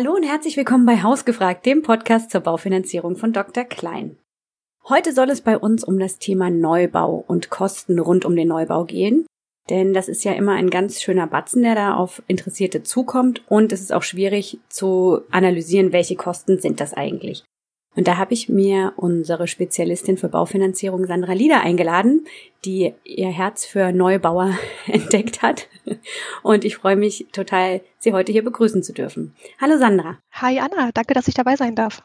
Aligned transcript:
Hallo 0.00 0.14
und 0.14 0.22
herzlich 0.22 0.56
willkommen 0.56 0.86
bei 0.86 1.02
Hausgefragt, 1.02 1.66
dem 1.66 1.82
Podcast 1.82 2.30
zur 2.30 2.40
Baufinanzierung 2.40 3.16
von 3.16 3.34
Dr. 3.34 3.64
Klein. 3.64 4.16
Heute 4.88 5.12
soll 5.12 5.28
es 5.28 5.42
bei 5.42 5.58
uns 5.58 5.84
um 5.84 5.98
das 5.98 6.18
Thema 6.18 6.48
Neubau 6.48 7.22
und 7.28 7.50
Kosten 7.50 7.98
rund 7.98 8.24
um 8.24 8.34
den 8.34 8.48
Neubau 8.48 8.86
gehen. 8.86 9.26
Denn 9.68 9.92
das 9.92 10.08
ist 10.08 10.24
ja 10.24 10.32
immer 10.32 10.54
ein 10.54 10.70
ganz 10.70 11.02
schöner 11.02 11.26
Batzen, 11.26 11.64
der 11.64 11.74
da 11.74 11.96
auf 11.96 12.22
Interessierte 12.28 12.82
zukommt. 12.82 13.42
Und 13.46 13.72
es 13.72 13.82
ist 13.82 13.92
auch 13.92 14.02
schwierig 14.02 14.58
zu 14.70 15.20
analysieren, 15.30 15.92
welche 15.92 16.16
Kosten 16.16 16.58
sind 16.58 16.80
das 16.80 16.94
eigentlich. 16.94 17.44
Und 17.96 18.06
da 18.06 18.16
habe 18.16 18.34
ich 18.34 18.48
mir 18.48 18.92
unsere 18.96 19.48
Spezialistin 19.48 20.16
für 20.16 20.28
Baufinanzierung 20.28 21.06
Sandra 21.06 21.32
Lieder 21.32 21.60
eingeladen, 21.60 22.26
die 22.64 22.94
ihr 23.04 23.28
Herz 23.30 23.64
für 23.64 23.92
Neubauer 23.92 24.56
entdeckt 24.86 25.42
hat. 25.42 25.68
Und 26.42 26.64
ich 26.64 26.76
freue 26.76 26.96
mich 26.96 27.26
total, 27.32 27.80
Sie 27.98 28.12
heute 28.12 28.32
hier 28.32 28.44
begrüßen 28.44 28.82
zu 28.82 28.92
dürfen. 28.92 29.34
Hallo 29.60 29.76
Sandra. 29.76 30.18
Hi 30.32 30.60
Anna, 30.60 30.90
danke, 30.92 31.14
dass 31.14 31.28
ich 31.28 31.34
dabei 31.34 31.56
sein 31.56 31.74
darf. 31.74 32.02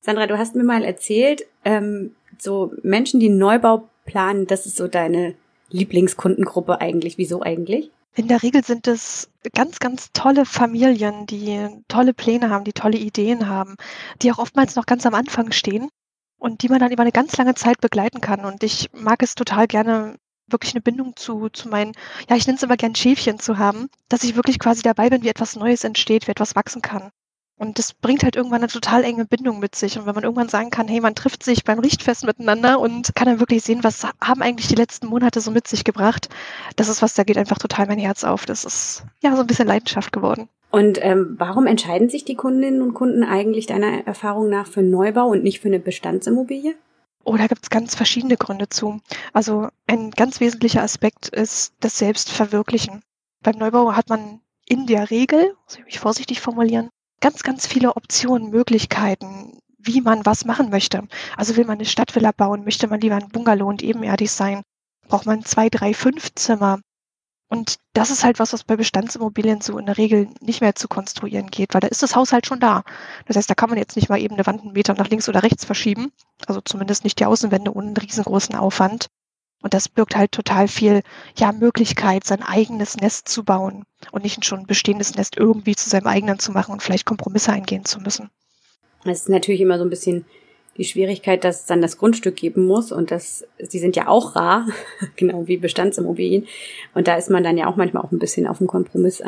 Sandra, 0.00 0.26
du 0.26 0.36
hast 0.36 0.56
mir 0.56 0.64
mal 0.64 0.84
erzählt, 0.84 1.46
ähm, 1.64 2.14
so 2.38 2.72
Menschen, 2.82 3.20
die 3.20 3.30
Neubau 3.30 3.88
planen, 4.04 4.46
das 4.46 4.66
ist 4.66 4.76
so 4.76 4.88
deine 4.88 5.34
Lieblingskundengruppe 5.74 6.80
eigentlich. 6.80 7.18
Wieso 7.18 7.42
eigentlich? 7.42 7.90
In 8.14 8.28
der 8.28 8.42
Regel 8.42 8.64
sind 8.64 8.86
es 8.86 9.28
ganz, 9.54 9.80
ganz 9.80 10.10
tolle 10.12 10.46
Familien, 10.46 11.26
die 11.26 11.68
tolle 11.88 12.14
Pläne 12.14 12.48
haben, 12.48 12.64
die 12.64 12.72
tolle 12.72 12.96
Ideen 12.96 13.48
haben, 13.48 13.74
die 14.22 14.30
auch 14.30 14.38
oftmals 14.38 14.76
noch 14.76 14.86
ganz 14.86 15.04
am 15.04 15.14
Anfang 15.14 15.50
stehen 15.50 15.88
und 16.38 16.62
die 16.62 16.68
man 16.68 16.78
dann 16.78 16.92
über 16.92 17.02
eine 17.02 17.10
ganz 17.10 17.36
lange 17.36 17.56
Zeit 17.56 17.80
begleiten 17.80 18.20
kann. 18.20 18.44
Und 18.44 18.62
ich 18.62 18.88
mag 18.92 19.20
es 19.22 19.34
total 19.34 19.66
gerne, 19.66 20.16
wirklich 20.46 20.74
eine 20.74 20.82
Bindung 20.82 21.16
zu, 21.16 21.48
zu 21.48 21.68
meinen, 21.68 21.92
ja, 22.30 22.36
ich 22.36 22.46
nenne 22.46 22.56
es 22.56 22.62
immer 22.62 22.76
gern 22.76 22.94
Schäfchen 22.94 23.40
zu 23.40 23.58
haben, 23.58 23.88
dass 24.08 24.22
ich 24.22 24.36
wirklich 24.36 24.60
quasi 24.60 24.82
dabei 24.82 25.10
bin, 25.10 25.24
wie 25.24 25.28
etwas 25.28 25.56
Neues 25.56 25.82
entsteht, 25.82 26.28
wie 26.28 26.32
etwas 26.32 26.54
wachsen 26.54 26.82
kann. 26.82 27.10
Und 27.56 27.78
das 27.78 27.92
bringt 27.92 28.24
halt 28.24 28.34
irgendwann 28.34 28.62
eine 28.62 28.68
total 28.68 29.04
enge 29.04 29.26
Bindung 29.26 29.60
mit 29.60 29.76
sich. 29.76 29.96
Und 29.96 30.06
wenn 30.06 30.14
man 30.14 30.24
irgendwann 30.24 30.48
sagen 30.48 30.70
kann, 30.70 30.88
hey, 30.88 31.00
man 31.00 31.14
trifft 31.14 31.44
sich 31.44 31.62
beim 31.64 31.78
Richtfest 31.78 32.24
miteinander 32.24 32.80
und 32.80 33.14
kann 33.14 33.26
dann 33.26 33.38
wirklich 33.38 33.62
sehen, 33.62 33.84
was 33.84 34.04
haben 34.20 34.42
eigentlich 34.42 34.68
die 34.68 34.74
letzten 34.74 35.06
Monate 35.06 35.40
so 35.40 35.50
mit 35.52 35.68
sich 35.68 35.84
gebracht, 35.84 36.28
das 36.76 36.88
ist 36.88 37.00
was, 37.00 37.14
da 37.14 37.22
geht 37.22 37.38
einfach 37.38 37.58
total 37.58 37.86
mein 37.86 37.98
Herz 37.98 38.24
auf. 38.24 38.44
Das 38.44 38.64
ist 38.64 39.04
ja 39.22 39.36
so 39.36 39.42
ein 39.42 39.46
bisschen 39.46 39.68
Leidenschaft 39.68 40.12
geworden. 40.12 40.48
Und 40.72 40.98
ähm, 41.00 41.36
warum 41.38 41.68
entscheiden 41.68 42.08
sich 42.08 42.24
die 42.24 42.34
Kundinnen 42.34 42.82
und 42.82 42.94
Kunden 42.94 43.22
eigentlich 43.22 43.66
deiner 43.66 44.04
Erfahrung 44.04 44.50
nach 44.50 44.66
für 44.66 44.82
Neubau 44.82 45.28
und 45.28 45.44
nicht 45.44 45.60
für 45.60 45.68
eine 45.68 45.78
Bestandsimmobilie? 45.78 46.74
Oh, 47.22 47.36
da 47.36 47.46
gibt 47.46 47.62
es 47.62 47.70
ganz 47.70 47.94
verschiedene 47.94 48.36
Gründe 48.36 48.68
zu. 48.68 49.00
Also 49.32 49.68
ein 49.86 50.10
ganz 50.10 50.40
wesentlicher 50.40 50.82
Aspekt 50.82 51.28
ist 51.28 51.74
das 51.78 51.98
Selbstverwirklichen. 51.98 53.02
Beim 53.44 53.56
Neubau 53.56 53.92
hat 53.92 54.08
man 54.08 54.40
in 54.66 54.86
der 54.86 55.10
Regel, 55.10 55.54
muss 55.64 55.78
ich 55.78 55.84
mich 55.84 56.00
vorsichtig 56.00 56.40
formulieren, 56.40 56.90
ganz, 57.24 57.42
ganz 57.42 57.66
viele 57.66 57.96
Optionen, 57.96 58.50
Möglichkeiten, 58.50 59.58
wie 59.78 60.02
man 60.02 60.26
was 60.26 60.44
machen 60.44 60.68
möchte. 60.68 61.08
Also 61.38 61.56
will 61.56 61.64
man 61.64 61.78
eine 61.78 61.86
Stadtvilla 61.86 62.32
bauen, 62.32 62.64
möchte 62.64 62.86
man 62.86 63.00
lieber 63.00 63.14
ein 63.14 63.30
Bungalow 63.30 63.66
und 63.66 63.82
ebenerdig 63.82 64.30
sein, 64.30 64.60
braucht 65.08 65.24
man 65.24 65.42
zwei, 65.42 65.70
drei, 65.70 65.94
fünf 65.94 66.34
Zimmer. 66.34 66.80
Und 67.48 67.76
das 67.94 68.10
ist 68.10 68.24
halt 68.24 68.40
was, 68.40 68.52
was 68.52 68.64
bei 68.64 68.76
Bestandsimmobilien 68.76 69.62
so 69.62 69.78
in 69.78 69.86
der 69.86 69.96
Regel 69.96 70.28
nicht 70.42 70.60
mehr 70.60 70.74
zu 70.74 70.86
konstruieren 70.86 71.46
geht, 71.46 71.72
weil 71.72 71.80
da 71.80 71.88
ist 71.88 72.02
das 72.02 72.14
Haus 72.14 72.30
halt 72.34 72.44
schon 72.44 72.60
da. 72.60 72.84
Das 73.24 73.38
heißt, 73.38 73.48
da 73.48 73.54
kann 73.54 73.70
man 73.70 73.78
jetzt 73.78 73.96
nicht 73.96 74.10
mal 74.10 74.20
eben 74.20 74.34
eine 74.34 74.44
Wand 74.44 74.60
einen 74.60 74.72
Meter 74.72 74.92
nach 74.92 75.08
links 75.08 75.26
oder 75.26 75.42
rechts 75.42 75.64
verschieben. 75.64 76.12
Also 76.46 76.60
zumindest 76.60 77.04
nicht 77.04 77.20
die 77.20 77.24
Außenwände 77.24 77.74
ohne 77.74 77.86
einen 77.86 77.96
riesengroßen 77.96 78.54
Aufwand. 78.54 79.06
Und 79.64 79.72
das 79.72 79.88
birgt 79.88 80.14
halt 80.14 80.30
total 80.30 80.68
viel, 80.68 81.00
ja, 81.38 81.50
Möglichkeit, 81.50 82.24
sein 82.24 82.42
eigenes 82.42 82.98
Nest 82.98 83.28
zu 83.28 83.44
bauen 83.44 83.84
und 84.12 84.22
nicht 84.22 84.44
schon 84.44 84.60
ein 84.60 84.66
bestehendes 84.66 85.16
Nest 85.16 85.38
irgendwie 85.38 85.74
zu 85.74 85.88
seinem 85.88 86.06
eigenen 86.06 86.38
zu 86.38 86.52
machen 86.52 86.72
und 86.72 86.82
vielleicht 86.82 87.06
Kompromisse 87.06 87.50
eingehen 87.50 87.86
zu 87.86 87.98
müssen. 87.98 88.28
Es 89.06 89.22
ist 89.22 89.30
natürlich 89.30 89.62
immer 89.62 89.78
so 89.78 89.84
ein 89.84 89.90
bisschen 89.90 90.26
die 90.76 90.84
Schwierigkeit, 90.84 91.44
dass 91.44 91.60
es 91.60 91.66
dann 91.66 91.80
das 91.80 91.96
Grundstück 91.96 92.36
geben 92.36 92.66
muss 92.66 92.92
und 92.92 93.10
das, 93.10 93.46
die 93.58 93.78
sind 93.78 93.96
ja 93.96 94.06
auch 94.06 94.36
rar, 94.36 94.66
genau 95.16 95.48
wie 95.48 95.56
Bestandsimmobilien. 95.56 96.46
Und 96.92 97.08
da 97.08 97.14
ist 97.14 97.30
man 97.30 97.42
dann 97.42 97.56
ja 97.56 97.66
auch 97.66 97.76
manchmal 97.76 98.02
auch 98.02 98.12
ein 98.12 98.18
bisschen 98.18 98.46
auf 98.46 98.60
einen 98.60 98.68
Kompromiss 98.68 99.22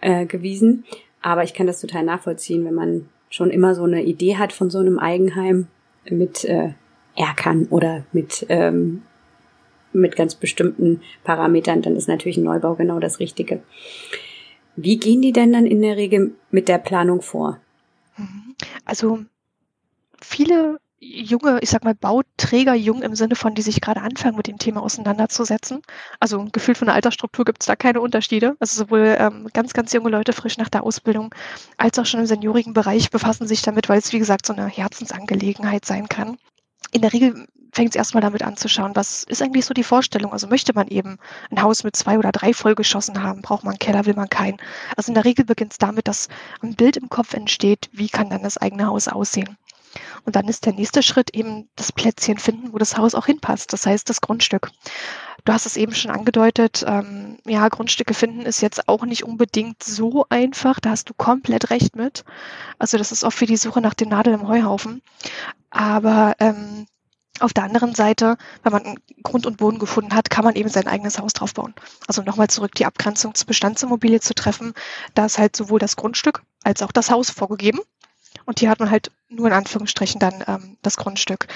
angewiesen. 0.00 0.84
Äh, 0.90 0.96
Aber 1.20 1.44
ich 1.44 1.52
kann 1.52 1.66
das 1.66 1.82
total 1.82 2.04
nachvollziehen, 2.04 2.64
wenn 2.64 2.74
man 2.74 3.10
schon 3.28 3.50
immer 3.50 3.74
so 3.74 3.84
eine 3.84 4.04
Idee 4.04 4.38
hat 4.38 4.54
von 4.54 4.70
so 4.70 4.78
einem 4.78 4.98
Eigenheim 4.98 5.66
mit 6.08 6.46
äh, 6.46 6.70
Erkern 7.14 7.66
oder 7.68 8.04
mit 8.12 8.46
ähm, 8.48 9.02
mit 9.94 10.16
ganz 10.16 10.34
bestimmten 10.34 11.02
Parametern, 11.24 11.82
dann 11.82 11.96
ist 11.96 12.08
natürlich 12.08 12.36
ein 12.36 12.44
Neubau 12.44 12.74
genau 12.74 12.98
das 12.98 13.20
Richtige. 13.20 13.62
Wie 14.76 14.98
gehen 14.98 15.22
die 15.22 15.32
denn 15.32 15.52
dann 15.52 15.66
in 15.66 15.82
der 15.82 15.96
Regel 15.96 16.34
mit 16.50 16.68
der 16.68 16.78
Planung 16.78 17.22
vor? 17.22 17.60
Mhm. 18.16 18.54
Also 18.84 19.20
viele 20.20 20.78
junge, 21.04 21.58
ich 21.60 21.70
sag 21.70 21.84
mal, 21.84 21.94
Bauträger, 21.94 22.74
jung 22.74 23.02
im 23.02 23.14
Sinne 23.14 23.36
von, 23.36 23.54
die 23.54 23.62
sich 23.62 23.80
gerade 23.80 24.00
anfangen, 24.00 24.36
mit 24.36 24.46
dem 24.46 24.58
Thema 24.58 24.82
auseinanderzusetzen. 24.82 25.82
Also 26.18 26.46
gefühlt 26.50 26.78
von 26.78 26.86
der 26.86 26.94
Altersstruktur 26.94 27.44
gibt 27.44 27.62
es 27.62 27.66
da 27.66 27.76
keine 27.76 28.00
Unterschiede. 28.00 28.56
Also 28.58 28.84
sowohl 28.84 29.16
ähm, 29.18 29.48
ganz, 29.52 29.74
ganz 29.74 29.92
junge 29.92 30.10
Leute 30.10 30.32
frisch 30.32 30.56
nach 30.56 30.68
der 30.68 30.82
Ausbildung 30.82 31.34
als 31.76 31.98
auch 31.98 32.06
schon 32.06 32.20
im 32.20 32.26
seniorigen 32.26 32.72
Bereich 32.72 33.10
befassen 33.10 33.46
sich 33.46 33.62
damit, 33.62 33.88
weil 33.88 33.98
es, 33.98 34.12
wie 34.12 34.18
gesagt, 34.18 34.46
so 34.46 34.52
eine 34.52 34.66
Herzensangelegenheit 34.66 35.84
sein 35.84 36.08
kann. 36.08 36.38
In 36.92 37.02
der 37.02 37.12
Regel 37.12 37.46
fängt 37.74 37.90
es 37.90 37.96
erstmal 37.96 38.22
damit 38.22 38.42
an 38.42 38.56
zu 38.56 38.68
schauen, 38.68 38.94
was 38.94 39.24
ist 39.24 39.42
eigentlich 39.42 39.66
so 39.66 39.74
die 39.74 39.82
Vorstellung? 39.82 40.32
Also 40.32 40.46
möchte 40.46 40.72
man 40.74 40.88
eben 40.88 41.18
ein 41.50 41.62
Haus 41.62 41.84
mit 41.84 41.96
zwei 41.96 42.18
oder 42.18 42.32
drei 42.32 42.54
vollgeschossen 42.54 43.22
haben? 43.22 43.42
Braucht 43.42 43.64
man 43.64 43.72
einen 43.72 43.78
Keller, 43.78 44.06
will 44.06 44.14
man 44.14 44.30
keinen? 44.30 44.58
Also 44.96 45.10
in 45.10 45.14
der 45.14 45.24
Regel 45.24 45.44
beginnt 45.44 45.72
es 45.72 45.78
damit, 45.78 46.08
dass 46.08 46.28
ein 46.62 46.74
Bild 46.74 46.96
im 46.96 47.08
Kopf 47.08 47.34
entsteht, 47.34 47.90
wie 47.92 48.08
kann 48.08 48.30
dann 48.30 48.42
das 48.42 48.58
eigene 48.58 48.86
Haus 48.86 49.08
aussehen? 49.08 49.58
Und 50.24 50.36
dann 50.36 50.48
ist 50.48 50.66
der 50.66 50.72
nächste 50.72 51.02
Schritt 51.02 51.30
eben 51.34 51.68
das 51.76 51.92
Plätzchen 51.92 52.38
finden, 52.38 52.72
wo 52.72 52.78
das 52.78 52.96
Haus 52.96 53.14
auch 53.14 53.26
hinpasst. 53.26 53.72
Das 53.72 53.86
heißt, 53.86 54.08
das 54.08 54.20
Grundstück. 54.20 54.70
Du 55.44 55.52
hast 55.52 55.66
es 55.66 55.76
eben 55.76 55.94
schon 55.94 56.10
angedeutet, 56.10 56.84
ähm, 56.86 57.36
ja, 57.44 57.68
Grundstücke 57.68 58.14
finden 58.14 58.42
ist 58.42 58.62
jetzt 58.62 58.88
auch 58.88 59.04
nicht 59.04 59.24
unbedingt 59.24 59.82
so 59.82 60.24
einfach. 60.30 60.80
Da 60.80 60.90
hast 60.90 61.10
du 61.10 61.14
komplett 61.14 61.70
recht 61.70 61.96
mit. 61.96 62.24
Also 62.78 62.96
das 62.96 63.12
ist 63.12 63.24
oft 63.24 63.40
wie 63.40 63.46
die 63.46 63.58
Suche 63.58 63.80
nach 63.80 63.94
dem 63.94 64.08
Nadel 64.08 64.32
im 64.32 64.48
Heuhaufen. 64.48 65.02
Aber 65.70 66.34
ähm, 66.40 66.86
auf 67.40 67.52
der 67.52 67.64
anderen 67.64 67.94
Seite, 67.94 68.36
wenn 68.62 68.72
man 68.72 68.98
Grund 69.22 69.46
und 69.46 69.56
Boden 69.56 69.78
gefunden 69.78 70.14
hat, 70.14 70.30
kann 70.30 70.44
man 70.44 70.54
eben 70.54 70.68
sein 70.68 70.86
eigenes 70.86 71.18
Haus 71.18 71.32
draufbauen. 71.32 71.74
Also 72.06 72.22
nochmal 72.22 72.48
zurück 72.48 72.74
die 72.74 72.86
Abgrenzung 72.86 73.34
zur 73.34 73.46
Bestandsimmobilie 73.46 74.20
zu 74.20 74.34
treffen. 74.34 74.72
Da 75.14 75.26
ist 75.26 75.38
halt 75.38 75.56
sowohl 75.56 75.78
das 75.78 75.96
Grundstück 75.96 76.42
als 76.62 76.82
auch 76.82 76.92
das 76.92 77.10
Haus 77.10 77.30
vorgegeben. 77.30 77.80
Und 78.44 78.60
hier 78.60 78.70
hat 78.70 78.80
man 78.80 78.90
halt 78.90 79.10
nur 79.28 79.46
in 79.46 79.52
Anführungsstrichen 79.52 80.20
dann 80.20 80.44
ähm, 80.46 80.76
das 80.82 80.96
Grundstück. 80.96 81.48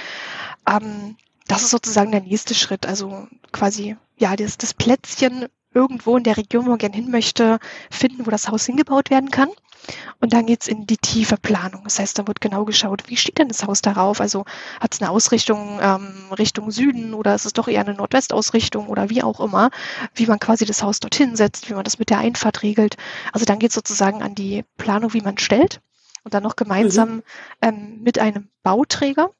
Ähm, 0.68 1.16
das 1.46 1.62
ist 1.62 1.70
sozusagen 1.70 2.10
der 2.10 2.22
nächste 2.22 2.54
Schritt. 2.54 2.86
Also 2.86 3.28
quasi, 3.52 3.96
ja, 4.16 4.36
das, 4.36 4.58
das 4.58 4.74
Plätzchen 4.74 5.46
irgendwo 5.74 6.16
in 6.16 6.24
der 6.24 6.36
Region, 6.36 6.66
wo 6.66 6.70
man 6.70 6.78
gerne 6.78 6.96
hin 6.96 7.10
möchte, 7.10 7.58
finden, 7.90 8.26
wo 8.26 8.30
das 8.30 8.48
Haus 8.48 8.66
hingebaut 8.66 9.10
werden 9.10 9.30
kann. 9.30 9.50
Und 10.20 10.32
dann 10.32 10.46
geht's 10.46 10.68
in 10.68 10.86
die 10.86 10.96
tiefe 10.96 11.36
Planung. 11.36 11.84
Das 11.84 11.98
heißt, 11.98 12.18
da 12.18 12.26
wird 12.26 12.40
genau 12.40 12.64
geschaut, 12.64 13.04
wie 13.06 13.16
steht 13.16 13.38
denn 13.38 13.48
das 13.48 13.64
Haus 13.66 13.82
darauf? 13.82 14.20
Also 14.20 14.44
hat 14.80 14.94
es 14.94 15.00
eine 15.00 15.10
Ausrichtung 15.10 15.78
ähm, 15.80 16.32
Richtung 16.36 16.70
Süden 16.70 17.14
oder 17.14 17.34
ist 17.34 17.46
es 17.46 17.52
doch 17.52 17.68
eher 17.68 17.82
eine 17.82 17.94
Nordwestausrichtung 17.94 18.88
oder 18.88 19.10
wie 19.10 19.22
auch 19.22 19.40
immer, 19.40 19.70
wie 20.14 20.26
man 20.26 20.38
quasi 20.40 20.64
das 20.64 20.82
Haus 20.82 21.00
dorthin 21.00 21.36
setzt, 21.36 21.68
wie 21.70 21.74
man 21.74 21.84
das 21.84 21.98
mit 21.98 22.10
der 22.10 22.18
Einfahrt 22.18 22.62
regelt. 22.62 22.96
Also 23.32 23.44
dann 23.44 23.58
geht 23.58 23.72
sozusagen 23.72 24.22
an 24.22 24.34
die 24.34 24.64
Planung, 24.76 25.14
wie 25.14 25.20
man 25.20 25.38
stellt 25.38 25.80
und 26.24 26.34
dann 26.34 26.42
noch 26.42 26.56
gemeinsam 26.56 27.16
mhm. 27.16 27.22
ähm, 27.62 27.98
mit 28.02 28.18
einem 28.18 28.48
Bauträger 28.62 29.30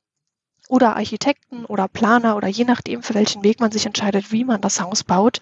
oder 0.68 0.96
Architekten 0.96 1.64
oder 1.64 1.88
Planer 1.88 2.36
oder 2.36 2.46
je 2.48 2.64
nachdem, 2.64 3.02
für 3.02 3.14
welchen 3.14 3.42
Weg 3.42 3.60
man 3.60 3.72
sich 3.72 3.86
entscheidet, 3.86 4.30
wie 4.32 4.44
man 4.44 4.60
das 4.60 4.80
Haus 4.80 5.02
baut, 5.02 5.40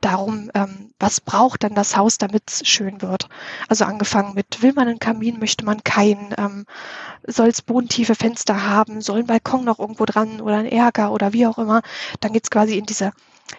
darum, 0.00 0.50
ähm, 0.54 0.90
was 0.98 1.20
braucht 1.20 1.62
dann 1.62 1.74
das 1.74 1.96
Haus, 1.96 2.18
damit 2.18 2.42
es 2.48 2.68
schön 2.68 3.00
wird. 3.00 3.28
Also 3.68 3.84
angefangen 3.84 4.34
mit, 4.34 4.62
will 4.62 4.72
man 4.72 4.88
einen 4.88 4.98
Kamin, 4.98 5.38
möchte 5.38 5.64
man 5.64 5.84
keinen, 5.84 6.34
ähm, 6.36 6.66
soll 7.26 7.48
es 7.48 7.62
bodentiefe 7.62 8.14
Fenster 8.14 8.66
haben, 8.68 9.00
soll 9.00 9.20
ein 9.20 9.26
Balkon 9.26 9.64
noch 9.64 9.78
irgendwo 9.78 10.04
dran 10.04 10.40
oder 10.40 10.58
ein 10.58 10.66
Ärger 10.66 11.12
oder 11.12 11.32
wie 11.32 11.46
auch 11.46 11.58
immer. 11.58 11.82
Dann 12.20 12.32
geht's 12.32 12.50
quasi 12.50 12.76
in 12.76 12.86
diese, 12.86 13.12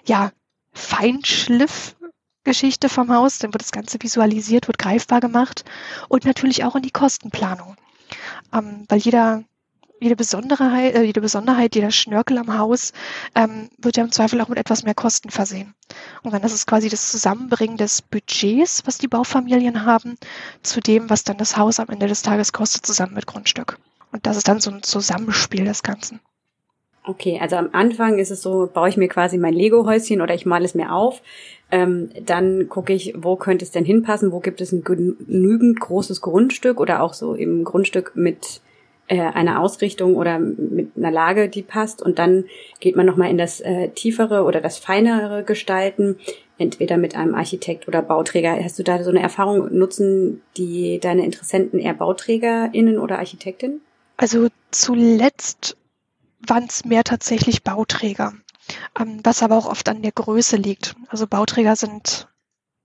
ja, 0.06 0.31
Feinschliff 0.74 1.95
Geschichte 2.44 2.88
vom 2.88 3.13
Haus, 3.13 3.39
dann 3.39 3.53
wird 3.53 3.62
das 3.62 3.74
Ganze 3.74 3.98
visualisiert, 4.01 4.68
wird 4.68 4.77
greifbar 4.77 5.19
gemacht 5.19 5.65
und 6.07 6.24
natürlich 6.24 6.63
auch 6.63 6.75
in 6.75 6.81
die 6.81 6.92
Kostenplanung. 6.92 7.75
Ähm, 8.53 8.86
weil 8.88 9.00
jeder 9.00 9.44
jede 9.99 10.15
Besonderheit, 10.15 10.95
äh, 10.95 11.03
jede 11.03 11.21
Besonderheit, 11.21 11.75
jeder 11.75 11.91
Schnörkel 11.91 12.38
am 12.38 12.57
Haus 12.57 12.94
ähm, 13.35 13.69
wird 13.77 13.97
ja 13.97 14.03
im 14.03 14.11
Zweifel 14.11 14.39
auch 14.41 14.47
mit 14.47 14.57
etwas 14.57 14.83
mehr 14.83 14.94
Kosten 14.94 15.29
versehen. 15.29 15.73
Und 16.23 16.33
dann 16.33 16.44
ist 16.44 16.53
es 16.53 16.65
quasi 16.65 16.89
das 16.89 17.11
Zusammenbringen 17.11 17.77
des 17.77 18.01
Budgets, 18.01 18.83
was 18.85 18.97
die 18.97 19.07
Baufamilien 19.07 19.85
haben, 19.85 20.17
zu 20.61 20.79
dem, 20.79 21.09
was 21.09 21.23
dann 21.23 21.38
das 21.38 21.57
Haus 21.57 21.79
am 21.79 21.89
Ende 21.89 22.07
des 22.07 22.21
Tages 22.21 22.53
kostet, 22.53 22.85
zusammen 22.85 23.13
mit 23.13 23.27
Grundstück. 23.27 23.79
Und 24.11 24.25
das 24.25 24.38
ist 24.38 24.47
dann 24.47 24.59
so 24.59 24.71
ein 24.71 24.83
Zusammenspiel 24.83 25.65
des 25.65 25.83
Ganzen. 25.83 26.19
Okay, 27.03 27.39
also 27.41 27.55
am 27.55 27.69
Anfang 27.71 28.19
ist 28.19 28.31
es 28.31 28.41
so, 28.41 28.69
baue 28.71 28.89
ich 28.89 28.97
mir 28.97 29.07
quasi 29.07 29.38
mein 29.38 29.53
Lego-Häuschen 29.53 30.21
oder 30.21 30.35
ich 30.35 30.45
male 30.45 30.65
es 30.65 30.75
mir 30.75 30.91
auf. 30.91 31.21
Ähm, 31.71 32.09
dann 32.25 32.67
gucke 32.67 32.91
ich, 32.91 33.13
wo 33.17 33.38
könnte 33.38 33.63
es 33.63 33.71
denn 33.71 33.85
hinpassen, 33.85 34.33
wo 34.33 34.41
gibt 34.41 34.59
es 34.59 34.73
ein 34.73 34.83
genügend 34.83 35.79
großes 35.79 36.19
Grundstück 36.19 36.81
oder 36.81 37.01
auch 37.01 37.13
so 37.13 37.33
im 37.33 37.63
Grundstück 37.63 38.11
mit 38.15 38.61
äh, 39.07 39.19
Ausrichtung 39.57 40.15
oder 40.15 40.39
mit 40.39 40.92
einer 40.98 41.12
Lage, 41.12 41.50
die 41.50 41.62
passt. 41.62 42.01
Und 42.01 42.19
dann 42.19 42.45
geht 42.80 42.95
man 42.95 43.06
nochmal 43.06 43.30
in 43.30 43.38
das 43.38 43.62
äh, 43.62 43.89
tiefere 43.89 44.44
oder 44.44 44.62
das 44.62 44.77
feinere 44.77 45.44
Gestalten, 45.44 46.18
entweder 46.57 46.98
mit 46.98 47.15
einem 47.15 47.36
Architekt 47.36 47.88
oder 47.88 48.01
Bauträger. 48.01 48.62
Hast 48.62 48.80
du 48.80 48.83
da 48.83 49.04
so 49.04 49.09
eine 49.09 49.21
Erfahrung? 49.21 49.75
Nutzen 49.77 50.42
die 50.57 51.00
deine 51.00 51.24
Interessenten 51.24 51.80
eher 51.80 51.94
BauträgerInnen 51.94 53.00
oder 53.00 53.19
Architektinnen? 53.19 53.81
Also 54.18 54.48
zuletzt 54.71 55.77
waren 56.45 56.65
es 56.68 56.86
mehr 56.86 57.03
tatsächlich 57.03 57.63
Bauträger, 57.63 58.33
ähm, 59.00 59.19
was 59.24 59.44
aber 59.44 59.57
auch 59.57 59.68
oft 59.68 59.88
an 59.89 60.01
der 60.01 60.12
Größe 60.12 60.57
liegt. 60.57 60.95
Also 61.10 61.27
Bauträger 61.27 61.75
sind 61.75 62.27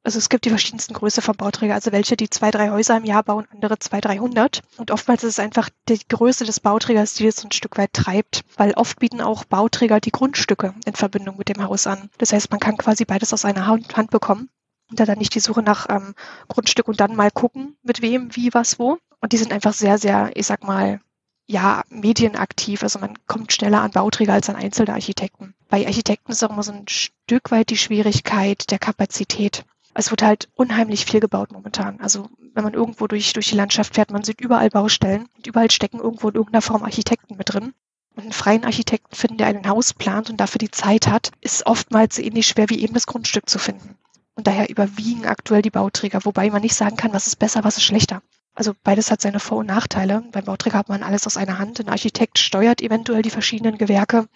also 0.04 0.18
es 0.18 0.28
gibt 0.28 0.44
die 0.44 0.50
verschiedensten 0.50 0.94
Größe 0.94 1.22
von 1.22 1.36
Bauträger, 1.36 1.74
also 1.74 1.92
welche, 1.92 2.16
die 2.16 2.28
zwei, 2.28 2.50
drei 2.50 2.70
Häuser 2.70 2.96
im 2.96 3.04
Jahr 3.04 3.22
bauen, 3.22 3.46
andere 3.52 3.78
zwei, 3.78 4.00
dreihundert. 4.00 4.62
Und 4.76 4.90
oftmals 4.90 5.22
ist 5.22 5.30
es 5.30 5.38
einfach 5.38 5.68
die 5.88 6.00
Größe 6.08 6.44
des 6.44 6.60
Bauträgers, 6.60 7.14
die 7.14 7.26
es 7.26 7.44
ein 7.44 7.52
Stück 7.52 7.78
weit 7.78 7.92
treibt, 7.92 8.42
weil 8.56 8.72
oft 8.72 8.98
bieten 8.98 9.20
auch 9.20 9.44
Bauträger 9.44 10.00
die 10.00 10.10
Grundstücke 10.10 10.74
in 10.84 10.94
Verbindung 10.94 11.36
mit 11.36 11.48
dem 11.48 11.62
Haus 11.62 11.86
an. 11.86 12.10
Das 12.18 12.32
heißt, 12.32 12.50
man 12.50 12.58
kann 12.58 12.76
quasi 12.76 13.04
beides 13.04 13.32
aus 13.32 13.44
einer 13.44 13.66
Hand, 13.66 13.96
Hand 13.96 14.10
bekommen 14.10 14.48
und 14.90 14.98
da 14.98 15.04
dann 15.04 15.18
nicht 15.18 15.34
die 15.34 15.40
Suche 15.40 15.62
nach 15.62 15.88
ähm, 15.88 16.14
Grundstück 16.48 16.88
und 16.88 17.00
dann 17.00 17.14
mal 17.14 17.30
gucken, 17.30 17.76
mit 17.82 18.02
wem, 18.02 18.34
wie, 18.34 18.52
was, 18.52 18.78
wo. 18.78 18.98
Und 19.20 19.32
die 19.32 19.38
sind 19.38 19.52
einfach 19.52 19.72
sehr, 19.72 19.98
sehr, 19.98 20.32
ich 20.34 20.46
sag 20.46 20.64
mal, 20.64 21.00
ja, 21.46 21.82
medienaktiv. 21.90 22.82
Also 22.82 22.98
man 22.98 23.16
kommt 23.26 23.52
schneller 23.52 23.82
an 23.82 23.92
Bauträger 23.92 24.32
als 24.32 24.50
an 24.50 24.56
einzelne 24.56 24.94
Architekten. 24.94 25.54
Bei 25.68 25.86
Architekten 25.86 26.32
ist 26.32 26.42
auch 26.42 26.50
immer 26.50 26.62
so 26.64 26.72
ein 26.72 26.88
Stück 26.88 27.52
weit 27.52 27.70
die 27.70 27.76
Schwierigkeit 27.76 28.70
der 28.70 28.78
Kapazität 28.80 29.64
es 29.94 30.10
wird 30.10 30.22
halt 30.22 30.48
unheimlich 30.54 31.04
viel 31.04 31.20
gebaut 31.20 31.52
momentan. 31.52 32.00
Also 32.00 32.28
wenn 32.54 32.64
man 32.64 32.74
irgendwo 32.74 33.06
durch, 33.06 33.32
durch 33.32 33.48
die 33.48 33.56
Landschaft 33.56 33.94
fährt, 33.94 34.10
man 34.10 34.24
sieht 34.24 34.40
überall 34.40 34.70
Baustellen 34.70 35.28
und 35.36 35.46
überall 35.46 35.70
stecken 35.70 35.98
irgendwo 35.98 36.28
in 36.28 36.34
irgendeiner 36.34 36.62
Form 36.62 36.82
Architekten 36.82 37.36
mit 37.36 37.52
drin. 37.52 37.74
Und 38.14 38.24
einen 38.24 38.32
freien 38.32 38.64
Architekten 38.64 39.14
finden, 39.14 39.38
der 39.38 39.46
ein 39.46 39.68
Haus 39.68 39.94
plant 39.94 40.28
und 40.28 40.36
dafür 40.38 40.58
die 40.58 40.70
Zeit 40.70 41.06
hat, 41.06 41.30
ist 41.40 41.66
oftmals 41.66 42.18
ähnlich 42.18 42.46
schwer 42.46 42.68
wie 42.68 42.82
eben 42.82 42.92
das 42.92 43.06
Grundstück 43.06 43.48
zu 43.48 43.58
finden. 43.58 43.96
Und 44.34 44.46
daher 44.46 44.68
überwiegen 44.70 45.26
aktuell 45.26 45.62
die 45.62 45.70
Bauträger, 45.70 46.24
wobei 46.24 46.50
man 46.50 46.62
nicht 46.62 46.74
sagen 46.74 46.96
kann, 46.96 47.12
was 47.12 47.26
ist 47.26 47.38
besser, 47.38 47.64
was 47.64 47.76
ist 47.76 47.84
schlechter. 47.84 48.22
Also 48.54 48.72
beides 48.82 49.10
hat 49.10 49.22
seine 49.22 49.40
Vor- 49.40 49.58
und 49.58 49.66
Nachteile. 49.66 50.24
Beim 50.30 50.44
Bauträger 50.44 50.78
hat 50.78 50.88
man 50.88 51.02
alles 51.02 51.26
aus 51.26 51.38
einer 51.38 51.58
Hand. 51.58 51.80
Ein 51.80 51.88
Architekt 51.88 52.38
steuert 52.38 52.82
eventuell 52.82 53.22
die 53.22 53.30
verschiedenen 53.30 53.78
Gewerke. 53.78 54.28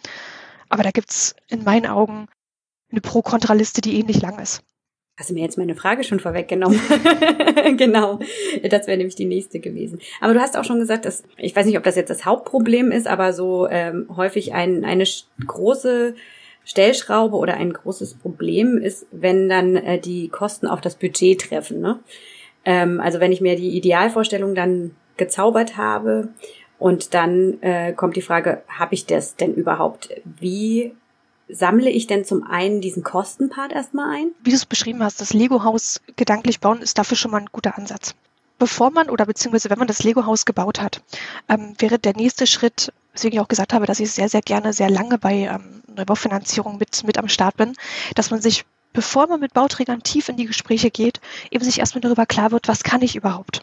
Aber 0.68 0.82
da 0.82 0.90
gibt's 0.90 1.34
in 1.48 1.64
meinen 1.64 1.86
Augen 1.86 2.28
eine 2.90 3.00
Pro-Kontra-Liste, 3.00 3.82
die 3.82 3.98
ähnlich 3.98 4.22
lang 4.22 4.38
ist. 4.38 4.62
Hast 5.18 5.30
du 5.30 5.34
mir 5.34 5.40
jetzt 5.40 5.56
meine 5.56 5.74
Frage 5.74 6.04
schon 6.04 6.20
vorweggenommen? 6.20 6.78
genau, 7.78 8.18
das 8.62 8.86
wäre 8.86 8.98
nämlich 8.98 9.14
die 9.14 9.24
nächste 9.24 9.60
gewesen. 9.60 9.98
Aber 10.20 10.34
du 10.34 10.40
hast 10.40 10.58
auch 10.58 10.64
schon 10.64 10.78
gesagt, 10.78 11.06
dass 11.06 11.22
ich 11.38 11.56
weiß 11.56 11.64
nicht, 11.64 11.78
ob 11.78 11.84
das 11.84 11.96
jetzt 11.96 12.10
das 12.10 12.26
Hauptproblem 12.26 12.92
ist, 12.92 13.06
aber 13.06 13.32
so 13.32 13.66
ähm, 13.66 14.08
häufig 14.14 14.52
ein, 14.52 14.84
eine 14.84 15.04
große 15.46 16.14
Stellschraube 16.66 17.36
oder 17.36 17.54
ein 17.54 17.72
großes 17.72 18.14
Problem 18.14 18.76
ist, 18.76 19.06
wenn 19.10 19.48
dann 19.48 19.76
äh, 19.76 19.98
die 19.98 20.28
Kosten 20.28 20.66
auf 20.66 20.82
das 20.82 20.96
Budget 20.96 21.40
treffen. 21.40 21.80
Ne? 21.80 21.98
Ähm, 22.66 23.00
also 23.00 23.18
wenn 23.18 23.32
ich 23.32 23.40
mir 23.40 23.56
die 23.56 23.74
Idealvorstellung 23.74 24.54
dann 24.54 24.90
gezaubert 25.16 25.78
habe 25.78 26.28
und 26.78 27.14
dann 27.14 27.62
äh, 27.62 27.94
kommt 27.94 28.16
die 28.16 28.22
Frage, 28.22 28.62
habe 28.68 28.94
ich 28.94 29.06
das 29.06 29.36
denn 29.36 29.54
überhaupt? 29.54 30.10
Wie 30.24 30.92
sammle 31.48 31.90
ich 31.90 32.06
denn 32.06 32.24
zum 32.24 32.42
einen 32.42 32.80
diesen 32.80 33.02
Kostenpart 33.02 33.72
erstmal 33.72 34.14
ein? 34.14 34.32
Wie 34.42 34.50
du 34.50 34.56
es 34.56 34.66
beschrieben 34.66 35.02
hast, 35.02 35.20
das 35.20 35.32
Lego-Haus 35.32 36.00
gedanklich 36.16 36.60
bauen 36.60 36.82
ist 36.82 36.98
dafür 36.98 37.16
schon 37.16 37.30
mal 37.30 37.40
ein 37.40 37.48
guter 37.52 37.78
Ansatz. 37.78 38.14
Bevor 38.58 38.90
man 38.90 39.10
oder 39.10 39.26
beziehungsweise 39.26 39.68
wenn 39.68 39.78
man 39.78 39.88
das 39.88 40.02
Lego-Haus 40.02 40.46
gebaut 40.46 40.80
hat, 40.80 41.02
ähm, 41.48 41.74
wäre 41.78 41.98
der 41.98 42.16
nächste 42.16 42.46
Schritt, 42.46 42.92
weswegen 43.12 43.36
ich 43.36 43.40
auch 43.40 43.48
gesagt 43.48 43.72
habe, 43.74 43.86
dass 43.86 44.00
ich 44.00 44.10
sehr, 44.10 44.28
sehr 44.28 44.40
gerne 44.40 44.72
sehr 44.72 44.88
lange 44.88 45.18
bei 45.18 45.34
ähm, 45.34 45.82
Neubaufinanzierung 45.94 46.78
mit, 46.78 47.04
mit 47.04 47.18
am 47.18 47.28
Start 47.28 47.56
bin, 47.56 47.74
dass 48.14 48.30
man 48.30 48.40
sich, 48.40 48.64
bevor 48.92 49.26
man 49.26 49.40
mit 49.40 49.52
Bauträgern 49.52 50.02
tief 50.02 50.28
in 50.28 50.36
die 50.36 50.46
Gespräche 50.46 50.90
geht, 50.90 51.20
eben 51.50 51.64
sich 51.64 51.80
erstmal 51.80 52.00
darüber 52.00 52.24
klar 52.24 52.50
wird, 52.50 52.66
was 52.66 52.82
kann 52.82 53.02
ich 53.02 53.14
überhaupt? 53.14 53.62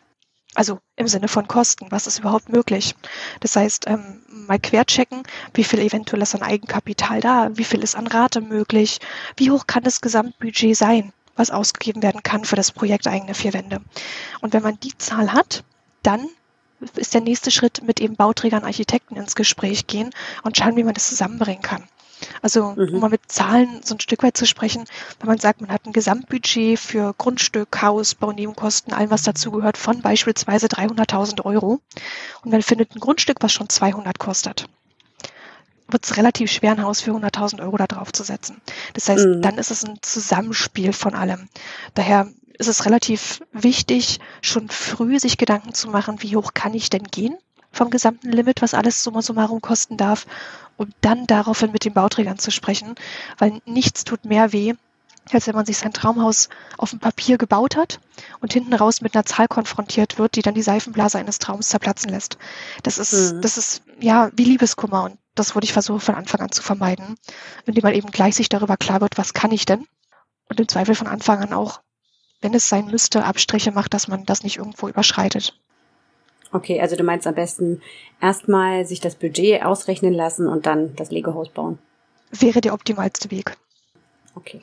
Also 0.56 0.80
im 0.96 1.08
Sinne 1.08 1.28
von 1.28 1.48
Kosten, 1.48 1.88
was 1.90 2.06
ist 2.06 2.20
überhaupt 2.20 2.50
möglich? 2.50 2.96
Das 3.40 3.56
heißt, 3.56 3.88
ähm, 3.88 4.22
mal 4.28 4.60
querchecken, 4.60 5.24
wie 5.54 5.64
viel 5.64 5.80
eventuell 5.80 6.22
ist 6.22 6.36
an 6.36 6.44
Eigenkapital 6.44 7.22
da, 7.22 7.50
wie 7.54 7.64
viel 7.64 7.82
ist 7.82 7.96
an 7.96 8.08
Rate 8.08 8.42
möglich, 8.42 9.00
wie 9.36 9.50
hoch 9.50 9.66
kann 9.66 9.84
das 9.84 10.02
Gesamtbudget 10.02 10.78
sein, 10.78 11.12
was 11.36 11.50
ausgegeben 11.50 12.04
werden 12.04 12.22
kann 12.22 12.46
für 12.46 12.56
das 12.56 12.72
Projekt 12.72 13.08
eigene 13.08 13.34
vier 13.34 13.54
Wände. 13.54 13.82
Und 14.42 14.54
wenn 14.54 14.64
man 14.64 14.80
die 14.80 14.96
Zahl 14.98 15.34
hat, 15.34 15.64
dann 16.04 16.28
ist 16.96 17.14
der 17.14 17.22
nächste 17.22 17.50
Schritt 17.50 17.82
mit 17.84 18.00
eben 18.00 18.16
Bauträgern, 18.16 18.66
Architekten 18.66 19.16
ins 19.16 19.36
Gespräch 19.36 19.88
gehen 19.88 20.12
und 20.44 20.58
schauen, 20.58 20.76
wie 20.76 20.84
man 20.84 20.94
das 20.94 21.08
zusammenbringen 21.08 21.64
kann. 21.64 21.84
Also 22.42 22.74
mhm. 22.76 22.96
um 22.96 23.00
mal 23.00 23.10
mit 23.10 23.22
Zahlen 23.28 23.82
so 23.84 23.96
ein 23.96 24.00
Stück 24.00 24.24
weit 24.24 24.38
zu 24.38 24.46
sprechen, 24.46 24.86
wenn 25.20 25.28
man 25.28 25.38
sagt, 25.38 25.62
man 25.62 25.72
hat 25.72 25.86
ein 25.86 25.94
Gesamtbudget 25.94 26.80
für 26.80 27.14
Grundstück, 27.18 27.82
Haus, 27.82 28.16
Baunebenkosten, 28.16 28.94
allem 28.94 29.12
was 29.12 29.24
dazugehört, 29.24 29.78
von 29.78 30.02
beispielsweise 30.02 30.68
300.000 30.68 31.44
Euro 31.46 31.80
und 32.44 32.52
man 32.52 32.62
findet 32.62 32.96
ein 32.96 33.00
Grundstück, 33.00 33.38
was 33.42 33.54
schon 33.54 33.70
200 33.70 34.20
kostet 34.20 34.66
wird 35.90 36.06
es 36.06 36.18
relativ 36.18 36.52
schwer, 36.52 36.72
ein 36.72 36.82
Haus 36.82 37.02
für 37.02 37.12
100.000 37.12 37.62
Euro 37.62 37.78
da 37.78 37.86
drauf 37.86 38.12
zu 38.12 38.24
setzen. 38.24 38.62
Das 38.94 39.08
heißt, 39.10 39.26
mhm. 39.26 39.42
dann 39.42 39.58
ist 39.58 39.70
es 39.70 39.86
ein 39.86 40.00
Zusammenspiel 40.02 40.92
von 40.92 41.14
allem. 41.14 41.50
Daher 41.94 42.28
ist 42.58 42.68
es 42.68 42.86
relativ 42.86 43.42
wichtig, 43.52 44.20
schon 44.42 44.70
früh 44.70 45.20
sich 45.20 45.38
Gedanken 45.38 45.74
zu 45.74 45.90
machen, 45.90 46.22
wie 46.22 46.36
hoch 46.36 46.54
kann 46.54 46.74
ich 46.74 46.90
denn 46.90 47.04
gehen 47.04 47.38
vom 47.72 47.90
gesamten 47.90 48.32
Limit, 48.32 48.62
was 48.62 48.76
alles 48.76 49.04
summa 49.04 49.24
summarum 49.24 49.60
kosten 49.60 49.98
darf, 49.98 50.28
um 50.78 50.90
dann 51.02 51.28
daraufhin 51.28 51.72
mit 51.72 51.86
den 51.86 51.94
Bauträgern 51.94 52.38
zu 52.38 52.52
sprechen, 52.52 52.96
weil 53.38 53.62
nichts 53.66 54.04
tut 54.04 54.26
mehr 54.26 54.54
weh, 54.54 54.74
als 55.32 55.48
wenn 55.48 55.56
man 55.56 55.66
sich 55.66 55.78
sein 55.78 55.94
Traumhaus 55.94 56.50
auf 56.78 56.90
dem 56.90 57.00
Papier 57.00 57.38
gebaut 57.38 57.78
hat 57.78 58.00
und 58.42 58.54
hinten 58.54 58.74
raus 58.74 59.02
mit 59.02 59.16
einer 59.16 59.26
Zahl 59.26 59.48
konfrontiert 59.48 60.18
wird, 60.18 60.36
die 60.36 60.42
dann 60.42 60.54
die 60.54 60.62
Seifenblase 60.62 61.18
eines 61.18 61.40
Traums 61.40 61.70
zerplatzen 61.70 62.10
lässt. 62.10 62.38
Das 62.84 62.98
ist, 62.98 63.34
mhm. 63.34 63.42
das 63.42 63.58
ist 63.58 63.84
ja 64.00 64.30
wie 64.34 64.44
Liebeskummer 64.44 65.04
und 65.04 65.18
das 65.36 65.56
würde 65.56 65.66
ich 65.66 65.74
versuchen 65.74 66.02
von 66.02 66.16
Anfang 66.16 66.42
an 66.42 66.52
zu 66.52 66.62
vermeiden, 66.62 67.16
indem 67.66 67.84
man 67.84 67.94
eben 67.94 68.12
gleich 68.12 68.36
sich 68.36 68.50
darüber 68.50 68.78
klar 68.78 69.02
wird, 69.02 69.18
was 69.18 69.34
kann 69.34 69.52
ich 69.52 69.66
denn? 69.66 69.88
Und 70.50 70.60
im 70.60 70.68
Zweifel 70.68 70.94
von 70.94 71.08
Anfang 71.08 71.42
an 71.42 71.54
auch, 71.54 71.82
wenn 72.42 72.54
es 72.54 72.70
sein 72.70 72.86
müsste, 72.86 73.24
Abstriche 73.24 73.72
macht, 73.72 73.94
dass 73.94 74.08
man 74.08 74.26
das 74.26 74.44
nicht 74.44 74.58
irgendwo 74.58 74.90
überschreitet. 74.90 75.58
Okay, 76.54 76.80
also 76.80 76.96
du 76.96 77.04
meinst 77.04 77.26
am 77.26 77.34
besten 77.34 77.82
erstmal 78.22 78.86
sich 78.86 79.02
das 79.02 79.16
Budget 79.16 79.64
ausrechnen 79.64 80.14
lassen 80.14 80.48
und 80.48 80.66
dann 80.66 80.96
das 80.96 81.12
Lego-Haus 81.12 81.50
bauen. 81.50 81.80
Wäre 82.32 82.62
der 82.62 82.74
optimalste 82.74 83.32
Weg. 83.32 83.58
Okay. 84.36 84.62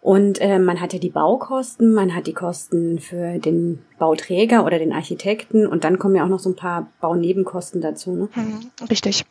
Und 0.00 0.40
äh, 0.40 0.58
man 0.58 0.80
hat 0.80 0.92
ja 0.92 0.98
die 0.98 1.10
Baukosten, 1.10 1.92
man 1.92 2.14
hat 2.14 2.26
die 2.26 2.32
Kosten 2.32 2.98
für 2.98 3.38
den 3.38 3.84
Bauträger 3.98 4.64
oder 4.64 4.78
den 4.78 4.92
Architekten 4.92 5.66
und 5.66 5.84
dann 5.84 5.98
kommen 5.98 6.16
ja 6.16 6.24
auch 6.24 6.28
noch 6.28 6.40
so 6.40 6.50
ein 6.50 6.56
paar 6.56 6.88
Baunebenkosten 7.00 7.80
dazu. 7.80 8.12
Ne? 8.12 8.28
Hm, 8.32 8.70
richtig. 8.90 9.24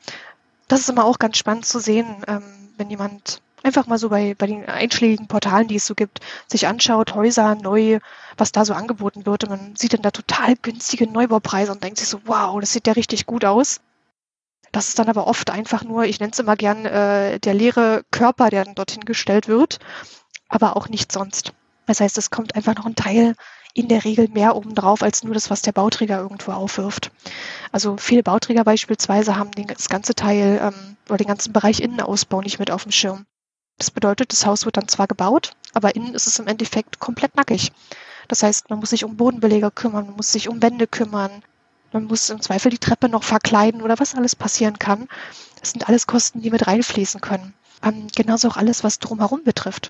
Das 0.69 0.81
ist 0.81 0.89
immer 0.89 1.03
auch 1.03 1.19
ganz 1.19 1.37
spannend 1.37 1.65
zu 1.65 1.79
sehen, 1.79 2.05
ähm, 2.27 2.43
wenn 2.77 2.89
jemand 2.89 3.41
einfach 3.63 3.87
mal 3.87 3.97
so 3.97 4.09
bei, 4.09 4.35
bei 4.35 4.47
den 4.47 4.65
einschlägigen 4.67 5.27
Portalen, 5.27 5.67
die 5.67 5.75
es 5.75 5.85
so 5.85 5.95
gibt, 5.95 6.19
sich 6.47 6.67
anschaut, 6.67 7.15
Häuser 7.15 7.55
neu, 7.55 7.99
was 8.37 8.51
da 8.51 8.65
so 8.65 8.73
angeboten 8.73 9.25
wird. 9.25 9.43
Und 9.43 9.49
man 9.49 9.75
sieht 9.75 9.93
dann 9.93 10.01
da 10.01 10.11
total 10.11 10.55
günstige 10.55 11.07
Neubaupreise 11.07 11.71
und 11.71 11.83
denkt 11.83 11.99
sich 11.99 12.07
so, 12.07 12.21
wow, 12.25 12.59
das 12.59 12.73
sieht 12.73 12.87
ja 12.87 12.93
richtig 12.93 13.25
gut 13.25 13.45
aus. 13.45 13.81
Das 14.71 14.87
ist 14.87 14.99
dann 14.99 15.09
aber 15.09 15.27
oft 15.27 15.49
einfach 15.49 15.83
nur, 15.83 16.05
ich 16.05 16.19
nenne 16.19 16.31
es 16.31 16.39
immer 16.39 16.55
gern, 16.55 16.85
äh, 16.85 17.39
der 17.39 17.53
leere 17.53 18.03
Körper, 18.11 18.49
der 18.49 18.63
dann 18.63 18.75
dorthin 18.75 19.03
gestellt 19.03 19.47
wird, 19.47 19.79
aber 20.47 20.77
auch 20.77 20.87
nicht 20.87 21.11
sonst. 21.11 21.53
Das 21.87 21.99
heißt, 21.99 22.17
es 22.17 22.29
kommt 22.29 22.55
einfach 22.55 22.75
noch 22.75 22.85
ein 22.85 22.95
Teil 22.95 23.35
in 23.73 23.87
der 23.87 24.03
Regel 24.03 24.27
mehr 24.29 24.55
obendrauf 24.55 25.03
als 25.03 25.23
nur 25.23 25.33
das, 25.33 25.49
was 25.49 25.61
der 25.61 25.71
Bauträger 25.71 26.19
irgendwo 26.19 26.51
aufwirft. 26.51 27.11
Also 27.71 27.97
viele 27.97 28.23
Bauträger 28.23 28.63
beispielsweise 28.63 29.37
haben 29.37 29.51
den, 29.51 29.67
das 29.67 29.89
ganze 29.89 30.13
Teil 30.13 30.59
ähm, 30.61 30.97
oder 31.07 31.17
den 31.17 31.27
ganzen 31.27 31.53
Bereich 31.53 31.79
Innenausbau 31.79 32.41
nicht 32.41 32.59
mit 32.59 32.71
auf 32.71 32.83
dem 32.83 32.91
Schirm. 32.91 33.25
Das 33.81 33.89
bedeutet, 33.89 34.31
das 34.31 34.45
Haus 34.45 34.65
wird 34.65 34.77
dann 34.77 34.87
zwar 34.87 35.07
gebaut, 35.07 35.53
aber 35.73 35.95
innen 35.95 36.13
ist 36.13 36.27
es 36.27 36.37
im 36.37 36.45
Endeffekt 36.45 36.99
komplett 36.99 37.35
nackig. 37.35 37.71
Das 38.27 38.43
heißt, 38.43 38.69
man 38.69 38.77
muss 38.77 38.91
sich 38.91 39.03
um 39.03 39.17
Bodenbeleger 39.17 39.71
kümmern, 39.71 40.05
man 40.05 40.17
muss 40.17 40.31
sich 40.31 40.49
um 40.49 40.61
Wände 40.61 40.85
kümmern, 40.85 41.31
man 41.91 42.03
muss 42.03 42.29
im 42.29 42.41
Zweifel 42.41 42.69
die 42.69 42.77
Treppe 42.77 43.09
noch 43.09 43.23
verkleiden 43.23 43.81
oder 43.81 43.97
was 43.97 44.13
alles 44.13 44.35
passieren 44.35 44.77
kann. 44.77 45.07
Das 45.59 45.71
sind 45.71 45.89
alles 45.89 46.05
Kosten, 46.05 46.43
die 46.43 46.51
mit 46.51 46.67
reinfließen 46.67 47.21
können. 47.21 47.55
Ähm, 47.81 48.05
genauso 48.15 48.49
auch 48.49 48.57
alles, 48.57 48.83
was 48.83 48.99
drumherum 48.99 49.43
betrifft. 49.43 49.89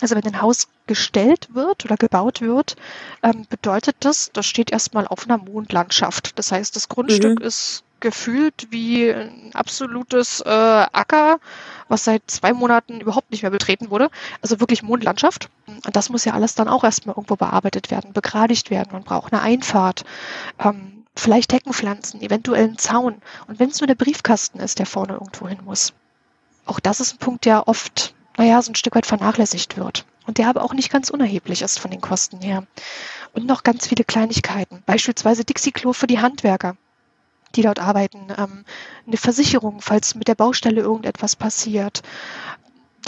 Also 0.00 0.16
wenn 0.16 0.26
ein 0.26 0.42
Haus 0.42 0.66
gestellt 0.88 1.50
wird 1.54 1.84
oder 1.84 1.96
gebaut 1.96 2.40
wird, 2.40 2.74
ähm, 3.22 3.46
bedeutet 3.48 3.94
das, 4.00 4.32
das 4.32 4.46
steht 4.46 4.72
erstmal 4.72 5.06
auf 5.06 5.26
einer 5.26 5.38
Mondlandschaft. 5.38 6.36
Das 6.36 6.50
heißt, 6.50 6.74
das 6.74 6.88
Grundstück 6.88 7.38
mhm. 7.38 7.46
ist 7.46 7.84
gefühlt 8.00 8.68
wie 8.70 9.10
ein 9.10 9.50
absolutes 9.54 10.40
äh, 10.40 10.48
Acker, 10.48 11.38
was 11.88 12.04
seit 12.04 12.22
zwei 12.30 12.52
Monaten 12.52 13.00
überhaupt 13.00 13.30
nicht 13.30 13.42
mehr 13.42 13.50
betreten 13.50 13.90
wurde. 13.90 14.10
Also 14.42 14.60
wirklich 14.60 14.82
Mondlandschaft. 14.82 15.50
Und 15.66 15.94
das 15.94 16.08
muss 16.08 16.24
ja 16.24 16.32
alles 16.32 16.54
dann 16.54 16.68
auch 16.68 16.84
erstmal 16.84 17.14
irgendwo 17.14 17.36
bearbeitet 17.36 17.90
werden, 17.90 18.12
begradigt 18.12 18.70
werden. 18.70 18.90
Man 18.92 19.04
braucht 19.04 19.32
eine 19.32 19.42
Einfahrt, 19.42 20.04
ähm, 20.58 21.04
vielleicht 21.14 21.52
Heckenpflanzen, 21.52 22.20
eventuell 22.22 22.64
einen 22.64 22.78
Zaun. 22.78 23.20
Und 23.46 23.58
wenn 23.58 23.70
es 23.70 23.80
nur 23.80 23.86
der 23.86 23.94
Briefkasten 23.94 24.60
ist, 24.60 24.78
der 24.78 24.86
vorne 24.86 25.14
irgendwo 25.14 25.48
hin 25.48 25.60
muss. 25.64 25.92
Auch 26.66 26.80
das 26.80 27.00
ist 27.00 27.14
ein 27.14 27.18
Punkt, 27.18 27.44
der 27.44 27.68
oft, 27.68 28.14
naja, 28.36 28.60
so 28.62 28.72
ein 28.72 28.76
Stück 28.76 28.94
weit 28.94 29.06
vernachlässigt 29.06 29.76
wird. 29.76 30.04
Und 30.26 30.38
der 30.38 30.48
aber 30.48 30.62
auch 30.62 30.74
nicht 30.74 30.92
ganz 30.92 31.10
unerheblich 31.10 31.62
ist 31.62 31.78
von 31.78 31.90
den 31.90 32.00
Kosten 32.00 32.40
her. 32.40 32.64
Und 33.32 33.46
noch 33.46 33.62
ganz 33.62 33.88
viele 33.88 34.04
Kleinigkeiten. 34.04 34.82
Beispielsweise 34.86 35.44
Dixie-Klo 35.44 35.92
für 35.92 36.06
die 36.06 36.20
Handwerker 36.20 36.76
die 37.56 37.62
dort 37.62 37.78
arbeiten, 37.78 38.28
ähm, 38.36 38.64
eine 39.06 39.16
Versicherung, 39.16 39.80
falls 39.80 40.14
mit 40.14 40.28
der 40.28 40.34
Baustelle 40.34 40.80
irgendetwas 40.80 41.36
passiert, 41.36 42.02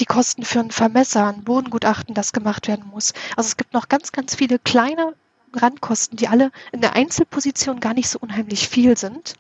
die 0.01 0.07
Kosten 0.07 0.45
für 0.45 0.61
ein 0.61 0.71
Vermesser, 0.71 1.27
ein 1.27 1.45
Bodengutachten, 1.45 2.15
das 2.15 2.33
gemacht 2.33 2.69
werden 2.69 2.87
muss. 2.91 3.13
Also 3.37 3.49
es 3.49 3.57
gibt 3.57 3.75
noch 3.75 3.89
ganz, 3.89 4.13
ganz 4.13 4.35
viele 4.35 4.59
kleine 4.59 5.15
Randkosten, 5.55 6.17
die 6.17 6.29
alle 6.29 6.51
in 6.73 6.81
der 6.81 6.95
Einzelposition 6.95 7.81
gar 7.81 7.95
nicht 7.95 8.09
so 8.09 8.19
unheimlich 8.19 8.69
viel 8.69 8.97
sind, 8.97 9.35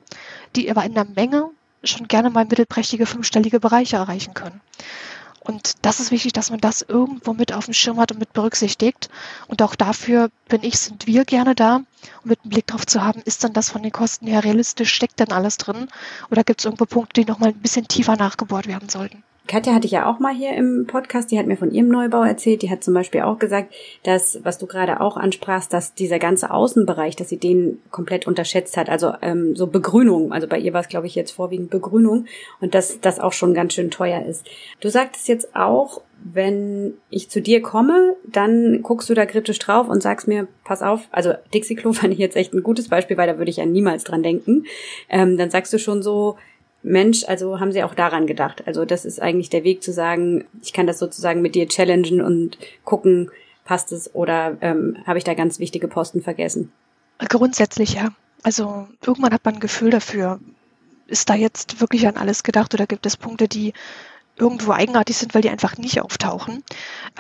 die 0.54 0.70
aber 0.70 0.84
in 0.84 0.94
der 0.94 1.06
Menge 1.06 1.50
schon 1.84 2.06
gerne 2.06 2.30
mal 2.30 2.44
mittelprächtige 2.44 3.06
fünfstellige 3.06 3.60
Bereiche 3.60 3.96
erreichen 3.96 4.34
können. 4.34 4.60
Und 5.44 5.84
das 5.84 5.98
ist 5.98 6.12
wichtig, 6.12 6.32
dass 6.32 6.50
man 6.50 6.60
das 6.60 6.82
irgendwo 6.82 7.32
mit 7.32 7.52
auf 7.52 7.64
dem 7.64 7.74
Schirm 7.74 7.98
hat 7.98 8.12
und 8.12 8.18
mit 8.20 8.32
berücksichtigt. 8.32 9.08
Und 9.48 9.60
auch 9.60 9.74
dafür 9.74 10.30
bin 10.48 10.62
ich, 10.62 10.78
sind 10.78 11.08
wir 11.08 11.24
gerne 11.24 11.56
da, 11.56 11.76
um 11.76 11.84
mit 12.28 12.40
einem 12.42 12.50
Blick 12.50 12.68
drauf 12.68 12.86
zu 12.86 13.02
haben, 13.02 13.22
ist 13.24 13.42
dann 13.42 13.52
das 13.52 13.68
von 13.68 13.82
den 13.82 13.90
Kosten 13.90 14.28
her 14.28 14.44
realistisch, 14.44 14.94
steckt 14.94 15.18
dann 15.18 15.32
alles 15.32 15.56
drin? 15.56 15.88
Oder 16.30 16.44
gibt 16.44 16.60
es 16.60 16.64
irgendwo 16.64 16.86
Punkte, 16.86 17.20
die 17.20 17.26
nochmal 17.26 17.48
ein 17.48 17.60
bisschen 17.60 17.88
tiefer 17.88 18.16
nachgebohrt 18.16 18.68
werden 18.68 18.88
sollten? 18.88 19.24
Katja 19.48 19.74
hatte 19.74 19.86
ich 19.86 19.92
ja 19.92 20.06
auch 20.06 20.20
mal 20.20 20.34
hier 20.34 20.54
im 20.54 20.86
Podcast, 20.86 21.30
die 21.30 21.38
hat 21.38 21.46
mir 21.46 21.56
von 21.56 21.72
ihrem 21.72 21.88
Neubau 21.88 22.22
erzählt. 22.22 22.62
Die 22.62 22.70
hat 22.70 22.84
zum 22.84 22.94
Beispiel 22.94 23.22
auch 23.22 23.38
gesagt, 23.38 23.74
dass, 24.04 24.38
was 24.44 24.58
du 24.58 24.66
gerade 24.66 25.00
auch 25.00 25.16
ansprachst, 25.16 25.72
dass 25.72 25.94
dieser 25.94 26.18
ganze 26.18 26.50
Außenbereich, 26.50 27.16
dass 27.16 27.28
sie 27.28 27.38
den 27.38 27.78
komplett 27.90 28.26
unterschätzt 28.26 28.76
hat. 28.76 28.88
Also 28.88 29.12
ähm, 29.20 29.56
so 29.56 29.66
Begrünung, 29.66 30.32
also 30.32 30.46
bei 30.46 30.58
ihr 30.58 30.72
war 30.72 30.80
es, 30.80 30.88
glaube 30.88 31.08
ich, 31.08 31.14
jetzt 31.14 31.32
vorwiegend 31.32 31.70
Begrünung 31.70 32.26
und 32.60 32.74
dass 32.74 33.00
das 33.00 33.18
auch 33.18 33.32
schon 33.32 33.52
ganz 33.52 33.74
schön 33.74 33.90
teuer 33.90 34.24
ist. 34.24 34.46
Du 34.80 34.88
sagtest 34.88 35.28
jetzt 35.28 35.56
auch, 35.56 36.02
wenn 36.24 36.94
ich 37.10 37.30
zu 37.30 37.42
dir 37.42 37.62
komme, 37.62 38.14
dann 38.24 38.82
guckst 38.82 39.10
du 39.10 39.14
da 39.14 39.26
kritisch 39.26 39.58
drauf 39.58 39.88
und 39.88 40.02
sagst 40.02 40.28
mir, 40.28 40.46
pass 40.64 40.82
auf, 40.82 41.08
also 41.10 41.32
Dixie-Klo 41.52 41.92
fand 41.92 42.12
ich 42.12 42.18
jetzt 42.18 42.36
echt 42.36 42.54
ein 42.54 42.62
gutes 42.62 42.88
Beispiel, 42.88 43.16
weil 43.16 43.26
da 43.26 43.38
würde 43.38 43.50
ich 43.50 43.56
ja 43.56 43.66
niemals 43.66 44.04
dran 44.04 44.22
denken. 44.22 44.64
Ähm, 45.08 45.36
dann 45.36 45.50
sagst 45.50 45.72
du 45.72 45.78
schon 45.78 46.02
so, 46.02 46.36
Mensch, 46.82 47.24
also 47.24 47.60
haben 47.60 47.72
sie 47.72 47.84
auch 47.84 47.94
daran 47.94 48.26
gedacht. 48.26 48.64
Also 48.66 48.84
das 48.84 49.04
ist 49.04 49.20
eigentlich 49.20 49.50
der 49.50 49.64
Weg 49.64 49.82
zu 49.82 49.92
sagen, 49.92 50.44
ich 50.62 50.72
kann 50.72 50.86
das 50.86 50.98
sozusagen 50.98 51.42
mit 51.42 51.54
dir 51.54 51.68
challengen 51.68 52.20
und 52.20 52.58
gucken, 52.84 53.30
passt 53.64 53.92
es 53.92 54.14
oder 54.14 54.56
ähm, 54.60 54.96
habe 55.06 55.18
ich 55.18 55.24
da 55.24 55.34
ganz 55.34 55.58
wichtige 55.58 55.88
Posten 55.88 56.22
vergessen? 56.22 56.72
Grundsätzlich 57.18 57.94
ja. 57.94 58.08
Also 58.42 58.88
irgendwann 59.04 59.32
hat 59.32 59.44
man 59.44 59.54
ein 59.54 59.60
Gefühl 59.60 59.90
dafür, 59.90 60.40
ist 61.06 61.30
da 61.30 61.34
jetzt 61.34 61.80
wirklich 61.80 62.08
an 62.08 62.16
alles 62.16 62.42
gedacht 62.42 62.74
oder 62.74 62.86
gibt 62.86 63.06
es 63.06 63.16
Punkte, 63.16 63.46
die 63.46 63.72
irgendwo 64.36 64.72
eigenartig 64.72 65.16
sind, 65.16 65.34
weil 65.34 65.42
die 65.42 65.50
einfach 65.50 65.76
nicht 65.76 66.00
auftauchen. 66.00 66.64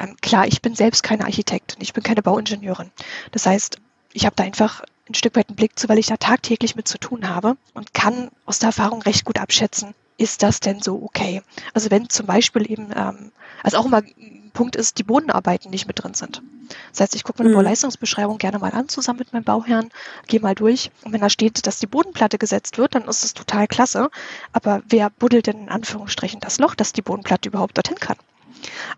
Ähm, 0.00 0.16
klar, 0.20 0.46
ich 0.46 0.62
bin 0.62 0.74
selbst 0.74 1.02
keine 1.02 1.24
Architektin, 1.24 1.80
ich 1.80 1.92
bin 1.92 2.02
keine 2.02 2.22
Bauingenieurin. 2.22 2.90
Das 3.30 3.46
heißt, 3.46 3.76
ich 4.12 4.26
habe 4.26 4.34
da 4.34 4.44
einfach 4.44 4.82
ein 5.12 5.14
Stück 5.14 5.36
weit 5.36 5.48
einen 5.48 5.56
Blick 5.56 5.78
zu, 5.78 5.88
weil 5.88 5.98
ich 5.98 6.06
da 6.06 6.16
tagtäglich 6.16 6.74
mit 6.74 6.88
zu 6.88 6.98
tun 6.98 7.28
habe 7.28 7.56
und 7.74 7.94
kann 7.94 8.30
aus 8.46 8.58
der 8.58 8.68
Erfahrung 8.68 9.02
recht 9.02 9.24
gut 9.24 9.38
abschätzen, 9.38 9.94
ist 10.16 10.42
das 10.42 10.60
denn 10.60 10.80
so 10.80 11.02
okay? 11.02 11.42
Also 11.74 11.90
wenn 11.90 12.08
zum 12.08 12.26
Beispiel 12.26 12.70
eben, 12.70 12.90
ähm, 12.94 13.32
also 13.62 13.78
auch 13.78 13.86
immer 13.86 13.98
ein 13.98 14.50
Punkt 14.52 14.76
ist, 14.76 14.98
die 14.98 15.02
Bodenarbeiten 15.02 15.70
nicht 15.70 15.86
mit 15.86 16.02
drin 16.02 16.14
sind. 16.14 16.42
Das 16.90 17.00
heißt, 17.00 17.14
ich 17.14 17.24
gucke 17.24 17.42
mir 17.42 17.46
eine 17.46 17.54
mhm. 17.54 17.58
Bauleistungsbeschreibung 17.58 18.38
gerne 18.38 18.58
mal 18.58 18.72
an, 18.72 18.88
zusammen 18.88 19.18
mit 19.18 19.32
meinem 19.32 19.44
Bauherrn, 19.44 19.90
gehe 20.26 20.40
mal 20.40 20.54
durch. 20.54 20.90
Und 21.04 21.12
wenn 21.12 21.20
da 21.20 21.30
steht, 21.30 21.66
dass 21.66 21.78
die 21.78 21.86
Bodenplatte 21.86 22.38
gesetzt 22.38 22.78
wird, 22.78 22.94
dann 22.94 23.04
ist 23.04 23.24
es 23.24 23.34
total 23.34 23.66
klasse. 23.66 24.10
Aber 24.52 24.82
wer 24.88 25.10
buddelt 25.10 25.46
denn 25.46 25.62
in 25.62 25.68
Anführungsstrichen 25.68 26.40
das 26.40 26.58
Loch, 26.58 26.74
dass 26.74 26.92
die 26.92 27.02
Bodenplatte 27.02 27.48
überhaupt 27.48 27.76
dorthin 27.76 27.98
kann? 27.98 28.16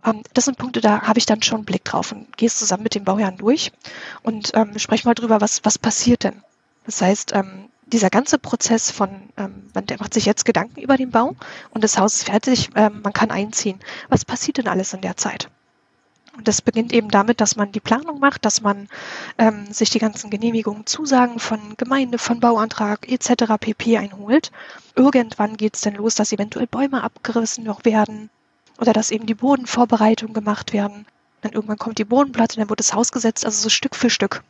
Ähm, 0.05 0.23
das 0.35 0.47
sind 0.47 0.59
Punkte, 0.59 0.81
da 0.81 1.03
habe 1.03 1.19
ich 1.19 1.27
dann 1.27 1.43
schon 1.43 1.59
einen 1.59 1.65
Blick 1.65 1.85
drauf 1.85 2.13
und 2.13 2.37
gehe 2.37 2.47
es 2.47 2.57
zusammen 2.57 2.83
mit 2.83 2.95
dem 2.95 3.05
Bauherrn 3.05 3.37
durch 3.37 3.73
und 4.23 4.53
ähm, 4.55 4.79
spreche 4.79 5.07
mal 5.07 5.15
drüber, 5.15 5.41
was, 5.41 5.65
was 5.65 5.79
passiert 5.79 6.25
denn. 6.25 6.43
Das 6.87 7.01
heißt, 7.01 7.35
ähm, 7.35 7.69
dieser 7.87 8.11
ganze 8.11 8.39
Prozess 8.39 8.91
von, 8.91 9.09
ähm, 9.37 9.71
man 9.75 9.87
der 9.87 9.99
macht 9.99 10.15
sich 10.15 10.27
jetzt 10.27 10.45
Gedanken 10.45 10.81
über 10.81 10.97
den 10.97 11.11
Bau 11.11 11.37
und 11.71 11.85
das 11.85 11.99
Haus 11.99 12.15
ist 12.15 12.25
fertig, 12.25 12.71
ähm, 12.75 13.01
man 13.03 13.13
kann 13.13 13.31
einziehen. 13.31 13.81
Was 14.09 14.25
passiert 14.25 14.59
denn 14.59 14.69
alles 14.69 14.93
in 14.93 15.01
der 15.01 15.17
Zeit? 15.17 15.49
Und 16.37 16.49
das 16.49 16.63
beginnt 16.63 16.93
eben 16.93 17.11
damit, 17.11 17.41
dass 17.41 17.55
man 17.55 17.71
die 17.71 17.81
Planung 17.81 18.19
macht, 18.19 18.45
dass 18.45 18.61
man 18.61 18.89
ähm, 19.39 19.67
sich 19.73 19.91
die 19.91 20.01
ganzen 20.01 20.31
Genehmigungen, 20.31 20.85
Zusagen 20.85 21.39
von 21.39 21.77
Gemeinde, 21.77 22.19
von 22.19 22.41
Bauantrag 22.41 23.09
etc. 23.09 23.55
pp. 23.61 23.99
einholt. 23.99 24.51
Irgendwann 24.97 25.57
geht 25.57 25.77
es 25.77 25.83
dann 25.83 25.95
los, 25.95 26.17
dass 26.17 26.33
eventuell 26.33 26.67
Bäume 26.67 27.05
abgerissen 27.05 27.63
noch 27.63 27.85
werden, 27.85 28.31
oder 28.79 28.93
dass 28.93 29.11
eben 29.11 29.27
die 29.27 29.35
Bodenvorbereitungen 29.35 30.35
gemacht 30.35 30.73
werden. 30.73 31.07
Dann 31.43 31.53
irgendwann 31.53 31.79
kommt 31.79 31.99
die 31.99 32.05
Bodenplatte, 32.05 32.57
dann 32.57 32.71
wird 32.71 32.81
das 32.81 32.95
Haus 32.95 33.13
gesetzt, 33.13 33.45
also 33.45 33.63
so 33.63 33.69
Stück 33.69 33.95
für 33.95 34.11
Stück. 34.11 34.43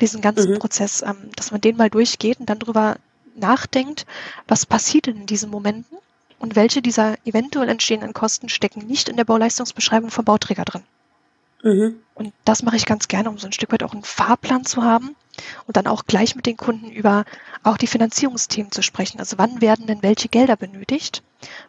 Diesen 0.00 0.20
ganzen 0.20 0.52
mhm. 0.52 0.58
Prozess, 0.58 1.02
ähm, 1.02 1.30
dass 1.36 1.50
man 1.50 1.60
den 1.60 1.76
mal 1.76 1.90
durchgeht 1.90 2.38
und 2.40 2.50
dann 2.50 2.58
drüber 2.58 2.96
nachdenkt, 3.34 4.06
was 4.46 4.66
passiert 4.66 5.06
denn 5.06 5.16
in 5.16 5.26
diesen 5.26 5.50
Momenten 5.50 5.98
und 6.38 6.56
welche 6.56 6.82
dieser 6.82 7.16
eventuell 7.24 7.68
entstehenden 7.68 8.12
Kosten 8.12 8.48
stecken 8.48 8.86
nicht 8.86 9.08
in 9.08 9.16
der 9.16 9.24
Bauleistungsbeschreibung 9.24 10.10
vom 10.10 10.24
Bauträger 10.24 10.64
drin. 10.64 10.82
Mhm. 11.62 11.96
Und 12.14 12.32
das 12.44 12.62
mache 12.62 12.76
ich 12.76 12.84
ganz 12.84 13.08
gerne, 13.08 13.30
um 13.30 13.38
so 13.38 13.46
ein 13.46 13.52
Stück 13.52 13.72
weit 13.72 13.82
auch 13.82 13.94
einen 13.94 14.04
Fahrplan 14.04 14.66
zu 14.66 14.82
haben 14.82 15.16
und 15.66 15.76
dann 15.76 15.86
auch 15.86 16.04
gleich 16.04 16.36
mit 16.36 16.46
den 16.46 16.58
Kunden 16.58 16.90
über 16.90 17.24
auch 17.62 17.78
die 17.78 17.86
Finanzierungsthemen 17.86 18.70
zu 18.70 18.82
sprechen. 18.82 19.18
Also 19.18 19.38
wann 19.38 19.62
werden 19.62 19.86
denn 19.86 20.02
welche 20.02 20.28
Gelder 20.28 20.56
benötigt? 20.56 21.22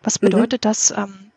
Was 0.04 0.22
mhm. 0.22 0.26
bedeutet 0.26 0.64
mhm. 0.64 0.70
das 0.70 0.92
ähm, 0.92 1.32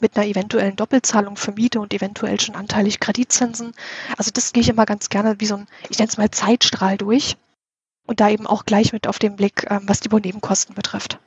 mit 0.00 0.16
einer 0.16 0.26
eventuellen 0.26 0.76
Doppelzahlung 0.76 1.36
für 1.36 1.52
Miete 1.52 1.80
und 1.80 1.94
eventuell 1.94 2.40
schon 2.40 2.54
anteilig 2.54 3.00
Kreditzinsen. 3.00 3.72
Also 4.16 4.30
das 4.32 4.52
gehe 4.52 4.62
ich 4.62 4.68
immer 4.68 4.86
ganz 4.86 5.08
gerne 5.08 5.36
wie 5.38 5.46
so 5.46 5.56
ein, 5.56 5.66
ich 5.88 5.98
nenne 5.98 6.08
es 6.08 6.18
mal 6.18 6.30
Zeitstrahl 6.30 6.96
durch 6.96 7.36
und 8.06 8.20
da 8.20 8.28
eben 8.28 8.46
auch 8.46 8.64
gleich 8.64 8.92
mit 8.92 9.06
auf 9.06 9.18
den 9.18 9.36
Blick, 9.36 9.66
ähm, 9.70 9.82
was 9.86 10.00
die 10.00 10.08
Baunebenkosten 10.08 10.74
betrifft. 10.74 11.18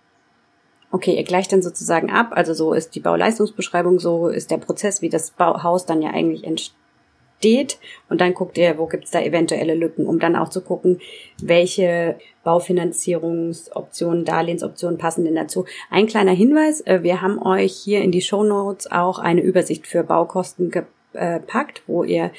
Okay, 0.92 1.16
ihr 1.16 1.24
gleicht 1.24 1.52
dann 1.52 1.62
sozusagen 1.62 2.10
ab, 2.10 2.32
also 2.32 2.54
so 2.54 2.74
ist 2.74 2.96
die 2.96 3.00
Bauleistungsbeschreibung, 3.00 4.00
so 4.00 4.28
ist 4.28 4.50
der 4.50 4.58
Prozess, 4.58 5.02
wie 5.02 5.10
das 5.10 5.32
Bauhaus 5.32 5.86
dann 5.86 6.02
ja 6.02 6.10
eigentlich 6.12 6.44
entsteht 6.44 6.76
steht 7.40 7.80
und 8.10 8.20
dann 8.20 8.34
guckt 8.34 8.58
ihr, 8.58 8.78
wo 8.78 8.86
gibt's 8.86 9.12
da 9.12 9.22
eventuelle 9.22 9.74
Lücken, 9.74 10.06
um 10.06 10.20
dann 10.20 10.36
auch 10.36 10.50
zu 10.50 10.62
gucken, 10.62 11.00
welche 11.42 12.18
Baufinanzierungsoptionen, 12.44 14.26
Darlehensoptionen 14.26 14.98
passen 14.98 15.24
denn 15.24 15.36
dazu. 15.36 15.66
Ein 15.90 16.08
kleiner 16.08 16.34
Hinweis, 16.34 16.82
äh, 16.82 17.02
wir 17.02 17.22
haben 17.22 17.42
euch 17.42 17.74
hier 17.74 18.02
in 18.02 18.12
die 18.12 18.22
Show 18.22 18.44
Notes 18.44 18.92
auch 18.92 19.20
eine 19.20 19.42
Übersicht 19.42 19.88
für 19.88 20.04
Baukosten 20.04 20.70
gepackt, 20.70 21.84
wo 21.88 22.04
ihr 22.04 22.32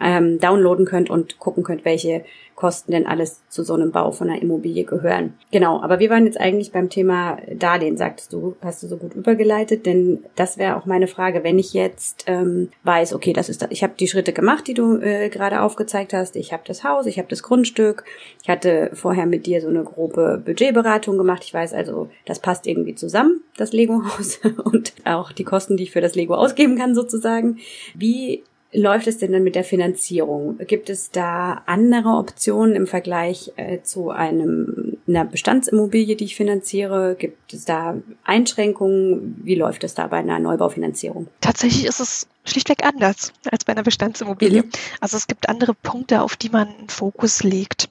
ähm, 0.00 0.38
downloaden 0.38 0.86
könnt 0.86 1.10
und 1.10 1.38
gucken 1.38 1.64
könnt, 1.64 1.84
welche 1.84 2.24
Kosten 2.54 2.92
denn 2.92 3.06
alles 3.06 3.40
zu 3.48 3.64
so 3.64 3.74
einem 3.74 3.90
Bau 3.90 4.12
von 4.12 4.30
einer 4.30 4.40
Immobilie 4.40 4.84
gehören. 4.84 5.34
Genau, 5.50 5.82
aber 5.82 5.98
wir 5.98 6.08
waren 6.08 6.24
jetzt 6.24 6.40
eigentlich 6.40 6.70
beim 6.70 6.88
Thema 6.88 7.38
Darlehen, 7.52 7.96
sagtest 7.96 8.32
du, 8.32 8.54
hast 8.62 8.82
du 8.82 8.86
so 8.86 8.96
gut 8.96 9.14
übergeleitet, 9.14 9.86
denn 9.86 10.24
das 10.36 10.56
wäre 10.56 10.76
auch 10.76 10.86
meine 10.86 11.08
Frage, 11.08 11.42
wenn 11.42 11.58
ich 11.58 11.72
jetzt 11.72 12.24
ähm, 12.26 12.70
weiß, 12.84 13.12
okay, 13.12 13.32
das 13.32 13.48
ist, 13.48 13.66
ich 13.70 13.82
habe 13.82 13.94
die 13.98 14.06
Schritte 14.06 14.32
gemacht, 14.32 14.68
die 14.68 14.74
du 14.74 14.98
äh, 14.98 15.30
gerade 15.30 15.62
aufgezeigt 15.62 16.12
hast, 16.12 16.36
ich 16.36 16.52
habe 16.52 16.62
das 16.66 16.84
Haus, 16.84 17.06
ich 17.06 17.18
habe 17.18 17.28
das 17.28 17.42
Grundstück, 17.42 18.04
ich 18.42 18.48
hatte 18.48 18.90
vorher 18.94 19.26
mit 19.26 19.46
dir 19.46 19.60
so 19.60 19.68
eine 19.68 19.82
grobe 19.82 20.40
Budgetberatung 20.44 21.18
gemacht, 21.18 21.42
ich 21.44 21.52
weiß 21.52 21.74
also, 21.74 22.08
das 22.24 22.38
passt 22.38 22.66
irgendwie 22.68 22.94
zusammen, 22.94 23.42
das 23.56 23.72
Lego-Haus 23.72 24.40
und 24.64 24.92
auch 25.04 25.32
die 25.32 25.44
Kosten, 25.44 25.76
die 25.76 25.84
ich 25.84 25.90
für 25.90 26.00
das 26.00 26.14
Lego 26.14 26.34
ausgeben 26.34 26.78
kann 26.78 26.94
sozusagen. 26.94 27.58
Wie 27.94 28.44
läuft 28.74 29.06
es 29.06 29.18
denn 29.18 29.32
dann 29.32 29.44
mit 29.44 29.54
der 29.54 29.64
Finanzierung? 29.64 30.58
Gibt 30.66 30.90
es 30.90 31.10
da 31.10 31.62
andere 31.66 32.10
Optionen 32.10 32.74
im 32.74 32.86
Vergleich 32.86 33.52
äh, 33.56 33.80
zu 33.82 34.10
einem, 34.10 34.98
einer 35.06 35.24
Bestandsimmobilie, 35.24 36.16
die 36.16 36.24
ich 36.24 36.36
finanziere? 36.36 37.14
Gibt 37.18 37.54
es 37.54 37.64
da 37.64 37.96
Einschränkungen? 38.24 39.40
Wie 39.44 39.54
läuft 39.54 39.84
es 39.84 39.94
da 39.94 40.08
bei 40.08 40.18
einer 40.18 40.38
Neubaufinanzierung? 40.40 41.28
Tatsächlich 41.40 41.86
ist 41.86 42.00
es 42.00 42.26
schlichtweg 42.44 42.84
anders 42.84 43.32
als 43.50 43.64
bei 43.64 43.72
einer 43.72 43.84
Bestandsimmobilie. 43.84 44.62
Mhm. 44.62 44.70
Also 45.00 45.16
es 45.16 45.28
gibt 45.28 45.48
andere 45.48 45.74
Punkte, 45.74 46.22
auf 46.22 46.36
die 46.36 46.50
man 46.50 46.68
einen 46.68 46.88
Fokus 46.88 47.42
legt. 47.42 47.88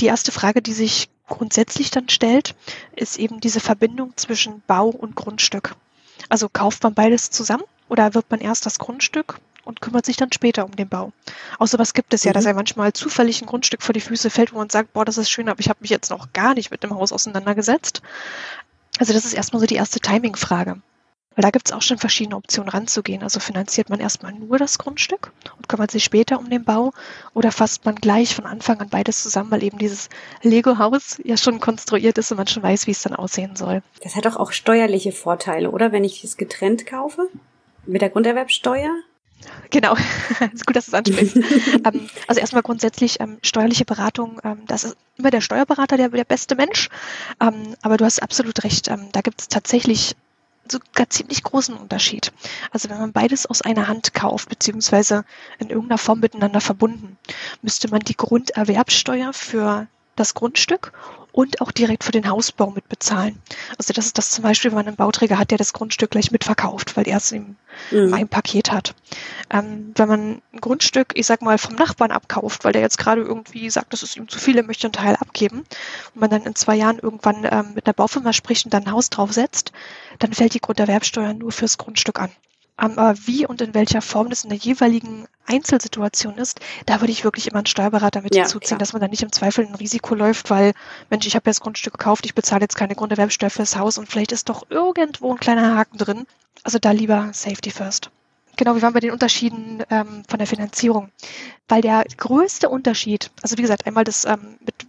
Die 0.00 0.06
erste 0.06 0.32
Frage, 0.32 0.60
die 0.60 0.72
sich 0.72 1.08
grundsätzlich 1.28 1.90
dann 1.90 2.08
stellt, 2.08 2.54
ist 2.94 3.18
eben 3.18 3.40
diese 3.40 3.60
Verbindung 3.60 4.12
zwischen 4.16 4.62
Bau 4.66 4.88
und 4.88 5.14
Grundstück. 5.14 5.76
Also 6.28 6.48
kauft 6.48 6.82
man 6.82 6.94
beides 6.94 7.30
zusammen 7.30 7.64
oder 7.88 8.14
wird 8.14 8.26
man 8.30 8.40
erst 8.40 8.66
das 8.66 8.78
Grundstück 8.78 9.38
und 9.66 9.80
kümmert 9.80 10.06
sich 10.06 10.16
dann 10.16 10.32
später 10.32 10.64
um 10.64 10.74
den 10.74 10.88
Bau. 10.88 11.12
Außer 11.58 11.78
was 11.78 11.92
gibt 11.92 12.14
es 12.14 12.24
ja, 12.24 12.30
mhm. 12.30 12.34
dass 12.34 12.46
er 12.46 12.54
manchmal 12.54 12.92
zufällig 12.92 13.42
ein 13.42 13.46
Grundstück 13.46 13.82
vor 13.82 13.92
die 13.92 14.00
Füße 14.00 14.30
fällt, 14.30 14.52
wo 14.52 14.58
man 14.58 14.70
sagt, 14.70 14.92
boah, 14.92 15.04
das 15.04 15.18
ist 15.18 15.30
schön, 15.30 15.48
aber 15.48 15.60
ich 15.60 15.68
habe 15.68 15.80
mich 15.80 15.90
jetzt 15.90 16.10
noch 16.10 16.32
gar 16.32 16.54
nicht 16.54 16.70
mit 16.70 16.82
dem 16.82 16.94
Haus 16.94 17.12
auseinandergesetzt. 17.12 18.00
Also 18.98 19.12
das 19.12 19.24
ist 19.24 19.34
erstmal 19.34 19.60
so 19.60 19.66
die 19.66 19.74
erste 19.74 20.00
Timing-Frage. 20.00 20.80
Weil 21.36 21.42
da 21.42 21.50
gibt 21.50 21.68
es 21.68 21.72
auch 21.72 21.82
schon 21.82 21.98
verschiedene 21.98 22.36
Optionen 22.36 22.70
ranzugehen. 22.70 23.22
Also 23.22 23.40
finanziert 23.40 23.90
man 23.90 24.00
erstmal 24.00 24.32
nur 24.32 24.56
das 24.56 24.78
Grundstück 24.78 25.32
und 25.58 25.68
kümmert 25.68 25.90
sich 25.90 26.02
später 26.02 26.38
um 26.38 26.48
den 26.48 26.64
Bau 26.64 26.94
oder 27.34 27.52
fasst 27.52 27.84
man 27.84 27.94
gleich 27.94 28.34
von 28.34 28.46
Anfang 28.46 28.80
an 28.80 28.88
beides 28.88 29.22
zusammen, 29.22 29.50
weil 29.50 29.62
eben 29.62 29.76
dieses 29.76 30.08
Lego-Haus 30.42 31.20
ja 31.24 31.36
schon 31.36 31.60
konstruiert 31.60 32.16
ist 32.16 32.30
und 32.30 32.38
man 32.38 32.46
schon 32.46 32.62
weiß, 32.62 32.86
wie 32.86 32.92
es 32.92 33.02
dann 33.02 33.14
aussehen 33.14 33.54
soll. 33.54 33.82
Das 34.02 34.16
hat 34.16 34.24
doch 34.24 34.36
auch 34.36 34.52
steuerliche 34.52 35.12
Vorteile, 35.12 35.70
oder? 35.70 35.92
Wenn 35.92 36.04
ich 36.04 36.24
es 36.24 36.38
getrennt 36.38 36.86
kaufe? 36.86 37.28
Mit 37.84 38.00
der 38.00 38.08
Grunderwerbsteuer? 38.08 38.94
Genau, 39.70 39.96
es 40.40 40.40
ist 40.54 40.66
gut, 40.66 40.76
dass 40.76 40.86
du 40.86 40.90
es 40.90 40.94
ansprichst. 40.94 41.36
ähm, 41.84 42.08
also 42.26 42.40
erstmal 42.40 42.62
grundsätzlich 42.62 43.20
ähm, 43.20 43.38
steuerliche 43.42 43.84
Beratung, 43.84 44.40
ähm, 44.44 44.62
das 44.66 44.84
ist 44.84 44.96
immer 45.16 45.30
der 45.30 45.40
Steuerberater 45.40 45.96
der, 45.96 46.08
der 46.08 46.24
beste 46.24 46.54
Mensch. 46.54 46.88
Ähm, 47.40 47.74
aber 47.82 47.96
du 47.96 48.04
hast 48.04 48.22
absolut 48.22 48.64
recht, 48.64 48.88
ähm, 48.88 49.08
da 49.12 49.20
gibt 49.20 49.40
es 49.40 49.48
tatsächlich 49.48 50.16
sogar 50.70 51.08
ziemlich 51.10 51.42
großen 51.42 51.76
Unterschied. 51.76 52.32
Also 52.70 52.90
wenn 52.90 52.98
man 52.98 53.12
beides 53.12 53.46
aus 53.46 53.62
einer 53.62 53.88
Hand 53.88 54.14
kauft, 54.14 54.48
beziehungsweise 54.48 55.24
in 55.58 55.70
irgendeiner 55.70 55.98
Form 55.98 56.20
miteinander 56.20 56.60
verbunden, 56.60 57.16
müsste 57.62 57.88
man 57.88 58.00
die 58.00 58.16
Grunderwerbsteuer 58.16 59.32
für 59.32 59.86
das 60.16 60.34
Grundstück 60.34 60.92
und 61.36 61.60
auch 61.60 61.70
direkt 61.70 62.02
für 62.02 62.12
den 62.12 62.30
Hausbau 62.30 62.70
mitbezahlen. 62.70 63.38
Also 63.76 63.92
das 63.92 64.06
ist 64.06 64.16
das 64.16 64.30
zum 64.30 64.42
Beispiel, 64.42 64.70
wenn 64.70 64.78
man 64.78 64.86
einen 64.86 64.96
Bauträger 64.96 65.38
hat, 65.38 65.50
der 65.50 65.58
das 65.58 65.74
Grundstück 65.74 66.12
gleich 66.12 66.30
mitverkauft, 66.30 66.96
weil 66.96 67.06
er 67.06 67.18
es 67.18 67.30
im, 67.30 67.56
mhm. 67.90 68.14
im 68.14 68.28
Paket 68.28 68.72
hat. 68.72 68.94
Ähm, 69.50 69.92
wenn 69.96 70.08
man 70.08 70.42
ein 70.54 70.60
Grundstück, 70.62 71.12
ich 71.14 71.26
sag 71.26 71.42
mal, 71.42 71.58
vom 71.58 71.74
Nachbarn 71.74 72.10
abkauft, 72.10 72.64
weil 72.64 72.72
der 72.72 72.80
jetzt 72.80 72.96
gerade 72.96 73.20
irgendwie 73.20 73.68
sagt, 73.68 73.92
das 73.92 74.02
ist 74.02 74.16
ihm 74.16 74.28
zu 74.28 74.38
viel, 74.38 74.56
er 74.56 74.64
möchte 74.64 74.86
einen 74.86 74.94
Teil 74.94 75.16
abgeben, 75.16 75.58
und 76.14 76.20
man 76.20 76.30
dann 76.30 76.44
in 76.44 76.54
zwei 76.54 76.74
Jahren 76.74 76.98
irgendwann 76.98 77.44
ähm, 77.44 77.74
mit 77.74 77.86
einer 77.86 77.92
Baufirma 77.92 78.32
spricht 78.32 78.64
und 78.64 78.72
dann 78.72 78.84
ein 78.84 78.92
Haus 78.92 79.10
draufsetzt, 79.10 79.72
dann 80.18 80.32
fällt 80.32 80.54
die 80.54 80.60
Grunderwerbsteuer 80.60 81.34
nur 81.34 81.52
fürs 81.52 81.76
Grundstück 81.76 82.18
an. 82.18 82.30
Aber 82.76 83.14
wie 83.24 83.46
und 83.46 83.62
in 83.62 83.74
welcher 83.74 84.02
Form 84.02 84.28
das 84.28 84.44
in 84.44 84.50
der 84.50 84.58
jeweiligen 84.58 85.26
Einzelsituation 85.46 86.36
ist, 86.36 86.60
da 86.84 87.00
würde 87.00 87.12
ich 87.12 87.24
wirklich 87.24 87.46
immer 87.48 87.58
einen 87.58 87.66
Steuerberater 87.66 88.20
mit 88.20 88.34
ja, 88.34 88.42
hinzuziehen, 88.42 88.68
klar. 88.68 88.78
dass 88.78 88.92
man 88.92 89.00
da 89.00 89.08
nicht 89.08 89.22
im 89.22 89.32
Zweifel 89.32 89.66
ein 89.66 89.74
Risiko 89.74 90.14
läuft, 90.14 90.50
weil, 90.50 90.72
Mensch, 91.08 91.26
ich 91.26 91.34
habe 91.34 91.44
ja 91.46 91.50
das 91.50 91.60
Grundstück 91.60 91.94
gekauft, 91.94 92.26
ich 92.26 92.34
bezahle 92.34 92.62
jetzt 92.62 92.76
keine 92.76 92.94
Grunderwerbsteuer 92.94 93.50
fürs 93.50 93.76
Haus 93.76 93.96
und 93.96 94.08
vielleicht 94.08 94.32
ist 94.32 94.48
doch 94.48 94.66
irgendwo 94.68 95.32
ein 95.32 95.40
kleiner 95.40 95.76
Haken 95.76 95.98
drin. 95.98 96.26
Also 96.64 96.78
da 96.78 96.90
lieber 96.90 97.30
Safety 97.32 97.70
First. 97.70 98.10
Genau, 98.56 98.74
wie 98.74 98.82
waren 98.82 98.94
bei 98.94 99.00
den 99.00 99.10
Unterschieden 99.10 99.82
ähm, 99.90 100.22
von 100.28 100.38
der 100.38 100.46
Finanzierung? 100.46 101.10
Weil 101.68 101.82
der 101.82 102.04
größte 102.16 102.68
Unterschied, 102.68 103.30
also 103.42 103.56
wie 103.58 103.62
gesagt, 103.62 103.86
einmal 103.86 104.04
das 104.04 104.24
ähm, 104.24 104.56
mit 104.64 104.85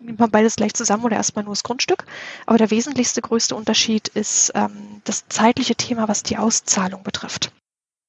nimmt 0.00 0.18
man 0.18 0.30
beides 0.30 0.56
gleich 0.56 0.74
zusammen 0.74 1.04
oder 1.04 1.16
erstmal 1.16 1.44
nur 1.44 1.54
das 1.54 1.62
Grundstück. 1.62 2.04
Aber 2.46 2.58
der 2.58 2.70
wesentlichste 2.70 3.20
größte 3.20 3.54
Unterschied 3.54 4.08
ist 4.08 4.52
ähm, 4.54 5.02
das 5.04 5.28
zeitliche 5.28 5.74
Thema, 5.74 6.08
was 6.08 6.22
die 6.22 6.36
Auszahlung 6.36 7.02
betrifft. 7.02 7.52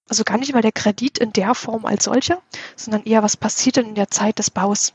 Also 0.10 0.24
gar 0.24 0.38
nicht 0.38 0.54
mal 0.54 0.62
der 0.62 0.72
Kredit 0.72 1.20
in 1.20 1.34
der 1.34 1.54
Form 1.54 1.86
als 1.86 2.06
solcher, 2.06 2.42
sondern 2.76 3.04
eher, 3.04 3.22
was 3.22 3.38
passiert 3.38 3.76
denn 3.76 3.90
in 3.90 3.96
der 3.96 4.10
Zeit 4.10 4.40
des 4.40 4.50
Baus. 4.50 4.94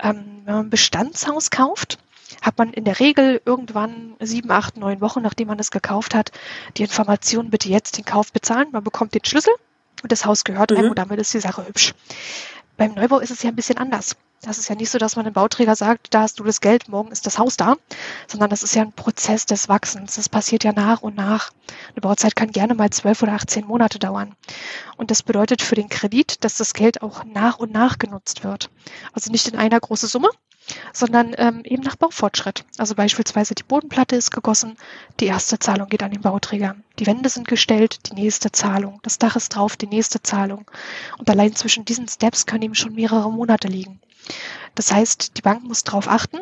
Ähm, 0.00 0.42
wenn 0.44 0.54
man 0.54 0.66
ein 0.66 0.70
Bestandshaus 0.70 1.50
kauft, 1.50 1.98
hat 2.40 2.58
man 2.58 2.72
in 2.72 2.84
der 2.84 3.00
Regel 3.00 3.40
irgendwann 3.44 4.14
sieben, 4.20 4.50
acht, 4.50 4.76
neun 4.76 5.00
Wochen, 5.00 5.22
nachdem 5.22 5.48
man 5.48 5.58
es 5.58 5.70
gekauft 5.70 6.14
hat, 6.14 6.30
die 6.76 6.82
Information, 6.82 7.50
bitte 7.50 7.68
jetzt 7.68 7.96
den 7.96 8.04
Kauf 8.04 8.32
bezahlen. 8.32 8.68
Man 8.70 8.84
bekommt 8.84 9.14
den 9.14 9.24
Schlüssel 9.24 9.52
und 10.02 10.12
das 10.12 10.24
Haus 10.24 10.44
gehört 10.44 10.70
mhm. 10.70 10.76
einem 10.76 10.90
und 10.90 10.98
damit 10.98 11.18
ist 11.18 11.34
die 11.34 11.40
Sache 11.40 11.66
hübsch. 11.66 11.94
Beim 12.78 12.94
Neubau 12.94 13.18
ist 13.18 13.32
es 13.32 13.42
ja 13.42 13.50
ein 13.50 13.56
bisschen 13.56 13.76
anders. 13.76 14.14
Das 14.40 14.56
ist 14.56 14.68
ja 14.68 14.76
nicht 14.76 14.90
so, 14.90 14.98
dass 14.98 15.16
man 15.16 15.24
dem 15.24 15.34
Bauträger 15.34 15.74
sagt, 15.74 16.14
da 16.14 16.20
hast 16.22 16.38
du 16.38 16.44
das 16.44 16.60
Geld, 16.60 16.88
morgen 16.88 17.10
ist 17.10 17.26
das 17.26 17.36
Haus 17.36 17.56
da, 17.56 17.74
sondern 18.28 18.50
das 18.50 18.62
ist 18.62 18.76
ja 18.76 18.82
ein 18.82 18.92
Prozess 18.92 19.46
des 19.46 19.68
Wachsens. 19.68 20.14
Das 20.14 20.28
passiert 20.28 20.62
ja 20.62 20.72
nach 20.72 21.02
und 21.02 21.16
nach. 21.16 21.50
Eine 21.90 22.02
Bauzeit 22.02 22.36
kann 22.36 22.52
gerne 22.52 22.76
mal 22.76 22.90
zwölf 22.90 23.20
oder 23.20 23.32
achtzehn 23.32 23.66
Monate 23.66 23.98
dauern. 23.98 24.36
Und 24.96 25.10
das 25.10 25.24
bedeutet 25.24 25.60
für 25.60 25.74
den 25.74 25.88
Kredit, 25.88 26.44
dass 26.44 26.54
das 26.54 26.72
Geld 26.72 27.02
auch 27.02 27.24
nach 27.24 27.58
und 27.58 27.72
nach 27.72 27.98
genutzt 27.98 28.44
wird. 28.44 28.70
Also 29.12 29.32
nicht 29.32 29.48
in 29.48 29.58
einer 29.58 29.80
großen 29.80 30.08
Summe, 30.08 30.30
sondern 30.92 31.34
ähm, 31.38 31.62
eben 31.64 31.82
nach 31.82 31.96
Baufortschritt. 31.96 32.64
Also 32.76 32.94
beispielsweise 32.94 33.54
die 33.54 33.62
Bodenplatte 33.62 34.16
ist 34.16 34.30
gegossen, 34.30 34.76
die 35.20 35.26
erste 35.26 35.58
Zahlung 35.58 35.88
geht 35.88 36.02
an 36.02 36.10
den 36.10 36.22
Bauträger. 36.22 36.76
Die 36.98 37.06
Wände 37.06 37.28
sind 37.28 37.48
gestellt, 37.48 38.10
die 38.10 38.14
nächste 38.14 38.52
Zahlung. 38.52 39.00
Das 39.02 39.18
Dach 39.18 39.36
ist 39.36 39.50
drauf, 39.50 39.76
die 39.76 39.86
nächste 39.86 40.22
Zahlung. 40.22 40.70
Und 41.18 41.30
allein 41.30 41.54
zwischen 41.54 41.84
diesen 41.84 42.08
Steps 42.08 42.46
können 42.46 42.62
eben 42.62 42.74
schon 42.74 42.94
mehrere 42.94 43.30
Monate 43.30 43.68
liegen. 43.68 44.00
Das 44.74 44.92
heißt, 44.92 45.36
die 45.36 45.42
Bank 45.42 45.64
muss 45.64 45.84
darauf 45.84 46.08
achten, 46.08 46.38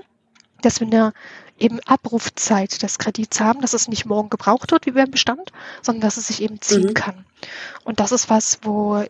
dass 0.62 0.80
wir 0.80 0.86
eine 0.86 1.12
eben 1.58 1.80
Abrufzeit 1.86 2.82
des 2.82 2.98
Kredits 2.98 3.40
haben, 3.40 3.60
dass 3.60 3.72
es 3.72 3.88
nicht 3.88 4.06
morgen 4.06 4.30
gebraucht 4.30 4.72
wird, 4.72 4.86
wie 4.86 4.90
beim 4.90 5.10
Bestand, 5.10 5.52
sondern 5.82 6.02
dass 6.02 6.16
es 6.16 6.26
sich 6.26 6.42
eben 6.42 6.60
ziehen 6.60 6.88
mhm. 6.88 6.94
kann. 6.94 7.24
Und 7.84 8.00
das 8.00 8.12
ist 8.12 8.28
was, 8.28 8.58
wo 8.62 9.04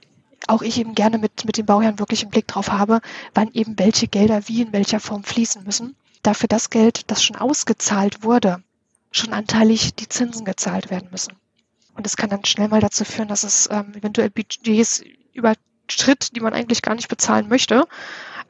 auch 0.47 0.63
ich 0.63 0.79
eben 0.79 0.95
gerne 0.95 1.19
mit, 1.19 1.45
mit 1.45 1.57
den 1.57 1.67
Bauherren 1.67 1.99
wirklich 1.99 2.23
einen 2.23 2.31
Blick 2.31 2.47
drauf 2.47 2.71
habe, 2.71 3.01
wann 3.35 3.51
eben 3.53 3.79
welche 3.79 4.09
Gelder 4.09 4.49
wie 4.49 4.63
in 4.63 4.73
welcher 4.73 5.01
Form 5.01 5.25
fließen 5.25 5.65
müssen. 5.65 5.97
Dafür 6.23 6.49
das 6.49 6.71
Geld, 6.71 7.11
das 7.11 7.23
schon 7.23 7.37
ausgezahlt 7.37 8.23
wurde, 8.23 8.63
schon 9.11 9.33
anteilig 9.33 9.95
die 9.95 10.09
Zinsen 10.09 10.45
gezahlt 10.45 10.91
werden 10.91 11.09
müssen. 11.11 11.35
Und 11.95 12.05
das 12.05 12.17
kann 12.17 12.31
dann 12.31 12.45
schnell 12.45 12.69
mal 12.69 12.81
dazu 12.81 13.05
führen, 13.05 13.29
dass 13.29 13.43
es 13.43 13.69
ähm, 13.71 13.95
eventuell 13.95 14.31
Budgets 14.31 15.03
übertritt, 15.33 16.37
die 16.37 16.41
man 16.41 16.53
eigentlich 16.53 16.83
gar 16.83 16.95
nicht 16.95 17.09
bezahlen 17.09 17.49
möchte. 17.49 17.87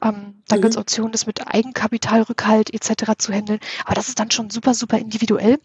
Ähm, 0.01 0.43
dann 0.47 0.59
mhm. 0.59 0.61
gibt 0.61 0.73
es 0.73 0.77
Optionen, 0.77 1.11
das 1.11 1.25
mit 1.25 1.47
Eigenkapitalrückhalt 1.47 2.73
etc. 2.73 3.13
zu 3.17 3.31
handeln. 3.31 3.59
Aber 3.85 3.95
das 3.95 4.09
ist 4.09 4.19
dann 4.19 4.31
schon 4.31 4.49
super, 4.49 4.73
super 4.73 4.97
individuell. 4.97 5.59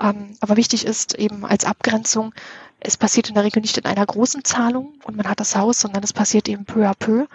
Ähm, 0.00 0.36
aber 0.40 0.56
wichtig 0.56 0.84
ist 0.86 1.14
eben 1.14 1.44
als 1.44 1.64
Abgrenzung, 1.64 2.34
es 2.80 2.96
passiert 2.96 3.28
in 3.28 3.34
der 3.34 3.44
Regel 3.44 3.60
nicht 3.60 3.78
in 3.78 3.84
einer 3.84 4.04
großen 4.04 4.44
Zahlung 4.44 4.94
und 5.04 5.16
man 5.16 5.28
hat 5.28 5.40
das 5.40 5.54
Haus, 5.54 5.78
sondern 5.78 6.02
es 6.02 6.12
passiert 6.12 6.48
eben 6.48 6.64
peu 6.64 6.88
à 6.88 6.94
peu, 6.94 7.26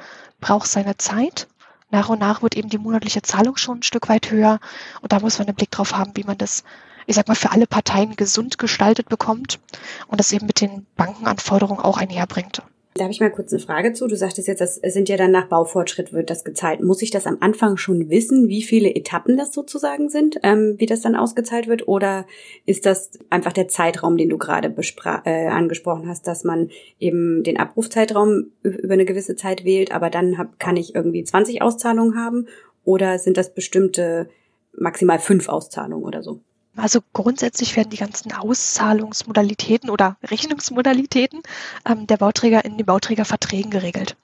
braucht 0.42 0.68
seine 0.68 0.98
Zeit. 0.98 1.48
Nach 1.90 2.10
und 2.10 2.20
nach 2.20 2.42
wird 2.42 2.58
eben 2.58 2.70
die 2.70 2.78
monatliche 2.78 3.22
Zahlung 3.22 3.56
schon 3.56 3.80
ein 3.80 3.84
Stück 3.84 4.10
weit 4.10 4.30
höher 4.30 4.60
und 5.02 5.14
da 5.14 5.20
muss 5.22 5.40
man 5.40 5.48
einen 5.48 5.56
Blick 5.56 5.72
drauf 5.72 5.94
haben, 5.94 6.12
wie 6.16 6.26
man 6.26 6.38
das, 6.38 6.64
ich 7.06 7.16
sag 7.16 7.30
mal, 7.30 7.36
für 7.36 7.52
alle 7.52 7.66
Parteien 7.66 8.18
gesund 8.18 8.58
gestaltet 8.58 9.08
bekommt 9.08 9.60
und 10.08 10.20
das 10.20 10.34
eben 10.34 10.48
mit 10.48 10.60
den 10.60 10.86
Bankenanforderungen 10.98 11.82
auch 11.82 11.98
einherbringt. 11.98 12.62
Da 12.98 13.04
habe 13.04 13.12
ich 13.12 13.20
mal 13.20 13.32
kurz 13.32 13.54
eine 13.54 13.62
Frage 13.62 13.94
zu. 13.94 14.08
Du 14.08 14.16
sagtest 14.16 14.48
jetzt, 14.48 14.60
das 14.60 14.76
sind 14.76 15.08
ja 15.08 15.18
dann 15.18 15.30
nach 15.30 15.48
Baufortschritt 15.48 16.14
wird 16.14 16.32
das 16.32 16.44
gezahlt. 16.44 16.82
Muss 16.82 17.04
ich 17.04 17.12
das 17.12 17.28
am 17.28 17.38
Anfang 17.42 17.78
schon 17.78 18.10
wissen, 18.10 18.48
wie 18.48 18.64
viele 18.64 18.94
Etappen 18.96 19.38
das 19.38 19.54
sozusagen 19.54 20.10
sind, 20.10 20.40
ähm, 20.42 20.76
wie 20.78 20.88
das 20.88 21.02
dann 21.02 21.16
ausgezahlt 21.16 21.68
wird? 21.68 21.88
Oder 21.88 22.26
ist 22.66 22.88
das 22.88 23.12
einfach 23.30 23.54
der 23.54 23.68
Zeitraum, 23.68 24.18
den 24.18 24.30
du 24.30 24.40
gerade 24.40 24.74
äh, 25.26 25.48
angesprochen 25.48 26.08
hast, 26.08 26.26
dass 26.28 26.44
man 26.44 26.70
eben 27.00 27.44
den 27.44 27.58
Abrufzeitraum 27.58 28.48
über 28.64 28.94
eine 28.94 29.06
gewisse 29.06 29.36
Zeit 29.36 29.64
wählt, 29.64 29.92
aber 29.92 30.10
dann 30.10 30.38
hab, 30.38 30.60
kann 30.60 30.76
ich 30.76 30.96
irgendwie 30.96 31.24
20 31.24 31.62
Auszahlungen 31.62 32.18
haben? 32.18 32.48
Oder 32.84 33.20
sind 33.20 33.38
das 33.38 33.54
bestimmte 33.54 34.28
maximal 34.74 35.20
fünf 35.20 35.50
Auszahlungen 35.50 36.06
oder 36.06 36.24
so? 36.24 36.40
Also 36.78 37.00
grundsätzlich 37.14 37.76
werden 37.76 37.90
die 37.90 37.98
ganzen 37.98 38.32
Auszahlungsmodalitäten 38.32 39.90
oder 39.90 40.18
Rechnungsmodalitäten 40.24 41.42
ähm, 41.86 42.08
der 42.08 42.18
Bauträger 42.18 42.64
in 42.64 42.78
den 42.78 42.86
Bauträgerverträgen 42.86 43.72
geregelt. 43.72 44.16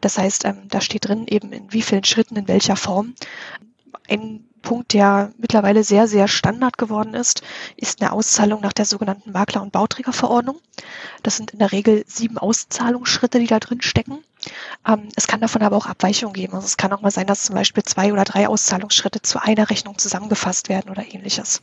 Das 0.00 0.18
heißt, 0.18 0.44
ähm, 0.46 0.62
da 0.68 0.80
steht 0.80 1.06
drin 1.06 1.26
eben 1.28 1.52
in 1.52 1.72
wie 1.72 1.82
vielen 1.82 2.04
Schritten, 2.04 2.36
in 2.36 2.48
welcher 2.48 2.76
Form. 2.76 3.14
Ein 4.08 4.48
Punkt, 4.62 4.92
der 4.92 5.32
mittlerweile 5.38 5.84
sehr, 5.84 6.08
sehr 6.08 6.28
Standard 6.28 6.78
geworden 6.78 7.14
ist, 7.14 7.42
ist 7.76 8.00
eine 8.00 8.12
Auszahlung 8.12 8.60
nach 8.60 8.72
der 8.72 8.86
sogenannten 8.86 9.32
Makler- 9.32 9.62
und 9.62 9.72
Bauträgerverordnung. 9.72 10.58
Das 11.22 11.36
sind 11.36 11.52
in 11.52 11.58
der 11.58 11.72
Regel 11.72 12.04
sieben 12.06 12.38
Auszahlungsschritte, 12.38 13.38
die 13.38 13.46
da 13.46 13.60
drin 13.60 13.82
stecken. 13.82 14.18
Ähm, 14.86 15.08
es 15.16 15.26
kann 15.26 15.40
davon 15.40 15.62
aber 15.62 15.76
auch 15.76 15.86
Abweichungen 15.86 16.34
geben. 16.34 16.54
Also 16.54 16.66
es 16.66 16.76
kann 16.76 16.92
auch 16.92 17.00
mal 17.00 17.10
sein, 17.10 17.26
dass 17.26 17.44
zum 17.44 17.54
Beispiel 17.54 17.82
zwei 17.82 18.12
oder 18.12 18.24
drei 18.24 18.48
Auszahlungsschritte 18.48 19.22
zu 19.22 19.42
einer 19.42 19.70
Rechnung 19.70 19.98
zusammengefasst 19.98 20.68
werden 20.68 20.90
oder 20.90 21.04
ähnliches. 21.04 21.60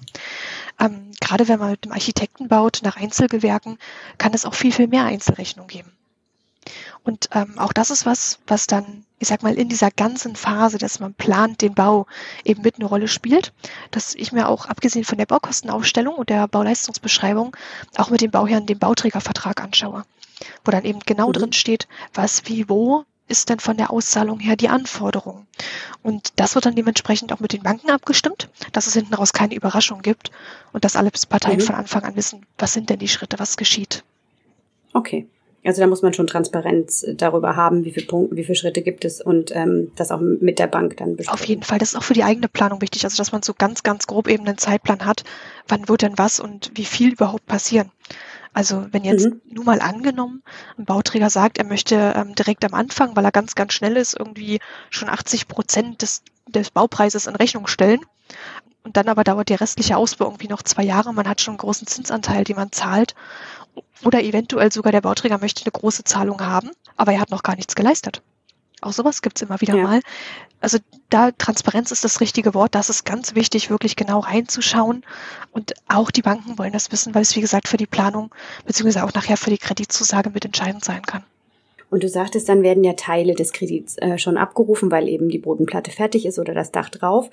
Ähm, 0.80 1.12
gerade 1.22 1.48
wenn 1.48 1.60
man 1.60 1.72
mit 1.72 1.86
dem 1.86 1.92
Architekten 1.92 2.48
baut, 2.48 2.82
nach 2.84 2.98
Einzelgewerken, 2.98 3.78
kann 4.18 4.34
es 4.34 4.46
auch 4.46 4.54
viel, 4.54 4.72
viel 4.72 4.88
mehr 4.88 5.06
Einzelrechnungen 5.06 5.68
geben. 5.68 5.92
Und 7.04 7.30
ähm, 7.34 7.60
auch 7.60 7.72
das 7.72 7.92
ist 7.92 8.08
was, 8.08 8.40
was 8.48 8.66
dann, 8.66 9.06
ich 9.20 9.28
sag 9.28 9.44
mal, 9.44 9.54
in 9.54 9.70
dieser 9.70 9.92
ganzen 9.92 10.36
Phase, 10.36 10.80
dass 10.80 11.00
man 11.00 11.14
plant 11.14 11.62
den 11.62 11.76
Bau, 11.76 12.08
eben 12.44 12.64
mit 12.64 12.76
eine 12.76 12.86
Rolle 12.86 13.08
spielt, 13.08 13.54
dass 13.92 14.16
ich 14.16 14.32
mir 14.32 14.50
auch, 14.50 14.66
abgesehen 14.66 15.06
von 15.06 15.20
der 15.20 15.28
Baukostenaufstellung 15.28 16.16
und 16.16 16.30
der 16.30 16.48
Bauleistungsbeschreibung, 16.48 17.56
auch 17.98 18.10
mit 18.10 18.22
dem 18.22 18.32
Bauherrn 18.32 18.66
den 18.66 18.80
Bauträgervertrag 18.80 19.62
anschaue, 19.62 20.04
wo 20.64 20.72
dann 20.72 20.86
eben 20.86 21.00
genau 21.00 21.30
mhm. 21.30 21.34
drin 21.34 21.54
steht, 21.54 21.88
was, 22.14 22.44
wie, 22.46 22.70
wo 22.70 23.06
ist 23.28 23.50
denn 23.50 23.60
von 23.60 23.78
der 23.78 23.92
Auszahlung 23.92 24.40
her 24.40 24.56
die 24.56 24.70
Anforderung? 24.70 25.48
Und 26.04 26.34
das 26.36 26.56
wird 26.56 26.66
dann 26.66 26.76
dementsprechend 26.76 27.34
auch 27.34 27.40
mit 27.40 27.54
den 27.54 27.64
Banken 27.64 27.90
abgestimmt, 27.90 28.50
dass 28.72 28.88
es 28.88 28.94
hinten 28.94 29.16
raus 29.16 29.34
keine 29.34 29.56
Überraschung 29.56 30.02
gibt 30.02 30.32
und 30.74 30.84
dass 30.84 30.96
alle 30.96 31.12
Parteien 31.30 31.58
mhm. 31.58 31.64
von 31.64 31.76
Anfang 31.76 32.04
an 32.04 32.16
wissen, 32.16 32.46
was 32.58 32.74
sind 32.74 32.90
denn 32.90 33.00
die 33.00 33.08
Schritte, 33.08 33.40
was 33.40 33.58
geschieht. 33.58 34.04
Okay. 34.94 35.28
Also 35.66 35.82
da 35.82 35.88
muss 35.88 36.04
man 36.04 36.14
schon 36.14 36.28
Transparenz 36.28 37.06
darüber 37.16 37.56
haben, 37.56 37.86
wie 37.86 37.92
viele 37.92 38.06
Punkte, 38.06 38.36
wie 38.36 38.44
viele 38.44 38.56
Schritte 38.56 38.84
gibt 38.84 39.04
es 39.04 39.20
und 39.20 39.56
ähm, 39.56 39.92
das 39.96 40.12
auch 40.12 40.20
mit 40.22 40.60
der 40.60 40.68
Bank 40.68 40.98
dann 40.98 41.16
besprechen. 41.16 41.42
Auf 41.42 41.46
jeden 41.48 41.64
Fall, 41.64 41.80
das 41.80 41.90
ist 41.90 41.96
auch 41.96 42.04
für 42.04 42.14
die 42.14 42.24
eigene 42.24 42.48
Planung 42.48 42.82
wichtig, 42.82 43.04
also 43.04 43.18
dass 43.18 43.32
man 43.32 43.42
so 43.42 43.56
ganz, 43.58 43.82
ganz 43.82 44.06
grob 44.06 44.28
eben 44.28 44.46
einen 44.46 44.60
Zeitplan 44.60 45.06
hat, 45.06 45.24
wann 45.68 45.90
wird 45.90 46.04
denn 46.04 46.20
was 46.20 46.40
und 46.40 46.72
wie 46.76 46.86
viel 46.86 47.14
überhaupt 47.14 47.48
passieren. 47.48 47.90
Also 48.56 48.88
wenn 48.92 49.04
jetzt 49.04 49.26
mhm. 49.26 49.42
nur 49.52 49.66
mal 49.66 49.82
angenommen, 49.82 50.42
ein 50.78 50.86
Bauträger 50.86 51.30
sagt, 51.30 51.58
er 51.58 51.66
möchte 51.66 52.14
ähm, 52.16 52.36
direkt 52.36 52.64
am 52.64 52.74
Anfang, 52.74 53.14
weil 53.14 53.26
er 53.26 53.34
ganz, 53.34 53.54
ganz 53.54 53.74
schnell 53.74 53.98
ist, 53.98 54.18
irgendwie 54.18 54.60
schon 54.90 55.10
80 55.10 55.50
Prozent 55.50 56.02
des, 56.02 56.24
des 56.48 56.72
Baupreises 56.72 57.28
in 57.28 57.36
Rechnung 57.36 57.68
stellen. 57.68 58.00
Und 58.84 58.96
dann 58.96 59.10
aber 59.10 59.26
dauert 59.26 59.50
die 59.50 59.56
restliche 59.56 59.98
Ausbau 59.98 60.28
irgendwie 60.28 60.48
noch 60.48 60.64
zwei 60.64 60.84
Jahre. 60.84 61.14
Man 61.14 61.28
hat 61.28 61.42
schon 61.42 61.52
einen 61.52 61.58
großen 61.58 61.86
Zinsanteil, 61.86 62.46
den 62.46 62.56
man 62.56 62.72
zahlt. 62.72 63.14
Oder 64.06 64.24
eventuell 64.24 64.72
sogar 64.72 64.94
der 64.94 65.02
Bauträger 65.02 65.38
möchte 65.38 65.66
eine 65.66 65.74
große 65.74 66.06
Zahlung 66.06 66.40
haben, 66.40 66.72
aber 66.96 67.12
er 67.12 67.20
hat 67.20 67.32
noch 67.32 67.44
gar 67.44 67.58
nichts 67.58 67.76
geleistet. 67.76 68.22
Auch 68.80 68.94
sowas 68.94 69.22
gibt's 69.22 69.42
immer 69.42 69.60
wieder 69.60 69.76
ja. 69.76 69.84
mal. 69.84 70.02
Also 70.66 70.80
da 71.12 71.30
Transparenz 71.30 71.92
ist 71.92 72.04
das 72.04 72.22
richtige 72.22 72.56
Wort. 72.56 72.74
Das 72.74 72.90
ist 72.90 73.06
ganz 73.06 73.36
wichtig, 73.36 73.70
wirklich 73.70 73.96
genau 73.96 74.22
reinzuschauen. 74.22 75.06
Und 75.52 75.76
auch 75.88 76.10
die 76.10 76.24
Banken 76.24 76.58
wollen 76.58 76.74
das 76.74 76.92
wissen, 76.92 77.14
weil 77.14 77.22
es, 77.22 77.36
wie 77.36 77.42
gesagt, 77.42 77.68
für 77.68 77.78
die 77.78 77.86
Planung 77.86 78.34
beziehungsweise 78.66 79.06
auch 79.06 79.14
nachher 79.14 79.38
für 79.38 79.52
die 79.52 79.60
Kreditzusage 79.60 80.32
mitentscheidend 80.32 80.84
sein 80.84 81.04
kann. 81.04 81.24
Und 81.92 82.02
du 82.02 82.10
sagtest, 82.10 82.50
dann 82.50 82.64
werden 82.64 82.84
ja 82.84 82.94
Teile 82.94 83.36
des 83.36 83.54
Kredits 83.54 83.96
äh, 84.00 84.18
schon 84.18 84.38
abgerufen, 84.38 84.90
weil 84.90 85.08
eben 85.08 85.30
die 85.30 85.38
Bodenplatte 85.38 85.92
fertig 85.92 86.26
ist 86.26 86.40
oder 86.40 86.56
das 86.56 86.72
Dach 86.72 86.90
drauf. 86.90 87.30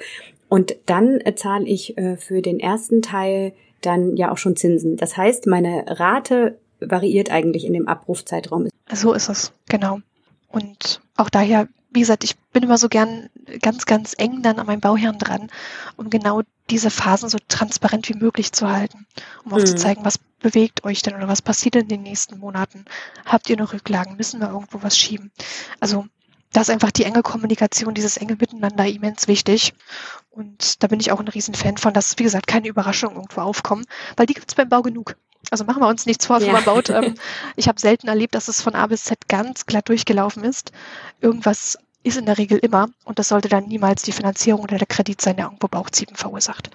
Und 0.51 0.77
dann 0.85 1.19
äh, 1.23 1.35
zahle 1.35 1.65
ich 1.65 1.97
äh, 1.97 2.19
für 2.19 2.43
den 2.43 2.61
ersten 2.61 3.01
Teil 3.01 3.55
dann 3.81 4.15
ja 4.15 4.31
auch 4.31 4.37
schon 4.37 4.57
Zinsen. 4.57 4.99
Das 4.99 5.17
heißt, 5.17 5.47
meine 5.47 5.87
Rate 5.89 6.59
variiert 6.81 7.31
eigentlich 7.31 7.65
in 7.65 7.73
dem 7.73 7.89
Abrufzeitraum. 7.89 8.69
So 8.93 9.15
ist 9.15 9.31
es, 9.31 9.55
genau. 9.71 10.01
Und 10.49 11.01
auch 11.17 11.31
daher, 11.31 11.67
wie 11.93 12.01
gesagt, 12.01 12.25
ich 12.25 12.37
bin 12.53 12.63
immer 12.63 12.79
so 12.79 12.89
gern 12.89 13.29
ganz, 13.61 13.87
ganz 13.87 14.15
eng 14.17 14.43
dann 14.43 14.59
an 14.59 14.67
meinem 14.67 14.81
Bauherrn 14.81 15.19
dran, 15.19 15.51
um 15.97 16.11
genau 16.11 16.43
diese 16.71 16.91
Phasen 16.91 17.29
so 17.29 17.39
transparent 17.49 18.09
wie 18.09 18.15
möglich 18.15 18.53
zu 18.53 18.71
halten, 18.71 19.07
um 19.45 19.53
auch 19.53 19.59
mhm. 19.59 19.67
zu 19.67 19.77
zeigen, 19.77 20.05
was 20.05 20.19
bewegt 20.19 20.85
euch 20.85 21.03
denn 21.03 21.15
oder 21.15 21.29
was 21.29 21.43
passiert 21.43 21.77
in 21.77 21.89
den 21.89 22.03
nächsten 22.03 22.39
Monaten? 22.39 22.85
Habt 23.27 23.51
ihr 23.51 23.57
noch 23.57 23.73
Rücklagen? 23.73 24.17
Müssen 24.17 24.41
wir 24.41 24.49
irgendwo 24.49 24.83
was 24.83 24.97
schieben? 24.97 25.31
Also 25.81 26.07
da 26.53 26.61
ist 26.61 26.71
einfach 26.71 26.91
die 26.91 27.05
enge 27.05 27.23
Kommunikation, 27.23 27.95
dieses 27.95 28.17
enge 28.17 28.37
Miteinander 28.37 28.87
immens 28.87 29.29
wichtig. 29.29 29.75
Und 30.31 30.83
da 30.83 30.87
bin 30.87 31.01
ich 31.01 31.13
auch 31.13 31.21
ein 31.21 31.29
Riesenfan 31.29 31.79
von, 31.79 31.95
dass, 31.95 32.19
wie 32.19 32.25
gesagt, 32.25 32.47
keine 32.47 32.69
Überraschungen 32.69 33.17
irgendwo 33.17 33.41
aufkommen, 33.41 33.85
weil 34.17 34.27
die 34.27 34.35
gibt's 34.35 34.55
beim 34.55 34.69
Bau 34.69 34.83
genug. 34.83 35.17
Also 35.51 35.65
machen 35.65 35.83
wir 35.83 35.89
uns 35.89 36.07
nichts 36.07 36.27
vor, 36.27 36.41
ja. 36.41 36.53
man 36.53 36.65
baut. 36.65 36.89
Ähm, 36.91 37.15
ich 37.57 37.69
habe 37.69 37.81
selten 37.81 38.09
erlebt, 38.09 38.35
dass 38.35 38.49
es 38.49 38.63
von 38.63 38.75
A 38.75 38.87
bis 38.87 39.05
Z 39.05 39.29
ganz 39.29 39.67
glatt 39.67 39.89
durchgelaufen 39.89 40.45
ist. 40.45 40.73
Irgendwas 41.21 41.79
ist 42.03 42.19
in 42.19 42.27
der 42.27 42.39
Regel 42.39 42.59
immer 42.59 42.89
und 43.05 43.19
das 43.19 43.29
sollte 43.29 43.49
dann 43.49 43.69
niemals 43.69 44.03
die 44.03 44.13
Finanzierung 44.13 44.63
oder 44.63 44.79
der 44.79 44.87
Kredit 44.87 45.21
sein, 45.21 45.37
der 45.37 45.47
irgendwo 45.47 45.69
Bauchziehen 45.69 46.15
verursacht. 46.15 46.71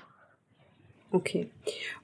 Okay. 1.12 1.50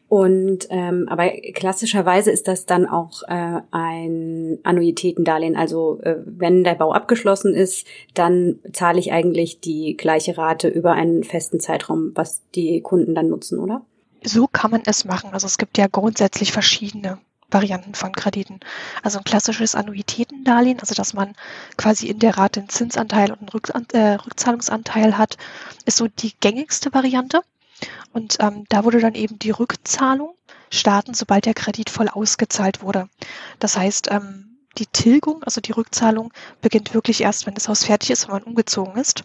Und 0.09 0.67
ähm, 0.69 1.07
aber 1.09 1.29
klassischerweise 1.55 2.29
ist 2.29 2.47
das 2.47 2.67
dann 2.67 2.85
auch 2.85 3.23
äh, 3.23 3.61
ein 3.71 4.59
Annuitätendarlehen. 4.61 5.55
Also 5.55 6.01
äh, 6.03 6.17
wenn 6.23 6.63
der 6.63 6.75
Bau 6.75 6.91
abgeschlossen 6.93 7.55
ist, 7.55 7.87
dann 8.13 8.59
zahle 8.73 8.99
ich 8.99 9.11
eigentlich 9.11 9.59
die 9.59 9.97
gleiche 9.97 10.37
Rate 10.37 10.67
über 10.67 10.91
einen 10.91 11.23
festen 11.23 11.59
Zeitraum, 11.59 12.11
was 12.13 12.43
die 12.53 12.81
Kunden 12.81 13.15
dann 13.15 13.29
nutzen, 13.29 13.57
oder? 13.57 13.81
So 14.23 14.47
kann 14.47 14.69
man 14.69 14.83
es 14.85 15.03
machen. 15.03 15.31
Also 15.33 15.47
es 15.47 15.57
gibt 15.57 15.79
ja 15.79 15.87
grundsätzlich 15.87 16.51
verschiedene 16.51 17.17
Varianten 17.53 17.93
von 17.95 18.11
Krediten. 18.13 18.59
Also 19.01 19.19
ein 19.19 19.23
klassisches 19.23 19.75
Annuitätendarlehen, 19.75 20.79
also 20.79 20.95
dass 20.95 21.13
man 21.13 21.35
quasi 21.77 22.07
in 22.07 22.19
der 22.19 22.37
Rate 22.37 22.61
einen 22.61 22.69
Zinsanteil 22.69 23.31
und 23.31 23.53
einen 23.73 23.87
äh, 23.91 24.13
Rückzahlungsanteil 24.15 25.17
hat, 25.17 25.37
ist 25.85 25.97
so 25.97 26.07
die 26.07 26.33
gängigste 26.39 26.93
Variante. 26.93 27.41
Und 28.11 28.37
ähm, 28.39 28.65
da 28.69 28.83
wurde 28.83 28.99
dann 28.99 29.15
eben 29.15 29.39
die 29.39 29.51
Rückzahlung 29.51 30.35
starten, 30.69 31.13
sobald 31.13 31.45
der 31.45 31.53
Kredit 31.53 31.89
voll 31.89 32.09
ausgezahlt 32.09 32.81
wurde. 32.81 33.09
Das 33.59 33.77
heißt, 33.77 34.09
ähm, 34.11 34.57
die 34.77 34.87
Tilgung, 34.87 35.43
also 35.43 35.61
die 35.61 35.71
Rückzahlung, 35.71 36.33
beginnt 36.61 36.93
wirklich 36.93 37.21
erst, 37.21 37.45
wenn 37.45 37.53
das 37.53 37.67
Haus 37.67 37.83
fertig 37.83 38.09
ist, 38.09 38.27
wenn 38.27 38.35
man 38.35 38.43
umgezogen 38.43 38.95
ist. 38.95 39.23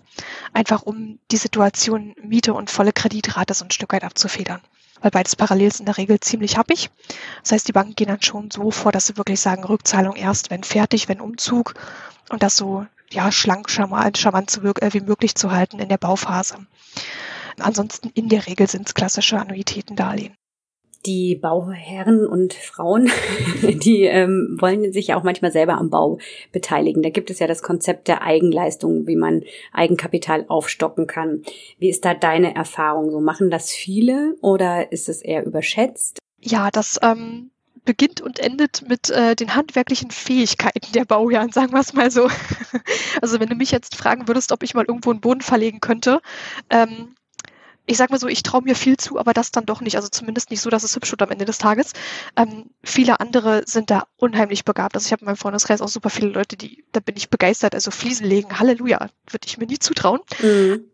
Einfach 0.52 0.82
um 0.82 1.18
die 1.30 1.38
Situation 1.38 2.14
Miete 2.20 2.52
und 2.52 2.70
volle 2.70 2.92
Kreditrate 2.92 3.54
so 3.54 3.64
ein 3.64 3.70
Stück 3.70 3.92
weit 3.92 4.04
abzufedern 4.04 4.60
weil 5.00 5.10
beides 5.10 5.36
parallel 5.36 5.68
ist 5.68 5.80
in 5.80 5.86
der 5.86 5.96
Regel 5.96 6.20
ziemlich 6.20 6.56
happig. 6.56 6.90
Das 7.42 7.52
heißt, 7.52 7.68
die 7.68 7.72
Banken 7.72 7.94
gehen 7.94 8.08
dann 8.08 8.22
schon 8.22 8.50
so 8.50 8.70
vor, 8.70 8.92
dass 8.92 9.06
sie 9.06 9.16
wirklich 9.16 9.40
sagen, 9.40 9.64
Rückzahlung 9.64 10.16
erst, 10.16 10.50
wenn 10.50 10.64
fertig, 10.64 11.08
wenn 11.08 11.20
Umzug 11.20 11.74
und 12.30 12.42
das 12.42 12.56
so 12.56 12.86
ja 13.10 13.32
schlank, 13.32 13.70
charmant, 13.70 14.18
charmant 14.18 14.50
zu, 14.50 14.60
äh, 14.62 14.92
wie 14.92 15.00
möglich 15.00 15.34
zu 15.34 15.50
halten 15.50 15.78
in 15.78 15.88
der 15.88 15.98
Bauphase. 15.98 16.58
Ansonsten 17.58 18.10
in 18.10 18.28
der 18.28 18.46
Regel 18.46 18.68
sind 18.68 18.86
es 18.86 18.94
klassische 18.94 19.38
Annuitätendarlehen 19.38 20.34
die 21.06 21.36
Bauherren 21.36 22.26
und 22.26 22.54
Frauen, 22.54 23.10
die 23.62 24.04
ähm, 24.04 24.56
wollen 24.60 24.92
sich 24.92 25.08
ja 25.08 25.16
auch 25.16 25.22
manchmal 25.22 25.52
selber 25.52 25.74
am 25.74 25.90
Bau 25.90 26.18
beteiligen. 26.52 27.02
Da 27.02 27.10
gibt 27.10 27.30
es 27.30 27.38
ja 27.38 27.46
das 27.46 27.62
Konzept 27.62 28.08
der 28.08 28.22
Eigenleistung, 28.22 29.06
wie 29.06 29.16
man 29.16 29.42
Eigenkapital 29.72 30.44
aufstocken 30.48 31.06
kann. 31.06 31.42
Wie 31.78 31.88
ist 31.88 32.04
da 32.04 32.14
deine 32.14 32.54
Erfahrung? 32.54 33.10
So 33.10 33.20
machen 33.20 33.50
das 33.50 33.70
viele 33.70 34.34
oder 34.40 34.92
ist 34.92 35.08
es 35.08 35.22
eher 35.22 35.44
überschätzt? 35.44 36.18
Ja, 36.40 36.70
das 36.70 36.98
ähm, 37.02 37.50
beginnt 37.88 38.20
und 38.20 38.38
endet 38.38 38.86
mit 38.86 39.08
äh, 39.08 39.34
den 39.34 39.54
handwerklichen 39.54 40.10
Fähigkeiten 40.10 40.92
der 40.92 41.06
Bauherren, 41.06 41.52
sagen 41.52 41.72
wir 41.72 41.80
es 41.80 41.94
mal 41.94 42.10
so. 42.10 42.28
also 43.22 43.40
wenn 43.40 43.48
du 43.48 43.54
mich 43.54 43.70
jetzt 43.70 43.96
fragen 43.96 44.28
würdest, 44.28 44.52
ob 44.52 44.62
ich 44.62 44.74
mal 44.74 44.84
irgendwo 44.86 45.10
einen 45.10 45.22
Boden 45.22 45.40
verlegen 45.40 45.80
könnte, 45.80 46.20
ähm, 46.68 47.14
ich 47.88 47.96
sag 47.96 48.10
mal 48.10 48.20
so, 48.20 48.28
ich 48.28 48.42
traue 48.42 48.62
mir 48.62 48.76
viel 48.76 48.98
zu, 48.98 49.18
aber 49.18 49.32
das 49.32 49.50
dann 49.50 49.64
doch 49.64 49.80
nicht. 49.80 49.96
Also 49.96 50.08
zumindest 50.08 50.50
nicht 50.50 50.60
so, 50.60 50.68
dass 50.68 50.84
es 50.84 50.94
hübsch 50.94 51.10
wird 51.10 51.22
am 51.22 51.30
Ende 51.30 51.46
des 51.46 51.56
Tages. 51.56 51.94
Ähm, 52.36 52.66
viele 52.84 53.18
andere 53.18 53.62
sind 53.66 53.90
da 53.90 54.04
unheimlich 54.18 54.64
begabt. 54.66 54.94
Also 54.94 55.06
ich 55.06 55.12
habe 55.12 55.22
in 55.22 55.26
meinem 55.26 55.36
Freundeskreis 55.36 55.80
auch 55.80 55.88
super 55.88 56.10
viele 56.10 56.28
Leute, 56.28 56.56
die, 56.56 56.84
da 56.92 57.00
bin 57.00 57.16
ich 57.16 57.30
begeistert. 57.30 57.74
Also 57.74 57.90
Fliesen 57.90 58.26
legen, 58.26 58.58
Halleluja, 58.58 59.08
würde 59.30 59.46
ich 59.46 59.56
mir 59.56 59.66
nie 59.66 59.78
zutrauen. 59.78 60.20
Mhm. 60.42 60.84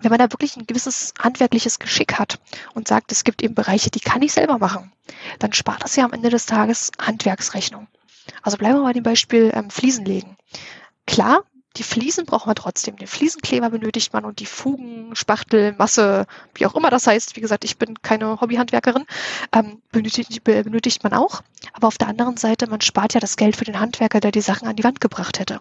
Wenn 0.00 0.10
man 0.10 0.18
da 0.18 0.32
wirklich 0.32 0.56
ein 0.56 0.66
gewisses 0.66 1.12
handwerkliches 1.18 1.78
Geschick 1.78 2.18
hat 2.18 2.38
und 2.72 2.88
sagt, 2.88 3.12
es 3.12 3.24
gibt 3.24 3.42
eben 3.42 3.54
Bereiche, 3.54 3.90
die 3.90 4.00
kann 4.00 4.22
ich 4.22 4.32
selber 4.32 4.58
machen, 4.58 4.92
dann 5.40 5.52
spart 5.52 5.82
das 5.82 5.96
ja 5.96 6.04
am 6.04 6.12
Ende 6.12 6.30
des 6.30 6.46
Tages 6.46 6.92
Handwerksrechnung. 6.98 7.88
Also 8.42 8.56
bleiben 8.56 8.78
wir 8.78 8.84
bei 8.84 8.92
dem 8.94 9.02
Beispiel 9.02 9.50
ähm, 9.54 9.68
Fliesen 9.68 10.06
legen. 10.06 10.36
Klar, 11.06 11.42
die 11.76 11.82
Fliesen 11.82 12.24
braucht 12.24 12.46
man 12.46 12.56
trotzdem. 12.56 12.96
Den 12.96 13.06
Fliesenkleber 13.06 13.70
benötigt 13.70 14.12
man 14.12 14.24
und 14.24 14.40
die 14.40 14.46
Fugen, 14.46 15.14
Spachtel, 15.14 15.74
Masse, 15.78 16.26
wie 16.54 16.66
auch 16.66 16.74
immer 16.74 16.90
das 16.90 17.06
heißt. 17.06 17.36
Wie 17.36 17.40
gesagt, 17.40 17.64
ich 17.64 17.78
bin 17.78 18.02
keine 18.02 18.40
Hobbyhandwerkerin. 18.40 19.04
Ähm, 19.52 19.80
benötigt, 19.92 20.42
benötigt 20.44 21.04
man 21.04 21.12
auch. 21.12 21.42
Aber 21.74 21.86
auf 21.86 21.98
der 21.98 22.08
anderen 22.08 22.36
Seite, 22.36 22.68
man 22.68 22.80
spart 22.80 23.14
ja 23.14 23.20
das 23.20 23.36
Geld 23.36 23.54
für 23.56 23.64
den 23.64 23.78
Handwerker, 23.78 24.20
der 24.20 24.32
die 24.32 24.40
Sachen 24.40 24.66
an 24.66 24.76
die 24.76 24.84
Wand 24.84 25.00
gebracht 25.00 25.38
hätte. 25.38 25.60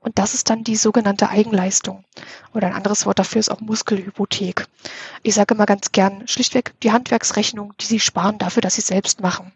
Und 0.00 0.18
das 0.18 0.32
ist 0.32 0.48
dann 0.48 0.64
die 0.64 0.76
sogenannte 0.76 1.28
Eigenleistung. 1.28 2.04
Oder 2.54 2.68
ein 2.68 2.72
anderes 2.72 3.04
Wort 3.04 3.18
dafür 3.18 3.40
ist 3.40 3.50
auch 3.50 3.60
Muskelhypothek. 3.60 4.66
Ich 5.22 5.34
sage 5.34 5.54
immer 5.54 5.66
ganz 5.66 5.92
gern, 5.92 6.26
schlichtweg 6.26 6.72
die 6.80 6.92
Handwerksrechnung, 6.92 7.74
die 7.78 7.86
sie 7.86 8.00
sparen 8.00 8.38
dafür, 8.38 8.62
dass 8.62 8.76
sie 8.76 8.80
selbst 8.80 9.20
machen. 9.20 9.52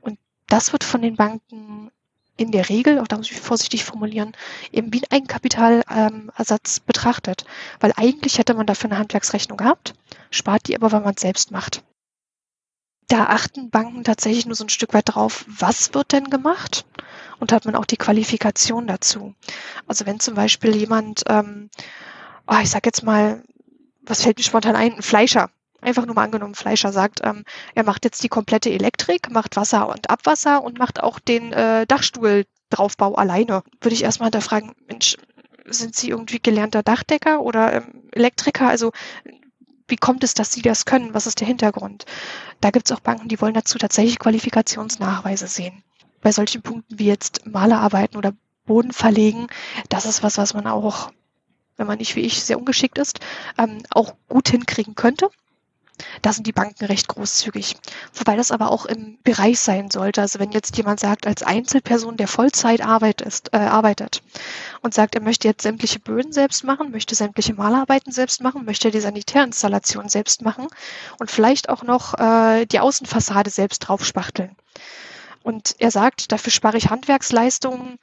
Und 0.00 0.18
das 0.46 0.72
wird 0.72 0.84
von 0.84 1.02
den 1.02 1.16
Banken 1.16 1.90
in 2.38 2.52
der 2.52 2.68
Regel, 2.68 3.00
auch 3.00 3.08
da 3.08 3.16
muss 3.16 3.30
ich 3.30 3.38
vorsichtig 3.38 3.84
formulieren, 3.84 4.32
eben 4.72 4.92
wie 4.92 5.02
ein 5.02 5.10
Eigenkapitalersatz 5.10 6.78
ähm, 6.78 6.82
betrachtet. 6.86 7.44
Weil 7.80 7.92
eigentlich 7.96 8.38
hätte 8.38 8.54
man 8.54 8.66
dafür 8.66 8.90
eine 8.90 8.98
Handwerksrechnung 8.98 9.58
gehabt, 9.58 9.94
spart 10.30 10.68
die 10.68 10.76
aber, 10.76 10.92
weil 10.92 11.00
man 11.00 11.14
es 11.14 11.20
selbst 11.20 11.50
macht. 11.50 11.82
Da 13.08 13.24
achten 13.24 13.70
Banken 13.70 14.04
tatsächlich 14.04 14.46
nur 14.46 14.54
so 14.54 14.64
ein 14.64 14.68
Stück 14.68 14.94
weit 14.94 15.14
drauf, 15.14 15.44
was 15.48 15.94
wird 15.94 16.12
denn 16.12 16.30
gemacht? 16.30 16.86
Und 17.40 17.52
hat 17.52 17.64
man 17.64 17.74
auch 17.74 17.86
die 17.86 17.96
Qualifikation 17.96 18.86
dazu. 18.86 19.34
Also 19.86 20.06
wenn 20.06 20.20
zum 20.20 20.34
Beispiel 20.34 20.76
jemand, 20.76 21.24
ähm, 21.28 21.70
oh, 22.46 22.58
ich 22.62 22.70
sag 22.70 22.86
jetzt 22.86 23.02
mal, 23.02 23.42
was 24.02 24.22
fällt 24.22 24.38
mir 24.38 24.44
spontan 24.44 24.76
ein, 24.76 24.94
ein 24.94 25.02
Fleischer, 25.02 25.50
einfach 25.80 26.06
nur 26.06 26.14
mal 26.14 26.24
angenommen, 26.24 26.54
Fleischer 26.54 26.92
sagt, 26.92 27.20
ähm, 27.22 27.44
er 27.74 27.84
macht 27.84 28.04
jetzt 28.04 28.22
die 28.22 28.28
komplette 28.28 28.70
Elektrik, 28.70 29.30
macht 29.30 29.56
Wasser 29.56 29.88
und 29.88 30.10
Abwasser 30.10 30.62
und 30.62 30.78
macht 30.78 31.02
auch 31.02 31.18
den 31.18 31.52
äh, 31.52 31.86
Dachstuhl 31.86 32.44
Draufbau 32.70 33.14
alleine. 33.14 33.62
Würde 33.80 33.94
ich 33.94 34.04
erstmal 34.04 34.26
hinterfragen, 34.26 34.72
Mensch, 34.86 35.16
sind 35.66 35.94
Sie 35.94 36.10
irgendwie 36.10 36.40
gelernter 36.40 36.82
Dachdecker 36.82 37.40
oder 37.40 37.72
ähm, 37.74 38.08
Elektriker? 38.12 38.68
Also 38.68 38.92
wie 39.86 39.96
kommt 39.96 40.24
es, 40.24 40.34
dass 40.34 40.52
Sie 40.52 40.62
das 40.62 40.84
können? 40.84 41.14
Was 41.14 41.26
ist 41.26 41.40
der 41.40 41.46
Hintergrund? 41.46 42.04
Da 42.60 42.70
gibt 42.70 42.90
es 42.90 42.96
auch 42.96 43.00
Banken, 43.00 43.28
die 43.28 43.40
wollen 43.40 43.54
dazu 43.54 43.78
tatsächlich 43.78 44.18
Qualifikationsnachweise 44.18 45.46
sehen. 45.46 45.82
Bei 46.20 46.32
solchen 46.32 46.62
Punkten 46.62 46.98
wie 46.98 47.06
jetzt 47.06 47.46
Malerarbeiten 47.46 48.16
oder 48.16 48.32
Boden 48.66 48.92
verlegen, 48.92 49.46
das 49.88 50.04
ist 50.04 50.22
was, 50.22 50.36
was 50.36 50.52
man 50.52 50.66
auch, 50.66 51.10
wenn 51.76 51.86
man 51.86 51.98
nicht 51.98 52.16
wie 52.16 52.20
ich 52.20 52.42
sehr 52.42 52.58
ungeschickt 52.58 52.98
ist, 52.98 53.20
ähm, 53.56 53.82
auch 53.90 54.14
gut 54.28 54.48
hinkriegen 54.48 54.94
könnte 54.94 55.30
Da 56.22 56.32
sind 56.32 56.46
die 56.46 56.52
Banken 56.52 56.84
recht 56.84 57.08
großzügig. 57.08 57.76
Wobei 58.14 58.36
das 58.36 58.50
aber 58.50 58.70
auch 58.70 58.86
im 58.86 59.18
Bereich 59.22 59.60
sein 59.60 59.90
sollte. 59.90 60.20
Also 60.20 60.38
wenn 60.38 60.52
jetzt 60.52 60.76
jemand 60.76 61.00
sagt, 61.00 61.26
als 61.26 61.42
Einzelperson, 61.42 62.16
der 62.16 62.28
Vollzeit 62.28 62.80
arbeit 62.80 63.20
ist, 63.20 63.52
äh, 63.52 63.58
arbeitet 63.58 64.22
und 64.80 64.94
sagt, 64.94 65.14
er 65.14 65.22
möchte 65.22 65.48
jetzt 65.48 65.62
sämtliche 65.62 65.98
Böden 65.98 66.32
selbst 66.32 66.64
machen, 66.64 66.90
möchte 66.90 67.14
sämtliche 67.14 67.54
Malarbeiten 67.54 68.12
selbst 68.12 68.42
machen, 68.42 68.64
möchte 68.64 68.90
die 68.90 69.00
Sanitärinstallation 69.00 70.08
selbst 70.08 70.42
machen 70.42 70.68
und 71.18 71.30
vielleicht 71.30 71.68
auch 71.68 71.82
noch 71.82 72.14
äh, 72.18 72.66
die 72.66 72.80
Außenfassade 72.80 73.50
selbst 73.50 73.80
draufspachteln. 73.80 74.56
Und 75.42 75.76
er 75.78 75.90
sagt, 75.90 76.32
dafür 76.32 76.52
spare 76.52 76.76
ich 76.76 76.90
Handwerksleistungen 76.90 77.98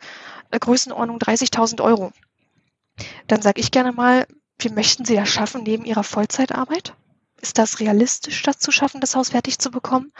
äh, 0.51 0.59
Größenordnung 0.59 1.19
30.000 1.19 1.81
Euro. 1.81 2.11
Dann 3.27 3.41
sage 3.41 3.61
ich 3.61 3.71
gerne 3.71 3.91
mal, 3.91 4.25
wie 4.59 4.69
möchten 4.69 5.05
Sie 5.05 5.15
das 5.15 5.29
schaffen 5.29 5.63
neben 5.63 5.85
Ihrer 5.85 6.03
Vollzeitarbeit? 6.03 6.93
Ist 7.45 7.59
das 7.59 7.79
realistisch, 7.79 8.41
das 8.41 8.57
zu 8.57 8.71
schaffen, 8.71 9.01
das 9.01 9.15
Haus 9.15 9.29
fertig 9.29 9.59
zu 9.59 9.69
bekommen? 9.69 10.11